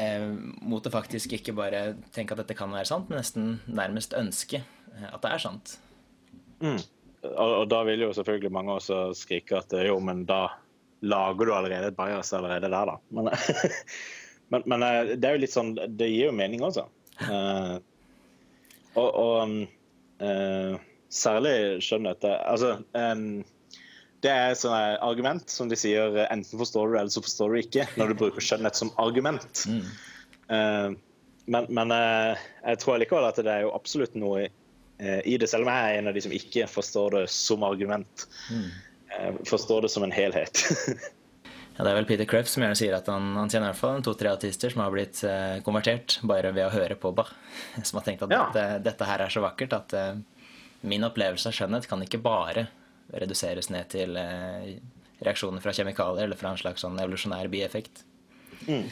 Eh, 0.00 0.26
mot 0.66 0.84
å 0.86 0.92
faktisk 0.92 1.36
ikke 1.38 1.54
bare 1.56 1.82
tenke 2.14 2.34
at 2.34 2.42
dette 2.42 2.56
kan 2.58 2.72
være 2.74 2.88
sant, 2.90 3.10
men 3.10 3.20
nesten 3.22 3.52
nærmest 3.70 4.16
ønske 4.18 4.62
eh, 4.62 5.06
at 5.10 5.20
det 5.22 5.30
er 5.34 5.44
sant. 5.44 5.76
Mm. 6.60 6.80
Og, 7.30 7.50
og 7.62 7.64
da 7.70 7.82
vil 7.88 8.06
jo 8.06 8.12
selvfølgelig 8.16 8.52
mange 8.52 8.76
også 8.80 9.00
skrike 9.16 9.60
at 9.60 9.72
eh, 9.76 9.86
jo, 9.90 9.98
men 10.04 10.24
da 10.28 10.46
lager 11.00 11.48
du 11.48 11.54
allerede 11.56 11.92
et 11.92 11.96
bajas 11.96 12.32
allerede 12.36 12.68
der, 12.68 12.90
da. 12.92 12.98
Men, 13.16 13.30
men, 14.52 14.66
men 14.66 14.84
eh, 14.84 15.14
det 15.16 15.28
er 15.28 15.38
jo 15.38 15.44
litt 15.46 15.54
sånn 15.54 15.74
Det 15.76 16.08
gir 16.10 16.28
jo 16.28 16.36
mening 16.36 16.64
også. 16.66 16.86
Eh, 17.24 17.76
og 19.00 19.10
og 19.20 19.56
eh, 20.26 20.74
særlig 21.10 21.54
skjønnhet 21.84 22.20
det- 22.24 22.40
Altså 22.50 22.74
det 24.20 24.30
er 24.30 24.52
et 24.52 24.60
sånt 24.60 24.98
argument 25.00 25.48
som 25.52 25.68
de 25.70 25.76
sier 25.80 26.16
eh, 26.18 26.26
enten 26.32 26.60
forstår 26.60 26.88
du 26.90 26.94
det, 26.94 27.00
eller 27.04 27.14
så 27.14 27.22
forstår 27.24 27.54
du 27.54 27.60
ikke, 27.62 27.86
når 27.96 28.10
du 28.12 28.18
bruker 28.20 28.44
skjønnhet 28.44 28.76
som 28.76 28.90
argument. 29.00 29.62
Eh, 30.50 30.90
men 31.50 31.66
men 31.72 31.90
uh, 31.94 32.36
jeg 32.66 32.78
tror 32.82 33.00
likevel 33.00 33.26
at 33.26 33.38
det 33.40 33.50
er 33.50 33.64
jo 33.64 33.72
absolutt 33.74 34.12
noe 34.18 34.42
eh, 34.44 35.22
i 35.24 35.38
det, 35.40 35.48
selv 35.50 35.64
om 35.66 35.70
jeg 35.72 35.94
er 35.94 35.98
en 36.02 36.10
av 36.10 36.14
de 36.14 36.22
som 36.26 36.34
ikke 36.36 36.66
forstår 36.70 37.16
det 37.16 37.22
som 37.32 37.64
argument. 37.66 38.26
Eh, 38.52 39.32
forstår 39.48 39.86
det 39.86 39.90
som 39.96 40.06
en 40.06 40.14
helhet. 40.14 40.66
Ja, 41.78 41.84
det 41.86 41.92
er 41.94 41.96
vel 41.96 42.08
Peter 42.10 42.26
Kreff 42.28 42.48
som 42.50 42.60
gjerne 42.60 42.76
sier 42.76 42.92
at 42.92 43.06
han, 43.08 43.30
han 43.38 43.48
kjenner 43.48 43.70
i 43.70 43.72
hvert 43.72 43.78
fall 43.80 44.02
to-tre 44.04 44.28
artister 44.34 44.68
som 44.68 44.82
har 44.82 44.90
blitt 44.92 45.22
konvertert 45.64 46.18
bare 46.28 46.50
ved 46.52 46.66
å 46.66 46.72
høre 46.74 46.96
på 47.00 47.08
Bach. 47.16 47.30
Som 47.88 47.96
har 47.96 48.04
tenkt 48.04 48.26
at 48.26 48.34
Ja. 48.34 48.42
dette, 48.52 48.82
dette 48.84 49.08
her 49.08 49.22
er 49.24 49.32
så 49.32 49.40
vakkert 49.40 49.72
at 49.78 49.94
min 50.84 51.06
opplevelse 51.08 51.48
av 51.48 51.56
skjønnhet 51.56 51.88
kan 51.88 52.04
ikke 52.04 52.20
bare 52.20 52.66
reduseres 53.12 53.70
ned 53.72 53.88
til 53.92 54.18
eh, 54.20 54.76
reaksjoner 55.20 55.62
fra 55.64 55.74
kjemikalier 55.76 56.28
eller 56.28 56.38
fra 56.38 56.52
en 56.52 56.60
slags 56.60 56.84
sånn 56.84 56.98
evolusjonær 57.00 57.50
bieffekt. 57.52 58.04
Mm. 58.66 58.86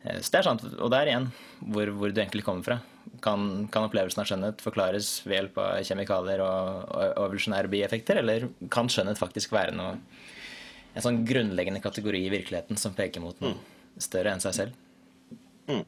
Så 0.00 0.32
det 0.32 0.38
er 0.40 0.46
sant. 0.46 0.64
Og 0.80 0.88
der 0.92 1.10
igjen, 1.10 1.28
hvor, 1.60 1.90
hvor 1.92 2.12
du 2.12 2.20
egentlig 2.22 2.44
kommer 2.46 2.64
fra. 2.64 2.78
Kan, 3.24 3.66
kan 3.72 3.84
opplevelsen 3.84 4.22
av 4.22 4.28
skjønnhet 4.28 4.62
forklares 4.64 5.10
ved 5.26 5.36
hjelp 5.36 5.58
av 5.60 5.82
kjemikalier 5.84 6.40
og, 6.44 6.84
og, 6.88 7.02
og 7.10 7.24
evolusjonære 7.26 7.70
bieffekter, 7.72 8.22
eller 8.22 8.48
kan 8.72 8.88
skjønnhet 8.92 9.20
faktisk 9.20 9.52
være 9.52 9.76
noe 9.76 9.98
en 10.90 11.04
sånn 11.04 11.20
grunnleggende 11.26 11.82
kategori 11.84 12.24
i 12.26 12.32
virkeligheten 12.32 12.80
som 12.80 12.96
peker 12.96 13.22
mot 13.22 13.36
noe 13.44 13.58
større 14.00 14.32
enn 14.34 14.42
seg 14.42 14.56
selv? 14.56 14.78
Mm. 15.70 15.84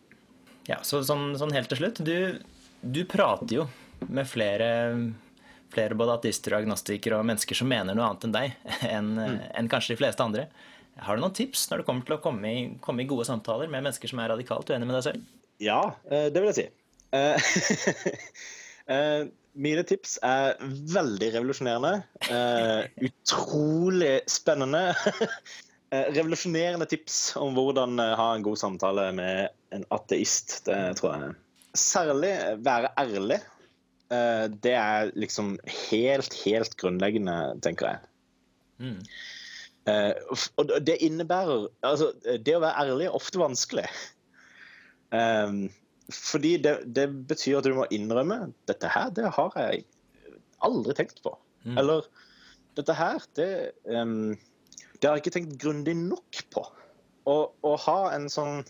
Ja, 0.69 0.79
så 0.87 1.01
sånn, 1.07 1.33
sånn 1.41 1.55
helt 1.57 1.73
til 1.73 1.81
slutt. 1.81 2.03
Du, 2.07 2.39
du 2.83 3.03
prater 3.09 3.57
jo 3.57 3.67
med 4.13 4.29
flere, 4.31 4.69
flere 5.73 5.97
både 5.99 6.19
ateister 6.19 6.55
og 6.55 6.63
agnostikere 6.63 7.19
og 7.19 7.27
mennesker 7.29 7.59
som 7.59 7.71
mener 7.73 7.97
noe 7.97 8.11
annet 8.11 8.29
enn 8.29 8.37
deg, 8.37 8.57
enn 8.97 9.13
enn 9.19 9.73
kanskje 9.73 9.97
de 9.97 10.03
fleste 10.05 10.25
andre. 10.25 10.47
Har 11.03 11.17
du 11.17 11.25
noen 11.25 11.35
tips 11.35 11.71
når 11.71 11.81
det 11.81 11.89
kommer 11.89 12.05
til 12.07 12.19
å 12.19 12.23
komme 12.23 12.51
i, 12.53 12.65
komme 12.85 13.05
i 13.05 13.09
gode 13.09 13.25
samtaler 13.29 13.71
med 13.71 13.81
mennesker 13.81 14.11
som 14.11 14.21
er 14.21 14.35
radikalt 14.35 14.69
uenige 14.69 14.89
med 14.91 14.99
deg 15.01 15.07
selv? 15.09 15.31
ja, 15.63 15.83
eh, 16.11 16.29
det 16.33 16.43
vil 16.43 16.51
jeg 16.51 16.59
si. 16.59 16.67
Eh, 17.13 17.37
eh, 18.95 19.21
mine 19.53 19.85
tips 19.87 20.17
er 20.27 20.57
veldig 20.95 21.29
revolusjonerende. 21.37 21.95
utrolig 23.09 24.15
spennende. 24.31 24.91
Revolusjonerende 25.93 26.87
tips 26.89 27.35
om 27.37 27.53
hvordan 27.53 28.01
ha 28.01 28.31
en 28.33 28.45
god 28.47 28.57
samtale 28.57 29.11
med 29.13 29.53
en 29.77 29.85
ateist. 29.93 30.63
Det 30.65 30.79
tror 30.97 31.13
jeg. 31.13 31.35
Særlig 31.77 32.33
være 32.65 32.95
ærlig. 33.01 33.43
Eh, 34.13 34.47
det 34.65 34.75
er 34.79 35.13
liksom 35.19 35.55
helt, 35.91 36.37
helt 36.45 36.77
grunnleggende, 36.81 37.37
tenker 37.65 37.89
jeg. 37.89 38.11
Mm. 38.83 38.99
Eh, 39.91 40.41
og 40.61 40.71
det 40.87 41.01
innebærer 41.03 41.67
Altså, 41.83 42.13
det 42.23 42.55
å 42.55 42.63
være 42.63 42.85
ærlig 42.85 43.09
er 43.09 43.17
ofte 43.19 43.41
vanskelig. 43.43 43.87
Um, 45.13 45.67
fordi 46.13 46.55
det, 46.63 46.77
det, 46.97 47.09
betyr 47.29 47.59
at 47.59 47.67
du 47.67 47.75
må 47.77 47.85
innrømme 47.93 48.53
dette 48.71 48.89
her, 48.89 49.11
det 49.13 49.29
har 49.37 49.59
jeg 49.59 49.83
aldri 50.65 50.95
tenkt 50.97 51.21
på. 51.25 51.35
Mm. 51.67 51.77
Eller 51.83 52.07
dette 52.79 52.97
her, 52.97 53.27
det, 53.37 53.51
um, 53.85 54.33
det 54.99 55.09
har 55.09 55.19
jeg 55.19 55.25
ikke 55.25 55.35
tenkt 55.37 55.59
grundig 55.61 55.97
nok 55.99 56.45
på. 56.55 56.65
Å 57.29 57.73
ha 57.85 57.99
en 58.17 58.27
sånn 58.33 58.65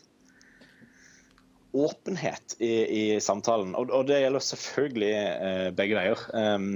åpenhet 1.72 2.56
i, 2.60 2.72
i 3.00 3.04
samtalen, 3.20 3.74
og, 3.78 3.90
og, 3.90 4.06
det 4.08 4.20
gjelder 4.20 4.44
selvfølgelig 4.44 5.12
eh, 5.18 5.68
begge 5.76 5.96
veier. 5.98 6.24
Um, 6.36 6.74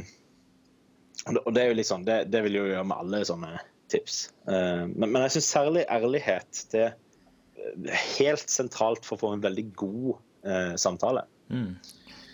og 1.42 1.50
det 1.56 1.62
er 1.62 1.72
jo 1.72 1.78
litt 1.78 1.88
sånn, 1.88 2.06
det, 2.06 2.20
det 2.32 2.42
vil 2.46 2.60
jo 2.60 2.68
gjøre 2.68 2.86
med 2.86 3.02
alle 3.02 3.22
sånne 3.28 3.52
tips. 3.92 4.20
Uh, 4.48 4.86
men, 4.88 5.10
men, 5.10 5.20
jeg 5.26 5.36
syns 5.36 5.52
særlig 5.58 5.84
ærlighet 5.92 6.64
det 6.72 6.86
er 6.86 8.02
helt 8.16 8.52
sentralt 8.52 9.06
for 9.06 9.16
å 9.16 9.22
få 9.24 9.34
en 9.36 9.44
veldig 9.44 9.68
god 9.76 10.10
uh, 10.16 10.74
samtale. 10.80 11.26
Mm. 11.52 11.76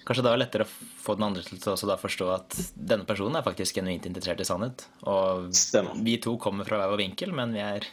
Kanskje 0.02 0.24
da 0.24 0.32
er 0.32 0.38
det 0.38 0.42
lettere 0.42 0.64
å 0.66 0.70
få 1.02 1.14
den 1.14 1.28
andre 1.28 1.44
til 1.46 1.72
å 1.74 1.96
forstå 2.00 2.28
at 2.34 2.56
denne 2.74 3.06
personen 3.06 3.38
er 3.38 3.46
faktisk 3.46 3.78
genuint 3.78 4.06
interessert 4.08 4.42
i 4.42 4.46
sannhet. 4.46 4.86
Og 5.06 5.52
Stemmer. 5.54 5.98
vi 6.02 6.16
to 6.22 6.34
kommer 6.42 6.66
fra 6.66 6.80
hver 6.80 6.90
vår 6.90 7.04
vinkel, 7.04 7.34
men 7.36 7.54
vi 7.54 7.62
er, 7.62 7.86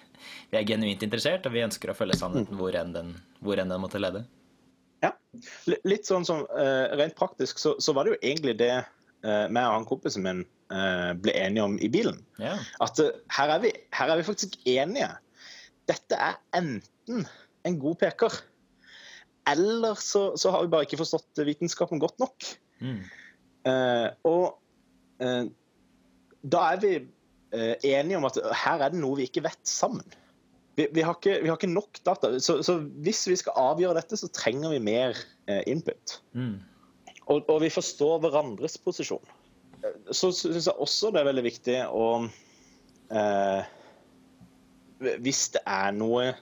vi 0.50 0.58
er, 0.58 0.66
genuint 0.68 1.06
interessert, 1.06 1.46
og 1.46 1.54
vi 1.54 1.66
ønsker 1.68 1.94
å 1.94 1.98
følge 1.98 2.18
sannheten 2.18 2.58
mm. 2.58 2.62
hvor 2.62 2.78
enn 2.80 2.96
den, 2.96 3.14
hvor 3.46 3.62
enn 3.62 3.70
den 3.70 3.84
måtte 3.84 4.02
lede. 4.02 4.26
Litt 5.86 6.08
sånn 6.10 6.26
som 6.26 6.46
uh, 6.50 6.90
Rent 6.98 7.14
praktisk 7.18 7.60
så, 7.62 7.76
så, 7.78 7.94
var 7.94 8.06
det 8.06 8.16
jo 8.16 8.22
egentlig 8.32 8.56
det 8.62 8.72
uh, 8.82 9.46
meg 9.52 9.62
og 9.62 9.76
han 9.76 9.90
kompisen 9.90 10.26
min 10.26 10.44
uh, 10.74 11.12
ble 11.22 11.36
enige 11.38 11.66
om 11.68 11.76
i 11.78 11.90
bilen. 11.92 12.22
Ja. 12.42 12.56
At 12.82 13.02
her 13.36 13.54
er, 13.54 13.62
vi, 13.64 13.74
her, 13.96 14.10
er 14.10 14.22
vi, 14.22 14.26
faktisk 14.28 14.58
enige. 14.70 15.12
Dette 15.90 16.18
er 16.18 16.40
enten 16.58 17.28
en 17.68 17.78
god 17.82 18.00
peker 18.02 18.40
eller 19.50 19.98
så, 19.98 20.36
så, 20.38 20.52
har 20.54 20.66
vi 20.66 20.70
bare 20.74 20.86
ikke 20.86 21.00
forstått 21.00 21.42
vitenskapen 21.42 22.02
godt 22.02 22.20
nok. 22.22 22.46
Mm. 22.86 23.00
Og 24.30 25.24
da 26.54 26.62
er 26.68 26.84
vi 26.84 26.92
enige 27.90 28.20
om 28.20 28.28
at 28.30 28.38
her 28.62 28.84
er 28.86 28.94
det 28.94 29.02
noe 29.02 29.18
vi 29.18 29.26
ikke 29.26 29.42
vet 29.48 29.64
sammen. 29.66 30.06
Vi, 30.80 30.88
vi, 30.96 31.04
har, 31.04 31.18
ikke, 31.18 31.36
vi 31.44 31.52
har, 31.52 31.60
ikke, 31.60 31.72
nok 31.72 32.00
data. 32.08 32.32
Så, 32.40 32.62
så, 32.64 32.78
hvis 33.04 33.26
vi 33.28 33.36
skal 33.40 33.58
avgjøre 33.60 33.98
dette, 34.00 34.20
så 34.20 34.30
trenger 34.32 34.72
vi 34.72 34.80
mer 34.84 35.18
input. 35.68 36.20
Mm. 36.38 36.60
Og, 37.26 37.42
og, 37.42 37.58
vi 37.66 37.72
forstår 37.74 38.22
hverandres 38.24 38.78
posisjon. 38.80 39.34
Så 40.12 40.32
syns 40.36 40.70
jeg 40.70 40.76
også 40.80 41.12
det 41.12 41.22
er 41.22 41.28
veldig 41.30 41.44
viktig 41.46 41.76
å 41.96 42.06
Hvis 45.24 45.44
det 45.56 45.62
er 45.64 45.94
noe 45.96 46.34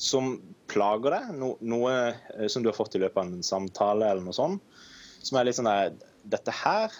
som 0.00 0.38
plager 0.70 1.12
deg, 1.12 1.32
no, 1.36 1.54
noe 1.60 1.92
eh, 1.92 2.48
som 2.50 2.64
du 2.64 2.70
har 2.70 2.78
fått 2.78 2.96
i 2.96 3.02
løpet 3.02 3.20
av 3.20 3.28
en 3.28 3.44
samtale, 3.44 4.08
eller 4.08 4.24
noe 4.24 4.36
sånt, 4.36 4.80
som 5.20 5.36
er 5.36 5.48
litt 5.48 5.58
sånn 5.58 5.68
der 5.68 5.92
Dette 6.30 6.52
her 6.52 6.92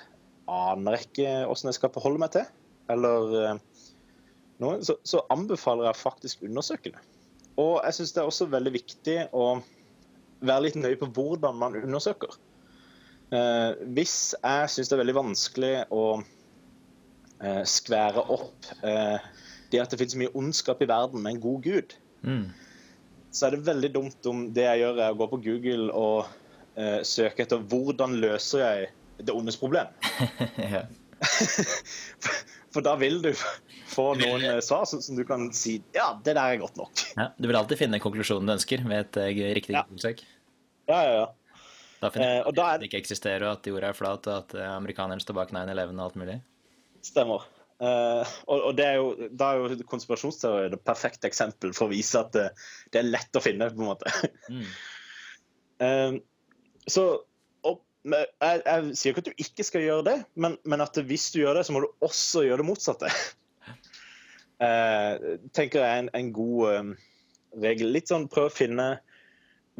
aner 0.50 0.96
jeg 0.96 1.06
ikke 1.06 1.32
åssen 1.52 1.68
jeg 1.68 1.76
skal 1.76 1.92
forholde 1.92 2.20
meg 2.22 2.32
til. 2.32 2.46
Eller 2.90 3.34
eh, 4.60 4.66
noe. 4.66 4.84
Så, 4.86 4.98
så 5.02 5.24
anbefaler 5.32 5.88
jeg 5.88 6.00
faktisk 6.00 6.44
undersøkende. 6.46 7.02
Og 7.60 7.80
jeg 7.84 7.98
syns 7.98 8.14
det 8.16 8.22
er 8.22 8.30
også 8.30 8.48
veldig 8.52 8.72
viktig 8.76 9.16
å 9.36 9.48
være 10.40 10.64
litt 10.68 10.78
nøye 10.80 11.00
på 11.00 11.10
hvordan 11.16 11.58
man 11.60 11.76
undersøker. 11.80 12.38
Eh, 13.34 13.82
hvis 13.96 14.34
jeg 14.38 14.72
syns 14.72 14.90
det 14.90 14.96
er 14.96 15.02
veldig 15.04 15.18
vanskelig 15.18 15.74
å 15.94 16.04
eh, 16.20 17.62
skvære 17.68 18.24
opp 18.32 18.72
eh, 18.86 19.20
det 19.70 19.82
at 19.82 19.92
det 19.92 20.00
finnes 20.00 20.18
mye 20.18 20.34
ondskap 20.38 20.80
i 20.82 20.88
verden 20.90 21.22
med 21.22 21.36
en 21.36 21.44
god 21.44 21.62
gud, 21.68 21.96
mm 22.26 22.48
så 23.30 23.46
er 23.46 23.54
det 23.54 23.66
veldig 23.66 23.90
dumt 23.94 24.26
om 24.26 24.46
det 24.54 24.64
jeg 24.66 24.82
gjør, 24.82 24.96
er 24.98 25.12
å 25.12 25.18
gå 25.18 25.28
på 25.30 25.40
Google 25.44 25.90
og 25.94 26.30
uh, 26.78 27.00
søke 27.06 27.44
etter 27.44 27.62
hvordan 27.70 28.18
løser 28.22 28.64
jeg 28.64 28.88
det 29.26 29.36
ondes 29.36 29.58
problem. 29.60 29.90
For 32.74 32.86
da 32.86 32.94
vil 33.00 33.18
du 33.24 33.30
få 33.96 34.12
noen 34.20 34.46
uh, 34.46 34.60
svar 34.64 34.86
som, 34.88 35.02
du 35.16 35.24
kan 35.28 35.48
si 35.56 35.80
ja, 35.96 36.12
det 36.24 36.36
der 36.36 36.56
er 36.56 36.62
godt 36.62 36.78
nok. 36.80 37.04
Ja, 37.16 37.30
du 37.36 37.50
vil 37.50 37.58
alltid 37.58 37.80
finne 37.80 38.02
konklusjonen 38.02 38.48
du 38.48 38.56
ønsker 38.56 38.84
med 38.86 39.06
et 39.08 39.20
uh, 39.20 39.44
riktig 39.58 39.76
ja. 39.78 39.86
søk. 40.02 40.24
Ja, 40.90 41.00
ja, 41.02 41.14
ja. 41.22 41.60
Da 42.00 42.08
finner 42.14 42.46
du 42.46 42.54
ut 42.54 42.60
at 42.64 42.80
det 42.80 42.88
ikke 42.88 43.02
eksisterer, 43.02 43.44
og 43.44 43.58
at 43.58 43.66
jorda 43.68 43.90
er 43.90 43.96
flat, 43.96 44.28
og 44.30 44.36
at 44.38 44.54
amerikaneren 44.70 45.20
står 45.20 45.36
bak 45.36 45.50
9-11 45.52 45.90
og 45.98 46.04
alt 46.06 46.16
mulig. 46.22 46.36
Stemmer. 47.04 47.44
Uh, 47.80 48.24
og, 48.44 48.64
og 48.68 48.80
er 48.84 48.98
jo, 48.98 49.28
Da 49.40 49.54
er 49.54 49.62
jo 49.62 49.84
konspirasjonsteori 49.88 50.68
det 50.74 50.82
perfekte 50.84 51.30
eksempel 51.30 51.72
for 51.72 51.86
å 51.88 51.92
vise 51.94 52.20
at 52.20 52.34
det, 52.36 52.50
det 52.92 53.00
er 53.00 53.08
lett 53.08 53.38
å 53.38 53.40
finne. 53.44 53.70
på 53.72 53.80
en 53.80 53.88
måte. 53.88 54.12
Mm. 54.52 54.66
Uh, 55.80 56.18
så 56.94 57.06
jeg, 58.08 58.62
jeg, 58.64 58.96
sier 58.96 59.12
ikke 59.12 59.24
at 59.24 59.28
du 59.30 59.44
ikke 59.44 59.66
skal 59.66 59.84
gjøre 59.84 60.06
det, 60.08 60.16
men, 60.40 60.56
men, 60.64 60.82
at 60.84 60.96
hvis 61.06 61.28
du 61.34 61.42
gjør 61.42 61.58
det, 61.58 61.66
så 61.66 61.74
må 61.76 61.84
du 61.84 61.90
også 62.06 62.46
gjøre 62.46 62.62
det 62.62 62.68
motsatte. 62.70 63.12
Uh, 64.60 65.36
tenker 65.56 65.82
jeg 65.82 65.86
er 65.86 66.02
en, 66.04 66.10
en 66.16 66.32
god 66.36 66.80
um, 66.80 66.92
regel. 67.64 67.92
Litt 67.94 68.12
sånn 68.12 68.28
prøv 68.32 68.50
å 68.50 68.54
finne 68.54 68.90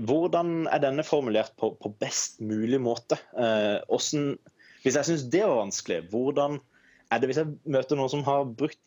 hvordan 0.00 0.64
er 0.72 0.80
denne 0.80 1.04
formulert 1.04 1.52
på, 1.60 1.74
på 1.76 1.90
best 2.00 2.38
mulig 2.40 2.78
måte? 2.80 3.18
Hvordan, 3.34 4.30
hvis 4.80 4.96
jeg 4.96 5.08
syns 5.10 5.26
det 5.28 5.42
var 5.44 5.58
vanskelig, 5.58 5.98
hvordan 6.08 6.56
er 7.10 7.20
det 7.20 7.28
hvis 7.28 7.40
jeg 7.42 7.52
møter 7.68 7.98
noen 7.98 8.12
som 8.12 8.24
har 8.24 8.46
brukt 8.48 8.80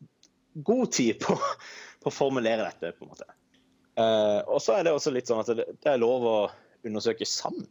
god 0.65 0.91
tid 0.95 1.19
på, 1.23 1.35
på 2.01 2.11
å 2.11 2.13
formulere 2.13 2.65
dette. 2.69 2.93
på 2.97 3.05
en 3.05 3.13
måte. 3.13 3.29
Uh, 3.93 4.41
og 4.49 4.61
så 4.63 4.77
er 4.77 4.87
det 4.87 4.95
også 4.95 5.13
litt 5.13 5.29
sånn 5.29 5.43
at 5.43 5.51
det, 5.53 5.67
det 5.83 5.91
er 5.91 6.01
lov 6.01 6.25
å 6.25 6.37
undersøke 6.83 7.27
sammen. 7.29 7.67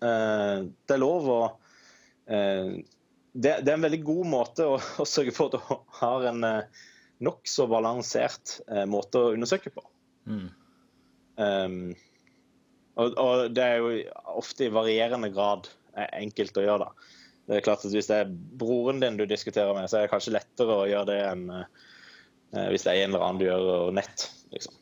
Uh, 0.00 0.70
det 0.88 0.96
er 0.96 1.02
lov 1.02 1.28
å 1.28 1.40
uh, 1.50 2.70
det, 3.32 3.50
er 3.52 3.74
en 3.74 3.84
veldig 3.84 4.00
god 4.06 4.30
måte 4.30 4.66
å, 4.74 4.78
sørge 5.06 5.34
for 5.36 5.50
at 5.50 5.58
du 5.58 5.98
har 6.00 6.24
en 6.32 6.46
eh, 6.46 6.86
nokså 7.22 7.68
balansert 7.70 8.56
måte 8.90 9.20
å 9.20 9.34
undersøke 9.36 9.70
på. 9.70 9.84
Mm. 10.26 10.48
Um, 11.36 11.76
og, 12.98 13.14
og, 13.14 13.44
det 13.54 13.62
er 13.62 13.78
jo 13.78 13.92
ofte 14.40 14.66
i 14.66 14.72
varierende 14.74 15.30
grad 15.30 15.68
enkelt 15.94 16.58
å 16.58 16.64
gjøre. 16.64 16.88
det. 16.88 17.10
Det 17.50 17.56
er 17.58 17.64
klart 17.66 17.84
at 17.86 17.94
Hvis 17.94 18.06
det 18.06 18.18
er 18.22 18.34
broren 18.60 19.00
din 19.02 19.16
du 19.18 19.24
diskuterer 19.26 19.74
med, 19.74 19.88
så 19.90 20.00
er 20.00 20.08
det 20.08 20.12
kanskje 20.12 20.36
lettere 20.36 20.76
å 20.82 20.88
gjøre 20.90 21.08
det 21.12 21.20
enn 21.28 21.46
uh, 21.54 21.64
hvis 22.70 22.84
det 22.86 22.92
er 22.92 23.04
en 23.04 23.12
eller 23.12 23.24
annen 23.26 23.40
du 23.40 23.46
gjør 23.46 23.70
over 23.76 23.96
nett. 24.00 24.26
Liksom. 24.54 24.76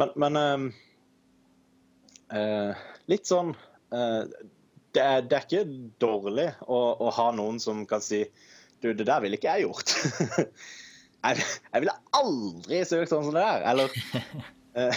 Men, 0.00 0.14
men 0.20 0.32
uh, 2.32 2.72
litt 3.10 3.28
sånn 3.28 3.52
uh, 3.52 3.69
det, 3.90 5.02
er, 5.02 5.24
det, 5.26 5.36
er, 5.36 5.44
ikke 5.44 5.64
dårlig 6.02 6.48
å, 6.66 6.78
å, 6.94 7.10
ha 7.16 7.30
noen 7.36 7.60
som 7.62 7.84
kan 7.90 8.02
si 8.04 8.24
Du, 8.80 8.92
det 8.94 9.04
der 9.04 9.20
ville 9.20 9.36
ikke 9.36 9.52
jeg 9.58 9.66
gjort. 9.66 9.92
jeg, 11.26 11.42
jeg, 11.42 11.82
ville 11.82 11.96
aldri 12.16 12.80
søkt 12.88 13.12
sånn 13.12 13.26
som 13.26 13.36
det 13.36 13.44
der. 13.44 13.66
Eller 13.68 13.88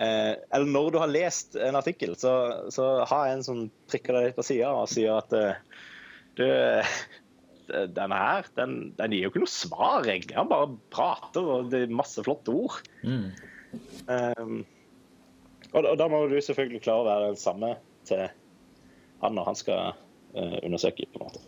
eller 0.00 0.70
når 0.70 0.94
du 0.94 0.96
har 1.02 1.10
lest 1.12 1.58
en 1.60 1.76
artikkel, 1.76 2.14
så, 2.16 2.32
så 2.72 3.02
ha 3.04 3.18
en 3.28 3.42
som 3.44 3.66
prikker 3.90 4.16
deg 4.16 4.30
litt 4.30 4.38
på 4.38 4.46
sida 4.48 4.70
og 4.72 4.88
sier 4.88 5.18
at 5.18 5.34
du, 6.40 6.46
denne 7.70 8.18
her, 8.18 8.48
den, 8.56 8.76
den, 8.98 9.14
gir 9.14 9.26
jo 9.26 9.32
ikke 9.32 9.42
noe 9.44 9.52
svar, 9.52 10.06
egentlig. 10.06 10.36
Han 10.38 10.50
bare 10.50 10.72
prater, 10.94 11.44
og 11.44 11.70
det 11.72 11.84
er 11.84 11.94
masse 12.00 12.22
flotte 12.24 12.54
ord. 12.54 12.80
Mm. 13.04 13.28
Um, 14.08 14.62
og, 15.72 15.84
og, 15.84 15.96
da 16.00 16.08
må 16.10 16.24
du 16.30 16.36
selvfølgelig 16.40 16.82
klare 16.84 17.04
å 17.04 17.08
være 17.08 17.32
den 17.32 17.40
samme 17.40 17.74
til 18.08 18.26
han 19.20 19.36
når 19.36 19.50
han 19.50 19.58
skal 19.58 19.92
uh, 19.92 20.58
undersøke, 20.64 21.06
på 21.12 21.20
en 21.20 21.26
måte. 21.28 21.42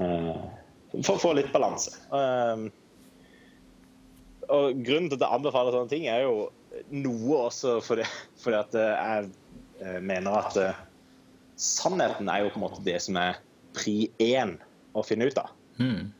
Uh, 0.00 1.00
for 1.04 1.16
å 1.16 1.22
få 1.22 1.34
litt 1.38 1.52
balanse. 1.54 1.94
Uh, 2.10 2.66
og 4.50 4.80
grunnen 4.82 5.10
til 5.10 5.20
at 5.20 5.26
jeg 5.26 5.38
anbefaler 5.38 5.76
sånne 5.76 5.92
ting, 5.92 6.08
er 6.10 6.24
jo 6.26 6.48
noe 6.90 7.44
også 7.46 7.76
fordi, 7.86 8.06
fordi 8.42 8.58
at 8.58 8.74
jeg 8.80 10.00
mener 10.02 10.40
at 10.40 10.56
sannheten 11.60 12.28
er 12.30 12.44
jo 12.44 12.50
på 12.50 12.58
en 12.58 12.64
måte 12.64 12.82
det 12.86 12.96
som 13.04 13.18
er 13.20 13.38
pri 13.76 14.10
én 14.22 14.56
å 14.96 15.04
finne 15.06 15.28
ut 15.30 15.38
av. 15.38 15.52
Mm. 15.78 16.10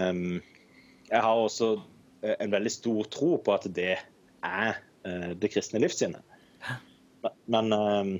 Um, 0.00 0.40
jeg 1.10 1.22
har 1.24 1.42
også 1.42 1.74
eh, 2.22 2.36
en 2.38 2.52
veldig 2.52 2.72
stor 2.72 3.08
tro 3.12 3.34
på 3.42 3.54
at 3.54 3.66
det 3.76 3.96
er 4.46 4.80
det 5.02 5.48
kristne 5.52 5.80
livssynet. 5.80 6.20
Men 7.50 7.72
uh, 7.72 8.10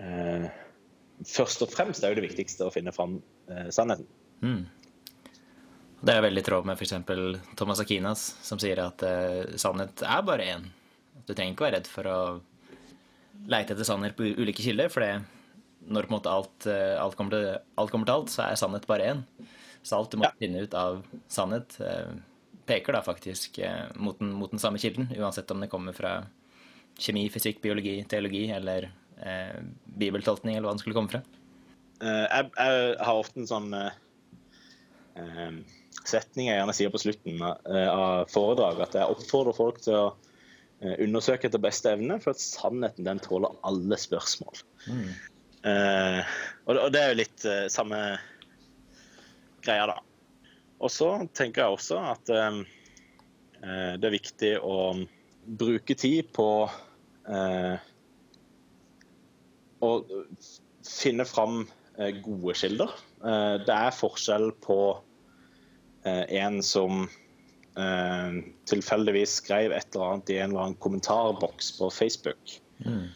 uh, 0.00 0.46
først 1.28 1.64
og 1.64 1.72
fremst 1.72 2.04
er 2.04 2.14
jo 2.14 2.18
det 2.20 2.24
viktigste 2.30 2.64
å 2.66 2.72
finne 2.72 2.94
fram 2.96 3.18
sannheten. 3.72 4.08
Mm. 4.40 4.62
Det 6.04 6.14
er 6.14 6.24
veldig 6.24 6.40
i 6.40 6.46
tråd 6.46 6.66
med 6.68 6.80
f.eks. 6.80 6.94
Thomas 7.60 7.82
Akinas, 7.84 8.22
som 8.44 8.60
sier 8.60 8.80
at 8.80 9.04
sannhet 9.60 10.00
er 10.00 10.24
bare 10.24 10.48
én. 10.54 10.64
Du 11.28 11.32
trenger 11.32 11.52
ikke 11.52 11.66
være 11.66 11.78
redd 11.78 11.90
for 11.92 12.08
å 12.08 12.18
leite 13.48 13.74
etter 13.74 13.86
sannhet 13.86 14.16
på 14.16 14.26
ulike 14.40 14.64
kilder, 14.64 14.88
for 14.92 15.04
når 15.84 16.08
alt, 16.28 16.66
eh, 16.66 17.00
alt, 17.00 17.16
kommer 17.16 17.30
til, 17.30 17.58
alt, 17.76 17.90
kommer 17.90 18.06
til, 18.06 18.14
alt 18.14 18.32
så 18.32 18.46
er 18.46 18.56
sannhet 18.56 18.86
bare 18.88 19.10
én. 19.12 19.24
Så 19.84 19.98
alt 19.98 20.12
du 20.12 20.18
må 20.20 20.24
ja. 20.24 20.32
finne 20.40 20.64
ut 20.64 20.74
av 20.74 21.02
sannhet, 21.28 21.76
eh, 21.80 22.14
peker 22.66 22.96
da 22.96 23.02
faktisk 23.04 23.58
eh, 23.58 23.86
mot 23.94 24.18
den, 24.18 24.32
mot 24.32 24.50
den, 24.50 24.62
samme 24.62 24.80
kilden, 24.82 25.08
uansett 25.18 25.50
om 25.50 25.62
det 25.62 25.70
kommer 25.72 25.96
fra 25.96 26.16
kjemi, 26.98 27.26
fysikk, 27.32 27.60
biologi, 27.62 27.98
teologi 28.08 28.46
eller 28.54 28.88
eh, 29.18 29.58
bibeltolkning, 29.98 30.56
eller 30.56 30.68
hva 30.68 30.74
den 30.76 30.82
skulle 30.82 30.98
komme 30.98 31.12
fra. 31.12 31.22
Uh, 32.02 32.26
jeg, 32.26 32.50
jeg, 32.58 32.96
har 33.06 33.16
ofte 33.16 33.38
en 33.40 33.48
sånn 33.48 33.74
uh, 33.74 35.58
setning 36.04 36.50
jeg 36.50 36.58
gjerne 36.58 36.74
sier 36.76 36.90
på 36.92 37.00
slutten 37.00 37.44
av 37.44 38.26
foredrag, 38.32 38.82
at 38.82 38.96
jeg 38.98 39.14
oppfordrer 39.14 39.56
folk 39.56 39.78
til 39.84 40.00
å 40.00 40.08
undersøke 40.82 41.48
etter 41.48 41.62
beste 41.62 41.94
evne, 41.94 42.18
for 42.20 42.34
at 42.34 42.42
sannheten 42.42 43.06
den 43.06 43.22
tåler 43.24 43.54
alle 43.64 43.96
spørsmål. 44.00 44.58
Mm. 44.90 45.06
Uh, 45.64 46.20
og, 46.68 46.90
det 46.92 47.00
er 47.00 47.12
jo 47.12 47.20
litt 47.22 47.44
uh, 47.48 47.62
samme 47.72 47.98
greia, 49.64 49.86
da. 49.88 49.96
Og 50.84 50.92
så 50.92 51.08
tenker 51.36 51.64
jeg 51.64 51.76
også 51.78 52.00
at 52.12 52.32
eh, 52.34 52.58
det 53.96 54.08
er 54.08 54.16
viktig 54.18 54.52
å 54.60 54.76
bruke 55.44 55.96
tid 55.96 56.28
på 56.36 56.48
å 59.84 59.90
finne 60.84 61.24
fram 61.28 61.62
gode 62.24 62.54
kilder. 62.58 62.92
det 63.64 63.74
er 63.74 63.96
forskjell 63.96 64.50
på 64.64 64.78
en 66.04 66.58
som 66.64 67.06
tilfeldigvis 68.68 69.38
skrev 69.40 69.72
et 69.76 69.88
eller 69.94 70.14
annet 70.14 70.32
i 70.32 70.38
en 70.40 70.50
eller 70.50 70.64
annen 70.66 70.80
kommentarboks 70.84 71.72
på 71.78 71.88
Facebook. 71.92 72.56
Mm 72.84 73.08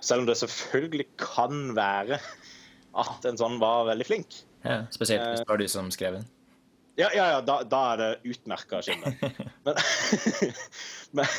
selv 0.00 0.20
om 0.20 0.26
det 0.26 0.36
selvfølgelig 0.36 1.06
kan 1.18 1.76
være 1.76 2.18
at 2.98 3.26
en 3.26 3.38
sånn 3.40 3.58
var 3.62 3.88
veldig 3.90 4.06
flink. 4.06 4.42
Ja, 4.62 4.84
Spesielt 4.94 5.24
hvis 5.26 5.42
det 5.42 5.48
var 5.48 5.58
du 5.58 5.68
som 5.70 5.90
skrev 5.94 6.20
den? 6.20 6.28
Ja, 7.00 7.08
ja, 7.16 7.28
ja 7.34 7.40
da, 7.44 7.62
da, 7.64 7.82
er 7.92 8.00
det 8.02 8.34
utmerka 8.34 8.82
skinne. 8.84 9.14
men, 9.64 9.78
men, 11.16 11.30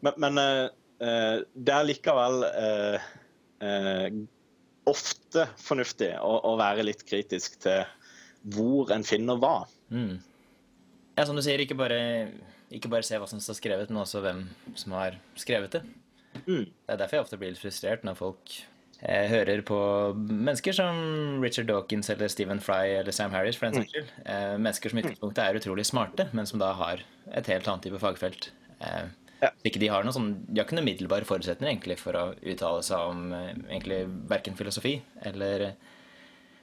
men, 0.00 0.14
men 0.24 0.40
uh, 0.44 1.42
det 1.54 1.74
er 1.74 1.88
likevel 1.90 2.46
uh, 2.48 3.10
ofte 4.88 5.48
fornuftig 5.60 6.12
å, 6.20 6.32
å, 6.44 6.54
være 6.60 6.84
litt 6.86 7.04
kritisk 7.08 7.58
til 7.64 7.84
hvor 8.54 8.92
en 8.92 9.04
finner 9.06 9.40
hva. 9.40 9.56
Mm. 9.92 10.18
Ja, 11.14 11.24
som 11.24 11.36
du 11.38 11.42
sier, 11.44 11.62
ikke 11.62 11.78
bare, 11.78 12.00
ikke 12.74 12.90
bare 12.92 13.06
se 13.06 13.18
hva 13.20 13.28
som 13.30 13.40
står 13.40 13.60
skrevet, 13.60 13.92
men 13.92 14.02
også 14.02 14.20
hvem 14.24 14.44
som 14.76 14.96
har 14.98 15.16
skrevet 15.40 15.78
det. 15.78 15.84
Mm. 16.44 16.66
Det 16.66 16.92
er 16.92 17.00
derfor 17.00 17.16
jeg 17.16 17.24
ofte 17.24 17.38
blir 17.40 17.54
litt 17.54 17.62
frustrert 17.62 18.04
når 18.04 18.18
folk 18.18 18.56
eh, 18.58 18.73
hører 19.04 19.60
på 19.66 19.78
mennesker 20.16 20.72
som 20.76 20.96
Richard 21.44 21.68
Dawkins 21.68 22.08
eller 22.12 22.30
Stephen 22.32 22.60
Fry 22.62 22.94
eller 22.98 23.12
Sam 23.12 23.34
Harris, 23.34 23.58
for 23.58 23.68
den 23.68 23.82
saks 23.82 23.92
skyld. 23.92 24.12
Eh, 24.24 24.54
mennesker 24.56 24.92
som 24.92 25.00
i 25.00 25.04
utgangspunktet 25.04 25.42
er 25.44 25.58
utrolig 25.60 25.84
smarte, 25.88 26.28
men 26.32 26.48
som 26.48 26.62
da 26.62 26.70
har 26.78 27.02
et 27.32 27.50
helt 27.52 27.68
annet 27.68 27.84
type 27.84 28.00
fagfelt. 28.00 28.48
Eh, 28.80 29.10
ja. 29.42 29.50
Ikke 29.68 29.82
de 29.82 29.90
har 29.92 30.06
noen 30.06 30.16
sånn, 30.16 30.30
de 30.46 30.60
har 30.60 30.64
ikke 30.64 30.78
noen 30.78 30.88
umiddelbare 30.88 31.28
forutsetninger 31.28 31.74
egentlig 31.74 31.98
for 32.00 32.16
å 32.16 32.24
uttale 32.40 32.84
seg 32.86 33.10
om 33.12 33.26
eh, 33.36 33.50
egentlig 33.66 34.00
verken 34.30 34.56
filosofi 34.56 34.96
eller, 35.28 35.66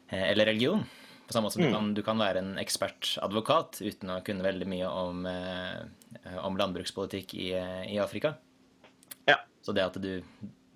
eh, 0.10 0.26
eller 0.32 0.50
religion. 0.50 0.86
På 1.28 1.36
samme 1.36 1.48
måte 1.48 1.60
som 1.60 1.64
mm. 1.64 1.70
du, 1.70 1.76
kan, 1.78 1.92
du, 2.00 2.06
kan, 2.06 2.22
være 2.26 2.42
en 2.42 2.56
ekspertadvokat 2.60 3.84
uten 3.86 4.16
å 4.18 4.22
kunne 4.26 4.48
veldig 4.48 4.70
mye 4.72 4.89
om, 4.89 5.28
eh, 5.30 6.39
om 6.42 6.58
landbrukspolitikk 6.58 7.38
i, 7.38 7.52
i 7.94 8.02
Afrika. 8.02 8.34
Så 9.62 9.76
det 9.78 9.84
at, 9.86 9.98
du, 10.02 10.24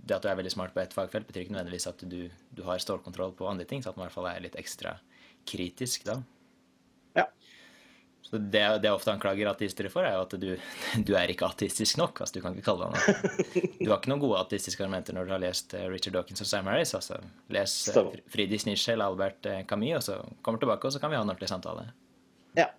det 0.06 0.14
at 0.14 0.26
du 0.26 0.30
er 0.30 0.38
veldig 0.38 0.54
smart 0.54 0.74
på 0.76 0.84
ett 0.84 0.94
fagfelt, 0.94 1.26
betyr 1.28 1.46
ikke 1.46 1.56
nødvendigvis 1.56 1.90
at 1.90 2.04
du, 2.06 2.20
du 2.30 2.64
har 2.68 2.82
stålkontroll 2.82 3.34
på 3.38 3.48
andre 3.50 3.66
ting. 3.66 3.82
Så 3.82 3.92
at 3.92 3.98
man 3.98 4.06
i 4.06 4.08
hvert 4.08 4.18
fall 4.20 4.30
er 4.30 4.44
litt 4.44 4.58
ekstra 4.60 4.96
kritisk 5.50 6.06
da. 6.06 6.20
Ja. 7.18 7.26
Så 8.26 8.38
det, 8.38 8.62
det 8.82 8.90
jeg 8.90 8.98
ofte 8.98 9.14
anklager 9.14 9.50
ateister 9.50 9.90
for, 9.94 10.06
er 10.06 10.18
jo 10.18 10.26
at 10.26 10.36
du, 10.42 10.48
du 11.08 11.12
er 11.18 11.34
ikke 11.34 11.50
ateistisk 11.50 11.98
nok. 12.02 12.22
altså 12.22 12.38
Du 12.38 12.44
kan 12.44 12.54
ikke 12.54 12.68
kalle 12.68 12.90
deg 12.90 12.96
noe. 12.96 13.72
Du 13.80 13.88
har 13.90 13.98
ikke 13.98 14.12
noen 14.14 14.24
gode 14.24 14.42
ateistiske 14.46 14.86
argumenter 14.86 15.18
når 15.18 15.30
du 15.30 15.34
har 15.36 15.42
lest 15.42 15.74
eh, 15.78 15.88
Richard 15.90 16.18
Dawkins 16.18 16.46
og 16.46 16.50
Sam 16.50 16.70
Harris. 16.70 16.94
altså 16.98 17.18
Les 17.54 17.76
Fridis 17.90 18.26
Friedrich 18.34 18.66
Nietzsche 18.70 18.94
eller 18.94 19.10
Albert 19.10 19.50
eh, 19.50 19.64
Camus, 19.70 19.96
og 20.04 20.06
så 20.10 20.42
kommer 20.46 20.62
tilbake, 20.62 20.86
og 20.86 20.94
så 20.94 21.02
kan 21.02 21.14
vi 21.14 21.18
ha 21.18 21.24
en 21.26 21.34
ordentlig 21.34 21.50
samtale. 21.50 21.88
Ja. 22.58 22.70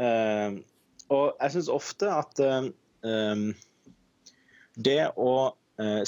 Uh, 0.00 0.60
og 1.12 1.34
jeg 1.34 1.52
syns 1.56 1.68
ofte 1.68 2.08
at 2.14 2.40
uh, 2.46 2.70
um 3.04 3.50
det 4.80 5.00
å 5.18 5.32
eh, 5.48 5.56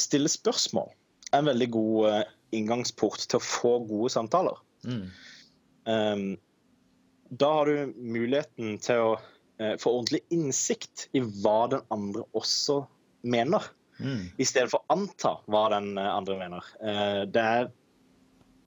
stille 0.00 0.28
spørsmål 0.28 0.90
er 1.32 1.40
en 1.40 1.50
veldig 1.50 1.68
god 1.72 2.08
eh, 2.10 2.32
inngangsport 2.58 3.26
til 3.26 3.40
å 3.40 3.44
få 3.44 3.76
gode 3.88 4.12
samtaler. 4.12 4.58
Mm. 4.84 5.04
Um, 5.88 6.24
da 7.32 7.52
har 7.56 7.70
du 7.70 7.94
muligheten 7.96 8.76
til 8.84 9.04
å 9.06 9.12
uh, 9.16 9.76
få 9.80 9.94
ordentlig 9.96 10.22
innsikt 10.34 11.06
i 11.16 11.22
hva 11.24 11.70
den 11.72 11.84
andre 11.94 12.26
også 12.36 12.82
mener, 13.22 13.64
mm. 13.96 14.34
i 14.36 14.48
stedet 14.48 14.70
for 14.74 14.82
å 14.82 14.98
anta 14.98 15.36
hva 15.50 15.64
den 15.72 15.94
andre 16.02 16.36
mener. 16.42 16.68
Uh, 16.82 17.22
det 17.32 17.46
er 17.56 17.72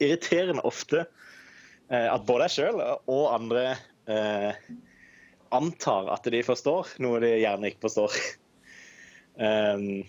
irriterende 0.02 0.66
ofte 0.68 1.06
uh, 1.06 2.08
at 2.10 2.26
både 2.26 2.50
jeg 2.50 2.58
sjøl 2.58 2.82
og 2.82 3.30
andre 3.34 3.76
antar 5.56 6.12
at 6.14 6.28
de 6.30 6.44
forstår 6.46 6.92
noe 7.02 7.18
de 7.24 7.32
gjerne 7.40 7.72
ikke 7.72 7.88
forstår. 7.88 8.18
Um, 9.36 10.04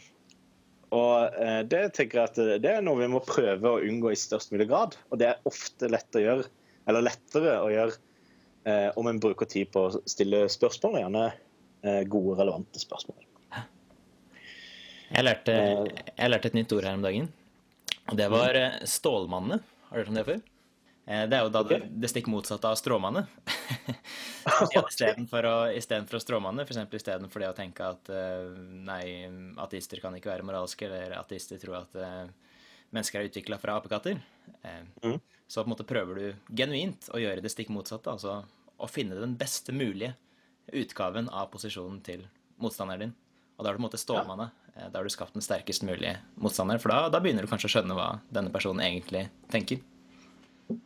og 0.96 1.36
uh, 1.36 1.60
det 1.68 1.82
tenker 1.96 2.20
jeg 2.22 2.30
at 2.30 2.62
det 2.64 2.72
er 2.72 2.84
noe 2.84 3.02
vi 3.02 3.10
må 3.12 3.20
prøve 3.24 3.76
å 3.76 3.82
unngå 3.84 4.12
i 4.12 4.18
størst 4.18 4.54
mulig 4.54 4.68
grad. 4.70 4.96
Og 5.12 5.20
det 5.20 5.30
er 5.30 5.48
ofte 5.48 5.90
lett 5.92 6.18
å 6.18 6.22
gjøre, 6.22 6.48
eller 6.88 7.06
lettere 7.06 7.56
å 7.60 7.70
gjøre 7.72 7.96
eh, 8.66 8.90
om 8.98 9.08
en 9.10 9.20
bruker 9.22 9.48
tid 9.50 9.70
på 9.74 9.86
å 9.88 10.02
stille 10.08 10.44
spørsmål, 10.52 11.00
gjerne 11.02 11.24
eh, 11.30 12.02
gode, 12.10 12.36
relevante 12.40 12.82
spørsmål. 12.82 13.18
Jeg 15.06 15.22
lærte, 15.22 15.54
jeg 15.54 16.30
lærte, 16.30 16.50
et 16.50 16.58
nytt 16.58 16.72
ord 16.74 16.86
her 16.86 16.98
om 16.98 17.04
dagen, 17.04 17.28
og 18.10 18.18
det 18.18 18.26
var 18.32 18.58
stålmanne. 18.90 19.60
Har 19.88 19.94
du 19.94 20.02
hørt 20.02 20.10
om 20.10 20.18
det 20.18 20.26
før? 20.26 20.40
Det 21.06 21.36
er 21.36 21.44
jo 21.44 21.50
da 21.54 21.60
okay. 21.62 21.84
det, 21.84 22.00
det 22.02 22.08
stikk 22.10 22.26
motsatte 22.32 22.66
av 22.66 22.74
stråmanne. 22.80 23.22
Istedenfor 24.90 25.46
å, 25.46 25.54
for 25.78 26.18
å 26.18 26.22
stråmanne, 26.22 26.64
f.eks. 26.66 26.80
For 26.82 26.98
istedenfor 26.98 27.44
det 27.44 27.50
å 27.52 27.54
tenke 27.54 27.86
at 27.94 28.10
uh, 28.10 28.48
nei, 28.58 29.28
ateister 29.62 30.02
kan 30.02 30.16
ikke 30.18 30.32
være 30.32 30.46
moralske, 30.48 30.88
eller 30.88 31.14
ateister 31.20 31.62
tror 31.62 31.84
at 31.84 31.94
uh, 31.94 32.50
mennesker 32.90 33.20
er 33.20 33.30
utvikla 33.30 33.60
fra 33.62 33.78
apekatter, 33.78 34.18
mm. 34.66 35.16
så 35.46 35.62
på 35.62 35.68
en 35.68 35.74
måte 35.76 35.86
prøver 35.86 36.18
du 36.18 36.52
genuint 36.58 37.06
å 37.14 37.22
gjøre 37.22 37.44
det 37.44 37.54
stikk 37.54 37.70
motsatte. 37.74 38.10
Altså 38.10 38.40
å 38.76 38.90
finne 38.90 39.18
den 39.18 39.36
beste 39.38 39.74
mulige 39.74 40.14
utgaven 40.74 41.30
av 41.30 41.50
posisjonen 41.52 42.00
til 42.06 42.26
motstanderen 42.62 43.06
din. 43.06 43.16
Og 43.56 43.64
da 43.64 43.70
er 43.70 43.76
du 43.76 43.78
på 43.78 43.84
en 43.84 43.88
måte 43.88 44.00
stålmanne. 44.00 44.50
Ja. 44.74 44.88
Da 44.92 44.98
har 44.98 45.06
du 45.06 45.12
skapt 45.12 45.36
den 45.36 45.44
sterkest 45.44 45.86
mulige 45.86 46.18
motstanderen. 46.34 46.82
For 46.82 46.92
da, 46.92 47.06
da 47.12 47.20
begynner 47.24 47.46
du 47.46 47.50
kanskje 47.50 47.70
å 47.70 47.74
skjønne 47.76 47.96
hva 47.96 48.08
denne 48.34 48.52
personen 48.52 48.84
egentlig 48.84 49.28
tenker. 49.52 49.80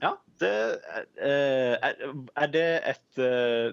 Ja, 0.01 0.15
det, 0.41 0.51
er, 1.21 2.03
er 2.37 2.53
det 2.53 2.69
et 2.91 3.21
uh, 3.21 3.73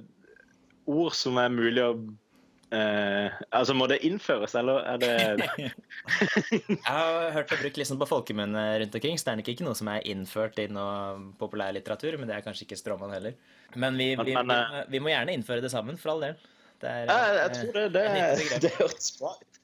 ord 0.88 1.16
som 1.16 1.40
er 1.42 1.52
mulig 1.52 1.84
å 1.84 1.92
uh, 1.98 3.38
Altså, 3.52 3.76
må 3.76 3.88
det 3.92 4.00
innføres, 4.08 4.56
eller 4.60 4.84
er 4.88 5.02
det 5.02 5.14
Jeg 5.58 6.80
har 6.86 7.32
hørt 7.36 7.52
det 7.52 7.60
brukt 7.62 7.80
liksom 7.82 8.00
på 8.02 8.10
folkemunne 8.10 8.66
rundt 8.84 8.96
omkring, 9.00 9.20
så 9.20 9.30
det 9.30 9.34
er 9.34 9.42
nok 9.42 9.52
ikke 9.54 9.68
noe 9.68 9.80
som 9.80 9.92
er 9.92 10.08
innført 10.12 10.60
i 10.64 10.70
noe 10.72 11.32
populærlitteratur, 11.42 12.20
men 12.20 12.32
det 12.32 12.38
er 12.38 12.46
kanskje 12.46 12.68
ikke 12.68 12.80
stråmann 12.80 13.16
heller. 13.16 13.36
Men 13.76 14.00
vi, 14.00 14.14
vi, 14.16 14.36
vi, 14.36 14.62
vi, 14.94 15.04
må 15.04 15.12
gjerne 15.12 15.36
innføre 15.36 15.64
det 15.64 15.74
sammen, 15.74 16.00
for 16.00 16.16
all 16.16 16.28
del. 16.30 16.40
Det 16.78 16.92
er, 16.94 17.10
jeg, 17.10 17.38
jeg 17.42 17.56
tror 17.58 17.78
det, 17.78 17.90
det, 17.96 18.50
det 18.68 18.76
hørtes 18.78 19.12
bra 19.20 19.34
ut. 19.36 19.64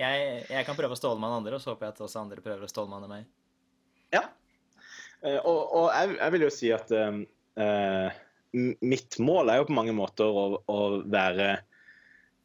Jeg, 0.00 0.44
jeg, 0.48 0.64
kan 0.64 0.76
prøve 0.78 0.96
å 0.96 0.98
stålmanne 0.98 1.40
andre, 1.42 1.56
og 1.56 1.62
så 1.62 1.74
håper 1.74 1.88
jeg 1.88 1.96
at 1.96 2.04
også 2.06 2.22
andre 2.22 2.44
prøver 2.44 2.64
å 2.64 2.70
stålmanne 2.70 3.08
meg. 3.10 3.26
Ja, 4.14 4.22
Eh, 4.22 4.39
og, 5.20 5.58
og 5.76 5.86
jeg, 5.92 6.14
jeg, 6.16 6.32
vil 6.34 6.44
jo 6.46 6.52
si 6.54 6.70
at 6.72 6.92
uh, 6.96 8.20
mitt 8.80 9.18
mål 9.22 9.52
er 9.52 9.60
jo 9.60 9.66
på 9.68 9.76
mange 9.76 9.94
måter 9.96 10.24
å, 10.24 10.44
å 10.64 10.78
være 11.12 11.50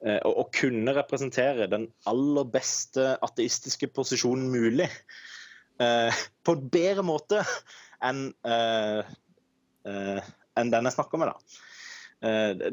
uh, 0.04 0.22
Å 0.28 0.48
kunne 0.54 0.96
representere 0.98 1.70
den 1.72 1.88
aller 2.12 2.50
beste 2.52 3.14
ateistiske 3.26 3.90
posisjonen 3.96 4.50
mulig. 4.52 4.90
Uh, 5.80 6.12
på 6.44 6.56
en 6.56 6.68
bedre 6.72 7.06
måte 7.06 7.44
enn 8.04 8.28
enn 9.86 10.72
den 10.72 10.88
jeg 10.88 10.96
snakker 10.96 11.20
med, 11.22 11.30
da. 11.30 11.36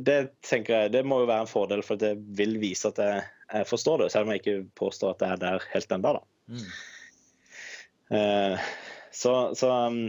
Det 0.00 0.14
tenker 0.46 0.72
jeg, 0.72 0.92
det 0.94 1.02
må 1.04 1.18
jo 1.20 1.26
være 1.28 1.44
en 1.44 1.50
fordel, 1.50 1.82
for 1.84 2.00
det 2.00 2.14
vil 2.38 2.54
vise 2.62 2.88
at 2.88 3.00
jeg, 3.02 3.26
jeg 3.52 3.68
forstår 3.68 4.00
det. 4.00 4.06
Selv 4.14 4.24
om 4.24 4.32
jeg 4.32 4.40
ikke 4.40 4.54
påstår 4.80 5.12
at 5.12 5.24
jeg 5.26 5.34
er 5.34 5.42
der 5.42 5.66
helt 5.74 5.92
ennå. 5.92 6.12
Mm. 6.48 6.70
Så, 9.12 9.32
så 9.58 9.68
um, 9.68 10.06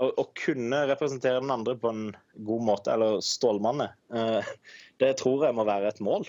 å, 0.00 0.10
å, 0.10 0.24
kunne 0.36 0.84
representere 0.90 1.40
den 1.40 1.52
andre 1.52 1.76
på 1.80 1.92
en 1.92 2.06
god 2.46 2.66
måte, 2.68 2.92
eller 2.94 3.22
stålmannet, 3.24 3.96
uh, 4.12 4.44
det 5.00 5.14
tror 5.20 5.46
jeg 5.46 5.56
må 5.56 5.66
være 5.68 5.92
et 5.92 6.02
mål. 6.04 6.28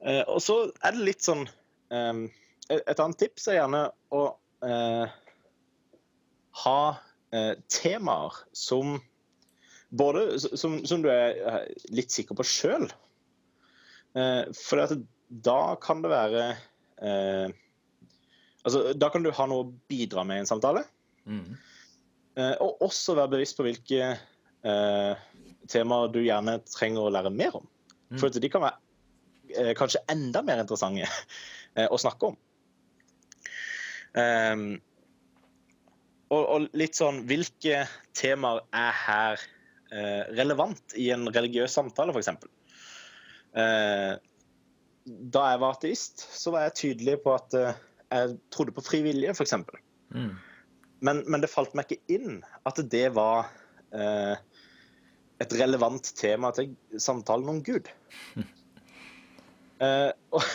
Uh, 0.00 0.24
og 0.24 0.40
så 0.44 0.60
er 0.80 0.96
det 0.96 1.08
litt 1.10 1.26
sånn 1.26 1.44
um, 1.92 2.26
et 2.68 3.00
annet 3.00 3.20
tips 3.20 3.48
er 3.48 3.60
gjerne 3.60 3.86
å 4.14 4.22
uh, 4.64 5.16
ha 6.64 6.80
eh, 7.32 7.54
temaer 7.70 8.34
som 8.52 8.98
både 9.88 10.40
som, 10.40 10.78
som, 10.86 11.02
du 11.02 11.08
er 11.12 11.38
eh, 11.38 11.62
litt 11.94 12.12
sikker 12.12 12.38
på 12.38 12.46
sjøl. 12.46 12.88
Eh, 14.18 14.44
for 14.56 14.98
da 15.28 15.60
kan 15.82 16.02
det 16.04 16.12
være 16.12 16.44
eh, 17.04 17.56
Altså, 18.68 18.92
da 18.92 19.08
kan 19.12 19.24
du 19.24 19.32
ha 19.32 19.48
noe 19.48 19.64
å 19.64 19.70
bidra 19.90 20.24
med 20.28 20.40
i 20.40 20.44
en 20.44 20.50
samtale. 20.50 20.84
Mm. 21.28 21.56
Eh, 22.38 22.54
og 22.62 22.84
også 22.84 23.16
være 23.18 23.32
bevisst 23.36 23.56
på 23.58 23.64
hvilke 23.66 24.10
eh, 24.12 25.22
temaer 25.70 26.12
du 26.12 26.20
gjerne 26.22 26.58
trenger 26.68 27.06
å 27.06 27.14
lære 27.14 27.32
mer 27.34 27.56
om. 27.60 27.64
Mm. 28.08 28.18
For 28.20 28.32
de 28.32 28.50
kan 28.52 28.64
være 28.64 28.78
eh, 29.54 29.72
kanskje 29.78 30.04
enda 30.12 30.44
mer 30.46 30.62
interessante 30.62 31.08
eh, 31.78 31.88
å 31.88 32.00
snakke 32.00 32.32
om. 32.32 32.38
Um, 34.18 34.70
og, 36.32 36.40
og, 36.40 36.64
litt 36.80 36.96
sånn 36.96 37.20
Hvilke 37.28 37.82
temaer 38.16 38.62
er 38.74 38.94
her 38.96 39.42
eh, 39.92 40.22
relevant 40.32 40.96
i 40.98 41.10
en 41.12 41.28
religiøs 41.28 41.76
samtale, 41.76 42.14
f.eks.? 42.16 42.48
Uh, 43.52 44.16
da 45.04 45.44
jeg 45.52 45.60
var 45.60 45.76
ateist, 45.76 46.24
så 46.36 46.52
var 46.52 46.66
jeg 46.66 46.78
tydelig 46.80 47.18
på 47.24 47.36
at 47.36 47.54
jeg 48.08 48.36
trodde 48.54 48.74
på 48.76 48.84
fri 48.84 49.02
vilje, 49.04 49.34
f.eks. 49.34 49.54
Mm. 50.14 50.32
Men, 51.04 51.22
men 51.30 51.42
det 51.42 51.50
falt 51.52 51.74
meg 51.78 51.88
ikke 51.88 52.18
inn 52.18 52.40
at 52.68 52.80
det 52.90 53.06
var 53.16 53.50
eh, 53.94 54.36
et 55.38 55.54
relevant 55.60 56.12
tema 56.18 56.50
til 56.56 56.72
samtalen 56.98 57.52
om 57.52 57.60
Gud. 57.64 57.90
eh, 59.84 60.10
og, 60.34 60.52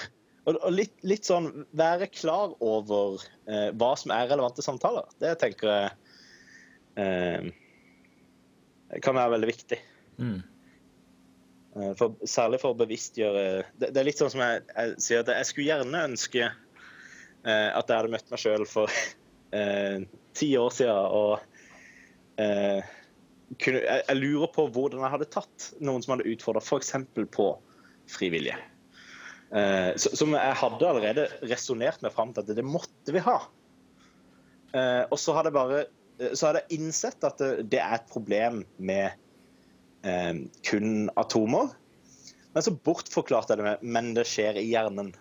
og, 0.50 0.70
litt, 0.74 0.96
litt, 1.08 1.28
sånn 1.30 1.52
være 1.78 2.10
klar 2.12 2.56
over 2.60 3.24
eh, 3.48 3.70
hva 3.72 3.94
som 4.00 4.16
er 4.16 4.32
relevante 4.32 4.66
samtaler. 4.66 5.08
Det 5.24 5.36
tenker 5.44 5.72
jeg 5.72 5.94
eh, 7.00 7.54
kan 9.02 9.18
være 9.18 9.38
veldig 9.38 9.54
viktig. 9.54 9.80
Mm. 10.20 10.42
Eh, 11.74 11.94
for, 11.98 12.20
særlig 12.30 12.60
for 12.62 12.76
å 12.76 12.82
bevisstgjøre 12.84 13.46
det, 13.80 13.88
det, 13.88 13.96
er 13.98 14.06
litt 14.06 14.20
sånn 14.20 14.34
som 14.34 14.44
jeg, 14.44 14.66
jeg 14.76 15.00
sier 15.02 15.24
at 15.24 15.32
jeg 15.34 15.50
skulle 15.50 15.72
gjerne 15.72 16.04
ønske 16.12 16.52
at 17.44 17.90
jeg 17.90 17.98
hadde 18.00 18.12
møtt 18.14 18.30
meg 18.32 18.40
sjøl 18.40 18.64
for 18.70 18.92
eh, 19.58 20.04
ti 20.38 20.54
år 20.58 20.72
siden 20.74 21.16
og 21.20 21.42
eh, 22.42 22.80
jeg, 23.60 24.18
lurer 24.18 24.50
på 24.54 24.68
hvordan 24.74 25.04
jeg 25.04 25.14
hadde 25.14 25.32
tatt 25.34 25.68
noen 25.84 26.04
som 26.04 26.16
hadde 26.16 26.30
utfordra 26.32 26.64
f.eks. 26.64 26.94
på 27.34 27.50
frivillige. 28.10 28.58
Eh, 29.54 29.92
som 30.00 30.34
jeg 30.34 30.60
hadde 30.60 30.88
allerede 30.90 31.28
resonnert 31.46 32.02
meg 32.02 32.16
fram 32.16 32.34
til 32.34 32.44
at 32.46 32.58
det 32.58 32.66
måtte 32.66 33.14
vi 33.14 33.22
ha. 33.24 33.38
Eh, 34.74 35.04
og 35.12 35.20
så 35.22 35.36
hadde 35.38 35.54
bare 35.54 35.84
eh, 35.84 36.34
så 36.34 36.50
hadde 36.50 36.64
jeg 36.64 36.80
innsett 36.80 37.28
at 37.28 37.42
det, 37.42 37.80
er 37.80 38.00
et 38.00 38.10
problem 38.10 38.64
med 38.78 39.12
eh, 40.08 40.34
kun 40.66 41.12
atomer. 41.20 41.76
Men 42.54 42.66
så 42.66 42.74
bortforklarte 42.86 43.54
jeg 43.54 43.62
det 43.62 43.70
med 43.70 43.86
men 43.96 44.14
det 44.18 44.26
skjer 44.30 44.58
i 44.62 44.68
hjernen. 44.70 45.14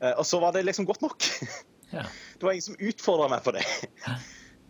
Eh, 0.00 0.14
og 0.16 0.26
så 0.26 0.40
var 0.40 0.52
det 0.52 0.64
liksom 0.68 0.88
godt 0.88 1.00
nok. 1.06 1.24
Ja. 1.90 2.04
Det 2.38 2.46
var 2.46 2.52
ingen 2.52 2.62
som 2.62 2.76
utfordra 2.78 3.24
meg 3.26 3.40
på 3.42 3.50
det. 3.50 3.64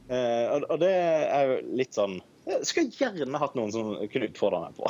Uh, 0.09 0.55
og, 0.70 0.78
det 0.81 0.89
er 0.89 1.51
jo 1.51 1.57
litt 1.76 1.93
sånn 1.93 2.14
Jeg 2.47 2.64
skulle 2.64 2.95
gjerne 2.97 3.41
hatt 3.43 3.59
noen 3.59 3.74
som 3.74 3.91
kunne 4.09 4.31
utfordra 4.31 4.62
meg 4.62 4.78
på. 4.78 4.89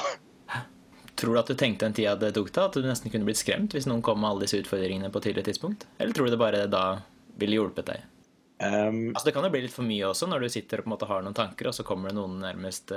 Tror 1.18 1.34
du 1.34 1.41
at 1.41 1.51
du 1.51 1.57
tenkte 1.59 1.88
en 1.88 1.97
tid 1.97 2.22
det 2.22 2.30
tok 2.36 2.53
da, 2.55 2.68
at 2.68 2.78
du 2.78 2.86
nesten 2.86 3.11
kunne 3.11 3.26
blitt 3.26 3.41
skremt 3.41 3.74
hvis 3.74 3.88
noen 3.91 4.05
kom 4.07 4.22
med 4.22 4.30
alle 4.30 4.47
disse 4.47 4.61
utfordringene 4.62 5.11
på 5.11 5.18
et 5.18 5.26
tidlig 5.26 5.45
tidspunkt? 5.49 5.88
Eller 5.99 6.14
tror 6.14 6.30
du 6.30 6.36
det 6.36 6.38
bare 6.38 6.61
da 6.70 6.84
ville 7.43 7.59
hjulpet 7.59 7.91
deg? 7.91 8.07
Um, 8.62 9.11
altså 9.11 9.26
Det 9.26 9.34
kan 9.34 9.49
jo 9.49 9.51
bli 9.57 9.64
litt 9.66 9.74
for 9.74 9.91
mye 9.91 10.12
også, 10.12 10.30
når 10.30 10.47
du 10.47 10.55
sitter 10.55 10.84
og 10.84 10.86
på 10.86 10.93
en 10.93 10.95
måte 10.95 11.11
har 11.11 11.26
noen 11.26 11.34
tanker, 11.34 11.72
og 11.72 11.74
så 11.74 11.88
kommer 11.88 12.12
det 12.12 12.20
noen 12.20 12.38
nærmest 12.45 12.95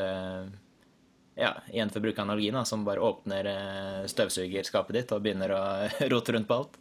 Ja, 1.41 1.56
igjen 1.74 1.89
for 1.89 2.04
å 2.04 2.06
bruke 2.06 2.22
analogien, 2.22 2.62
som 2.70 2.86
bare 2.86 3.02
åpner 3.02 3.50
støvsugerskapet 4.14 5.02
ditt 5.02 5.18
og 5.18 5.26
begynner 5.26 5.58
å 5.58 5.66
rote 6.14 6.38
rundt 6.38 6.52
på 6.54 6.62
alt. 6.62 6.80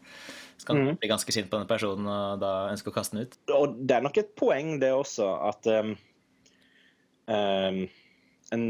Så 0.59 0.69
kan 0.69 0.79
mm. 0.79 0.97
bli 1.01 1.11
ganske 1.11 1.35
sint 1.35 1.51
på 1.51 1.59
den 1.59 1.71
personen 1.71 2.07
og 2.07 2.43
da 2.43 2.53
ønske 2.71 2.93
å 2.93 2.95
kaste 2.95 3.17
den 3.17 3.27
ut. 3.27 3.39
Og 3.57 3.79
det 3.83 3.97
er 3.97 4.05
nok 4.05 4.21
et 4.21 4.35
poeng, 4.39 4.77
det 4.83 4.93
også, 4.95 5.29
at 5.49 5.69
um, 5.73 5.95
um, 7.27 7.81
en, 8.55 8.67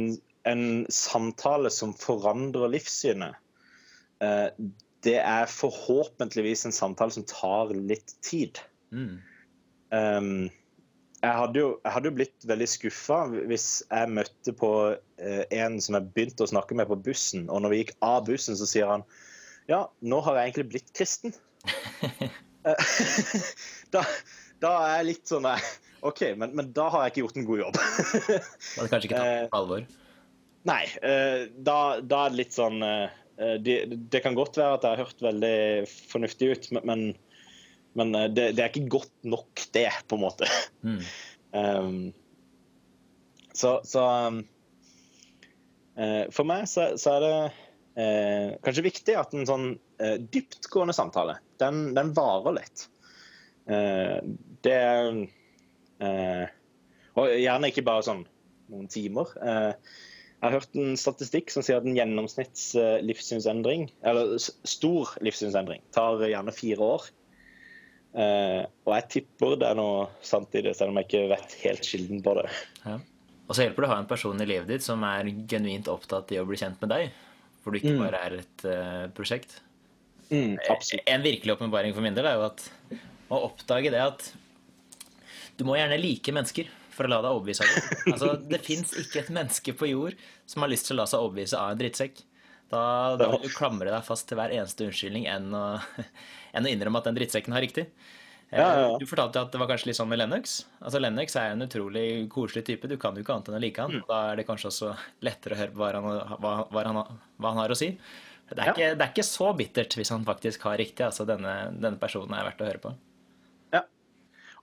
en, 0.49 0.65
samtale 0.93 1.73
som 1.75 1.93
forandrer 1.99 2.73
livssynet, 2.73 3.37
uh, 4.25 4.49
det 5.03 5.19
er 5.19 5.51
forhåpentligvis 5.51 6.67
en 6.69 6.75
samtale 6.77 7.15
som 7.15 7.27
tar 7.29 7.75
litt 7.75 8.17
tid. 8.25 8.63
Mm. 8.95 9.21
Um, 9.93 10.35
jeg 11.23 11.39
hadde, 11.39 11.61
jo, 11.61 11.75
jeg 11.85 11.95
hadde, 11.95 12.11
jo, 12.11 12.17
blitt 12.19 12.47
veldig 12.51 12.67
skuffa 12.67 13.19
hvis 13.51 13.67
jeg 13.85 14.15
møtte 14.17 14.55
på 14.59 14.73
uh, 14.95 15.45
en 15.55 15.77
som 15.83 15.99
jeg 15.99 16.09
begynte 16.15 16.47
å 16.47 16.51
snakke 16.51 16.79
med 16.79 16.89
på 16.91 16.99
bussen, 17.05 17.47
og 17.51 17.63
når 17.63 17.75
vi 17.75 17.83
gikk 17.83 17.95
av 18.03 18.25
bussen, 18.27 18.59
så 18.59 18.67
sier 18.67 18.91
han 18.91 19.07
ja, 19.71 19.85
nå 20.03 20.19
har 20.27 20.39
jeg 20.39 20.49
egentlig 20.49 20.71
blitt 20.73 20.91
kristen. 20.97 21.35
da, 23.95 24.03
da, 24.63 24.71
er 24.71 24.99
jeg 24.99 25.09
litt 25.09 25.31
sånn 25.31 25.47
OK, 26.03 26.23
men, 26.39 26.55
men, 26.59 26.71
da 26.75 26.89
har 26.91 27.05
jeg 27.05 27.13
ikke 27.13 27.25
gjort 27.25 27.41
en 27.41 27.49
god 27.49 27.63
jobb. 27.63 27.77
da 27.79 27.83
hadde 28.77 28.91
kanskje 28.91 29.09
ikke 29.09 29.21
tatt 29.21 29.53
på 29.53 29.61
alvor? 29.61 29.85
Nei. 30.69 30.85
Eh, 31.03 31.41
da, 31.55 31.79
da, 32.01 32.25
er 32.25 32.33
det 32.33 32.41
litt 32.41 32.57
sånn 32.57 32.79
eh, 32.87 33.19
det, 33.63 33.77
det, 33.91 34.23
kan 34.23 34.39
godt 34.39 34.59
være 34.61 34.79
at 34.79 34.87
jeg 34.87 34.95
har 34.95 35.05
hørt 35.07 35.25
veldig 35.25 35.59
fornuftig 36.13 36.53
ut, 36.53 36.65
men, 36.83 37.13
men 37.99 38.09
det, 38.35 38.53
det, 38.57 38.63
er 38.63 38.71
ikke 38.71 38.95
godt 38.99 39.17
nok, 39.27 39.67
det, 39.75 39.89
på 40.11 40.19
en 40.19 40.27
måte. 40.27 40.51
Mm. 40.87 41.03
Um, 41.53 42.15
så, 43.53 43.83
så 43.85 44.01
um, 44.01 44.39
For 46.33 46.49
meg 46.49 46.65
så, 46.71 46.95
så 46.97 47.19
er 47.19 47.21
det 47.21 47.35
uh, 48.01 48.55
kanskje 48.65 48.87
viktig 48.87 49.19
at 49.21 49.37
en 49.37 49.45
sånn 49.45 49.67
eh, 50.03 50.19
dyptgående 50.35 50.95
samtale, 50.97 51.39
den, 51.63 51.93
den 51.97 52.13
varer 52.17 52.59
litt. 52.59 52.87
Eh, 53.71 54.19
det 54.67 54.79
eh, 56.03 56.47
Og 57.19 57.35
gjerne 57.39 57.71
ikke 57.71 57.85
bare 57.87 58.07
sånn 58.07 58.25
noen 58.73 58.89
timer. 58.91 59.35
Jeg 59.37 60.47
har 60.47 60.55
hørt 60.57 60.79
en 60.81 60.97
statistikk 60.99 61.53
som 61.53 61.63
sier 61.63 61.79
at 61.79 61.85
en 61.87 61.99
gjennomsnitts 61.99 62.71
livssynsendring, 63.05 63.91
eller 64.09 64.39
stor 64.41 65.13
livssynsendring, 65.21 65.83
tar 65.93 66.25
gjerne 66.25 66.55
fire 66.57 66.89
år. 66.97 67.05
og 68.17 68.91
jeg 68.97 69.07
tipper 69.13 69.59
det 69.61 69.69
er 69.69 69.77
noe 69.77 70.09
det, 70.17 70.73
selv 70.73 70.89
om 70.89 70.99
jeg 70.99 71.09
ikke 71.11 71.23
vet 71.35 71.59
helt 71.67 71.85
kilden 71.85 72.25
på 72.25 72.35
det. 72.41 72.49
Ja. 72.87 72.97
Og 73.53 73.57
så 73.57 73.67
hjelper 73.67 73.85
det 73.85 73.89
å 73.91 73.93
ha 73.93 74.01
en 74.01 74.09
person 74.09 74.41
i 74.41 74.47
livet 74.49 74.71
ditt 74.71 74.85
som 74.85 75.03
er 75.05 75.29
genuint 75.51 75.91
opptatt 75.93 76.31
i 76.33 76.39
å 76.41 76.47
bli 76.49 76.57
kjent 76.57 76.81
med 76.81 76.93
deg 76.93 77.11
For 77.61 77.69
du 77.69 77.81
ikke 77.81 77.97
mm. 77.99 78.01
bare 78.01 78.23
er 78.25 78.37
et 78.41 78.65
uh, 78.65 79.07
prosjekt. 79.13 79.59
Mm, 80.33 80.57
en 81.05 81.25
virkelig 81.25 81.53
åpenbaring 81.53 81.93
for 81.93 82.05
min 82.05 82.17
del 82.17 82.29
er 82.29 82.39
jo 82.39 82.47
at 82.47 82.65
å 83.33 83.41
oppdage 83.51 83.93
det 83.93 84.01
at 84.01 84.31
du 85.59 85.67
må 85.69 85.77
gjerne 85.77 85.99
like 86.01 86.33
mennesker 86.33 86.71
for 86.93 87.09
å 87.09 87.13
la 87.13 87.21
deg 87.25 87.37
overbevise 87.37 87.65
av 87.65 87.73
det. 87.73 87.99
Altså, 88.15 88.31
det 88.49 88.61
fins 88.65 88.95
ikke 88.99 89.23
et 89.23 89.33
menneske 89.33 89.75
på 89.77 89.91
jord 89.93 90.17
som 90.49 90.65
har 90.65 90.73
lyst 90.73 90.89
til 90.89 90.97
å 90.97 91.03
la 91.03 91.09
seg 91.11 91.25
overbevise 91.25 91.61
av 91.61 91.75
en 91.75 91.83
drittsekk. 91.83 92.25
Da, 92.73 92.83
da 93.21 93.29
vil 93.35 93.45
du 93.45 93.53
klamre 93.53 93.93
deg 93.93 94.05
fast 94.07 94.25
til 94.31 94.41
hver 94.41 94.53
eneste 94.55 94.89
unnskyldning 94.89 95.29
enn 95.29 95.53
å, 95.57 95.67
enn 96.57 96.69
å 96.69 96.73
innrømme 96.73 97.03
at 97.03 97.09
den 97.11 97.21
drittsekken 97.21 97.57
har 97.57 97.65
riktig. 97.65 97.91
Ja, 98.53 98.65
ja, 98.65 98.81
ja. 98.85 98.97
Du 99.01 99.07
fortalte 99.09 99.41
at 99.41 99.53
det 99.53 99.61
var 99.61 99.69
kanskje 99.71 99.89
litt 99.89 99.97
sånn 99.97 100.11
med 100.11 100.21
Lennox. 100.21 100.59
Altså 100.85 101.01
Lennox 101.01 101.37
er 101.41 101.55
en 101.55 101.65
utrolig 101.65 102.05
koselig 102.33 102.67
type. 102.69 102.89
Du 102.89 102.99
kan 103.01 103.17
jo 103.17 103.25
ikke 103.25 103.33
annet 103.33 103.49
enn 103.49 103.57
å 103.57 103.63
like 103.63 103.81
han. 103.81 103.95
Mm. 103.97 104.03
Da 104.11 104.19
er 104.29 104.41
det 104.41 104.45
kanskje 104.49 104.69
også 104.69 104.91
lettere 105.25 105.57
å 105.57 105.61
høre 105.63 105.77
hva 105.77 105.89
han, 105.97 106.09
hva, 106.37 106.53
hva 106.69 106.85
han, 106.85 107.01
hva 107.41 107.55
han 107.55 107.63
har 107.63 107.73
å 107.73 107.79
si. 107.81 107.95
Det 108.53 108.63
er, 108.65 108.73
ikke, 108.73 108.91
det 108.97 109.05
er, 109.05 109.11
ikke, 109.13 109.27
så 109.27 109.51
bittert 109.57 109.97
hvis 109.99 110.13
han 110.13 110.27
faktisk 110.29 110.67
har 110.69 110.79
riktig. 110.81 111.05
Altså 111.07 111.27
denne, 111.29 111.55
denne, 111.75 111.99
personen 112.01 112.35
er 112.37 112.47
verdt 112.49 112.63
å 112.63 112.69
høre 112.69 112.83
på. 112.83 112.95
Ja. 113.75 113.85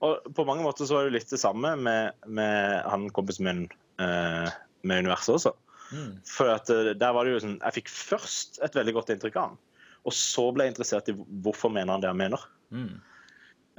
Og 0.05 0.29
på 0.35 0.45
mange 0.47 0.65
måter 0.65 0.87
så 0.87 0.99
var 0.99 1.07
det 1.07 1.17
litt 1.17 1.33
det 1.33 1.41
samme 1.41 1.75
med, 1.79 2.19
med 2.27 2.83
han 2.89 3.09
kompisen 3.15 3.49
min 3.49 3.63
eh, 4.01 4.59
med 4.81 5.05
universet 5.05 5.35
også. 5.37 5.55
Mm. 5.89 6.11
For 6.27 6.51
at 6.53 6.69
eh, 6.73 6.93
der 6.97 7.15
var 7.15 7.25
det 7.25 7.33
jo 7.33 7.41
sånn 7.41 7.55
Jeg 7.63 7.79
fikk 7.79 7.87
først 7.89 8.59
et 8.65 8.75
veldig 8.77 8.93
godt 8.99 9.13
inntrykk 9.13 9.39
av 9.39 9.49
han. 9.49 9.59
Og 10.07 10.15
så 10.15 10.45
ble 10.55 10.65
jeg 10.67 10.75
interessert 10.75 11.09
i 11.11 11.17
hvorfor 11.43 11.73
mener 11.73 11.95
han 11.95 12.03
det 12.03 12.11
han 12.11 12.19
mener. 12.19 12.45
Mm. 12.71 12.93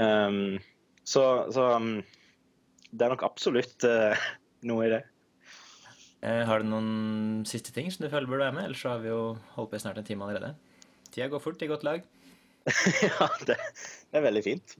Um, 0.01 0.59
så, 1.07 1.25
så 1.53 1.67
um, 1.77 1.95
det 2.91 3.07
er 3.07 3.15
nok 3.15 3.25
absolutt 3.27 3.87
uh, 3.89 4.29
noe 4.69 4.87
i 4.87 4.93
det. 4.93 5.01
Uh, 6.21 6.43
har 6.45 6.61
du 6.61 6.69
noen 6.69 7.45
siste 7.49 7.73
ting 7.73 7.89
som 7.93 8.05
du 8.05 8.11
føler 8.13 8.29
burde 8.29 8.45
være 8.45 8.57
med? 8.59 8.69
Ellers 8.69 8.83
så 8.85 8.95
har 8.95 9.05
vi 9.05 9.09
jo 9.09 9.23
holdt 9.55 9.73
på 9.73 9.79
i 9.79 9.83
snart 9.83 10.01
en 10.01 10.07
time 10.09 10.27
allerede. 10.27 10.53
Tida 11.11 11.31
går 11.33 11.43
fort 11.43 11.63
i 11.65 11.69
godt 11.71 11.87
lag. 11.87 12.05
ja, 13.09 13.29
det, 13.49 13.57
det, 13.57 14.19
er 14.21 14.27
veldig 14.27 14.45
fint. 14.45 14.77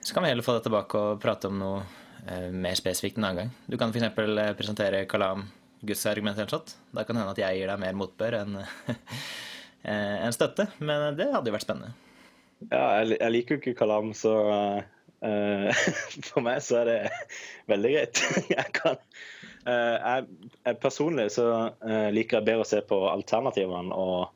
Så 0.00 0.16
kan 0.16 0.24
vi 0.24 0.32
heller 0.32 0.44
få 0.44 0.56
deg 0.56 0.66
tilbake 0.66 0.98
og 0.98 1.22
prate 1.22 1.48
om 1.48 1.60
noe 1.60 1.78
eh, 2.26 2.50
mer 2.50 2.74
spesifikt 2.78 3.20
en 3.20 3.28
annen 3.28 3.44
gang. 3.44 3.54
Du 3.70 3.78
kan 3.80 3.94
f.eks. 3.94 4.10
Uh, 4.18 4.50
presentere 4.58 5.04
Kalam 5.08 5.46
Guds 5.80 6.04
argument 6.10 6.38
eller 6.38 6.52
sånt. 6.52 6.74
Da 6.90 7.06
kan 7.06 7.16
det 7.16 7.22
hende 7.22 7.36
at 7.36 7.42
jeg 7.44 7.60
gir 7.60 7.70
deg 7.70 7.80
mer 7.80 7.96
motbør 7.96 8.40
enn 8.42 8.58
en 9.94 10.36
støtte, 10.36 10.66
men 10.82 11.14
det 11.16 11.30
hadde 11.32 11.48
jo 11.48 11.56
vært 11.56 11.64
spennende. 11.64 11.94
Ja, 12.68 13.00
jeg, 13.00 13.16
jeg 13.16 13.32
liker 13.32 13.56
jo 13.56 13.62
ikke 13.62 13.78
kalam, 13.78 14.10
så 14.16 14.34
uh, 15.24 15.84
for 16.28 16.44
meg 16.44 16.60
så 16.64 16.82
er 16.82 16.90
det 16.90 16.98
veldig 17.70 17.94
greit. 17.94 18.24
jeg 18.52 18.74
kan 18.76 19.00
jeg, 19.66 20.26
jeg, 20.64 20.76
Personlig 20.80 21.26
så 21.34 21.46
uh, 21.68 22.08
liker 22.14 22.38
jeg 22.38 22.46
bedre 22.46 22.64
å 22.64 22.68
se 22.68 22.80
på 22.86 23.00
alternativene 23.10 23.96
og 23.96 24.30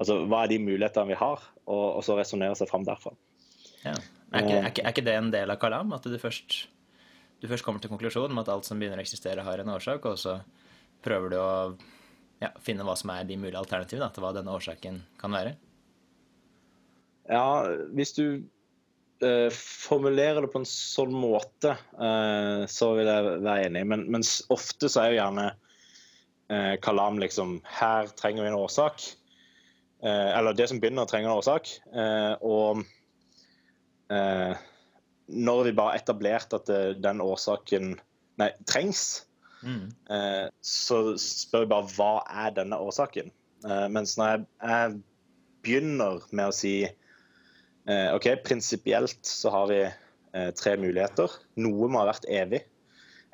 altså, 0.00 0.22
hva 0.28 0.44
er 0.44 0.52
de 0.52 0.60
mulighetene 0.62 1.12
vi 1.12 1.18
har, 1.20 1.42
og, 1.66 1.84
og 1.98 2.04
så 2.06 2.16
resonnere 2.18 2.56
seg 2.58 2.70
fram 2.70 2.86
derfra. 2.86 3.12
Ja. 3.82 3.94
Er, 4.32 4.40
ikke, 4.42 4.54
er, 4.56 4.70
ikke, 4.70 4.82
er, 4.82 4.94
ikke, 4.94 5.04
det 5.06 5.18
en 5.18 5.34
del 5.34 5.52
av 5.52 5.60
kalam? 5.62 5.92
At 5.96 6.06
du 6.08 6.16
først, 6.20 6.56
du 7.42 7.48
først 7.50 7.66
kommer 7.66 7.82
til 7.82 7.92
konklusjonen 7.92 8.34
om 8.34 8.42
at 8.42 8.50
alt 8.52 8.68
som 8.68 8.80
begynner 8.80 9.00
å 9.00 9.04
eksistere, 9.04 9.44
har 9.46 9.62
en 9.62 9.74
årsak, 9.76 10.08
og 10.10 10.18
så 10.20 10.40
prøver 11.04 11.32
du 11.32 11.38
å 11.38 11.52
ja, 12.42 12.50
finne 12.64 12.84
hva 12.86 12.96
som 12.98 13.12
er 13.14 13.28
de 13.28 13.38
mulige 13.40 13.60
alternativene 13.60 14.10
til 14.12 14.24
hva 14.24 14.34
denne 14.36 14.56
årsaken 14.56 15.00
kan 15.20 15.36
være? 15.36 15.54
Ja, 17.30 17.46
hvis 17.96 18.12
du 18.18 18.26
eh, 19.22 19.48
formulerer 19.52 20.44
det 20.44 20.50
på 20.52 20.60
en 20.62 20.68
sånn 20.68 21.14
måte, 21.14 21.76
eh, 21.76 22.64
så 22.70 22.90
vil 22.98 23.08
jeg 23.10 23.36
være 23.44 23.68
enig. 23.68 23.84
Men, 23.88 24.04
men 24.12 24.26
ofte 24.52 24.90
så 24.92 25.02
er 25.02 25.12
jo 25.12 25.20
gjerne 25.20 25.46
eh, 26.52 26.74
kalam 26.84 27.20
liksom 27.22 27.58
Her 27.78 28.10
trenger 28.18 28.44
vi 28.44 28.52
en 28.52 28.60
årsak. 28.60 29.06
Eller 30.06 30.54
det 30.54 30.66
som 30.70 30.78
begynner, 30.78 31.08
trenger 31.08 31.30
en 31.30 31.38
årsak. 31.40 31.70
Og 32.44 32.82
når 35.26 35.62
vi 35.64 35.72
bare 35.74 35.94
har 35.94 36.02
etablert 36.02 36.52
at 36.54 36.68
den 37.00 37.22
årsaken 37.24 37.94
nei, 38.38 38.50
trengs, 38.68 39.24
mm. 39.64 39.88
så 40.60 41.00
spør 41.18 41.64
vi 41.64 41.70
bare 41.72 41.90
hva 41.96 42.10
er 42.44 42.54
denne 42.60 42.78
årsaken. 42.78 43.32
mens 43.90 44.14
når 44.20 44.30
jeg, 44.30 44.46
jeg 44.68 45.00
begynner 45.64 46.22
med 46.30 46.52
å 46.52 46.54
si 46.54 46.76
OK, 47.86 48.26
prinsipielt 48.42 49.20
så 49.28 49.52
har 49.54 49.68
vi 49.70 49.80
eh, 50.36 50.50
tre 50.58 50.76
muligheter. 50.80 51.32
Noe 51.62 51.88
må 51.90 52.02
ha 52.02 52.10
vært 52.10 52.28
evig. 52.30 52.64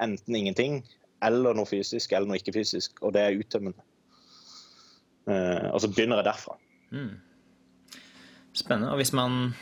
Enten 0.02 0.36
ingenting, 0.36 0.80
eller 1.24 1.56
noe 1.56 1.68
fysisk, 1.68 2.12
eller 2.12 2.28
noe 2.30 2.40
ikke-fysisk. 2.40 3.02
Og 3.02 3.14
det 3.16 3.24
er 3.24 3.38
uttømmende. 3.38 3.84
Eh, 5.30 5.68
og 5.70 5.82
så 5.82 5.90
begynner 5.90 6.20
jeg 6.20 6.28
derfra. 6.30 6.56
Mm. 6.92 7.12
Spennende. 8.52 8.92
Og 8.92 9.00
hvis 9.00 9.14
man, 9.16 9.52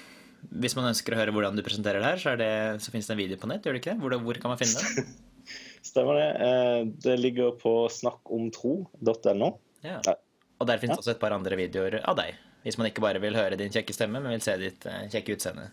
hvis 0.51 0.77
man, 0.79 0.91
ønsker 0.91 1.15
å 1.15 1.21
høre 1.21 1.35
hvordan 1.37 1.59
du 1.59 1.65
presenterer 1.67 2.03
det 2.03 2.13
her, 2.15 2.23
så, 2.23 2.37
det, 2.41 2.53
så 2.85 2.95
finnes 2.95 3.11
det 3.11 3.17
en 3.17 3.23
video 3.23 3.41
på 3.41 3.51
nett, 3.51 3.67
gjør 3.67 3.77
det 3.77 3.85
ikke 3.85 3.95
det? 3.95 4.03
Hvor, 4.03 4.17
hvor 4.27 4.43
kan 4.43 4.55
man 4.55 4.61
finne 4.61 4.83
det? 4.83 5.07
Stemmer 5.91 6.19
det. 6.19 6.31
Det 7.03 7.17
ligger 7.19 7.55
på 7.59 7.73
snakkomtro.no. 7.91 9.55
Ja. 9.87 10.01
Og 10.61 10.69
der 10.69 10.81
finnes 10.83 10.99
ja. 10.99 11.01
også 11.01 11.15
et 11.15 11.23
par 11.23 11.33
andre 11.33 11.57
videoer 11.57 12.03
av 12.05 12.19
deg. 12.19 12.37
Hvis 12.65 12.77
man 12.81 12.91
ikke 12.91 13.05
bare 13.05 13.23
vil 13.23 13.39
høre 13.39 13.59
din 13.61 13.73
kjekke 13.73 13.97
stemme, 13.97 14.21
men 14.21 14.37
vil 14.37 14.45
se 14.45 14.57
ditt 14.61 14.85
uh, 14.89 15.07
kjekke 15.13 15.39
utseende. 15.39 15.71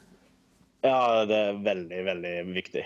Ja, 0.86 1.26
det 1.28 1.38
er 1.50 1.60
veldig, 1.66 2.00
veldig 2.06 2.34
viktig. 2.56 2.86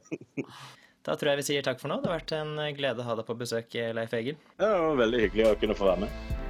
da 1.06 1.16
tror 1.16 1.32
jeg 1.32 1.40
vi 1.40 1.48
sier 1.52 1.64
takk 1.64 1.80
for 1.80 1.92
nå. 1.92 2.00
Det 2.02 2.10
har 2.10 2.18
vært 2.18 2.36
en 2.36 2.54
glede 2.76 3.00
å 3.00 3.08
ha 3.08 3.16
deg 3.20 3.28
på 3.30 3.38
besøk, 3.40 3.80
Leif 3.96 4.14
Egil. 4.18 4.38
Ja, 4.58 4.68
det 4.68 4.86
var 4.88 5.02
veldig 5.06 5.26
hyggelig 5.28 5.50
å 5.52 5.58
kunne 5.62 5.78
få 5.78 5.92
være 5.92 6.08
med. 6.08 6.49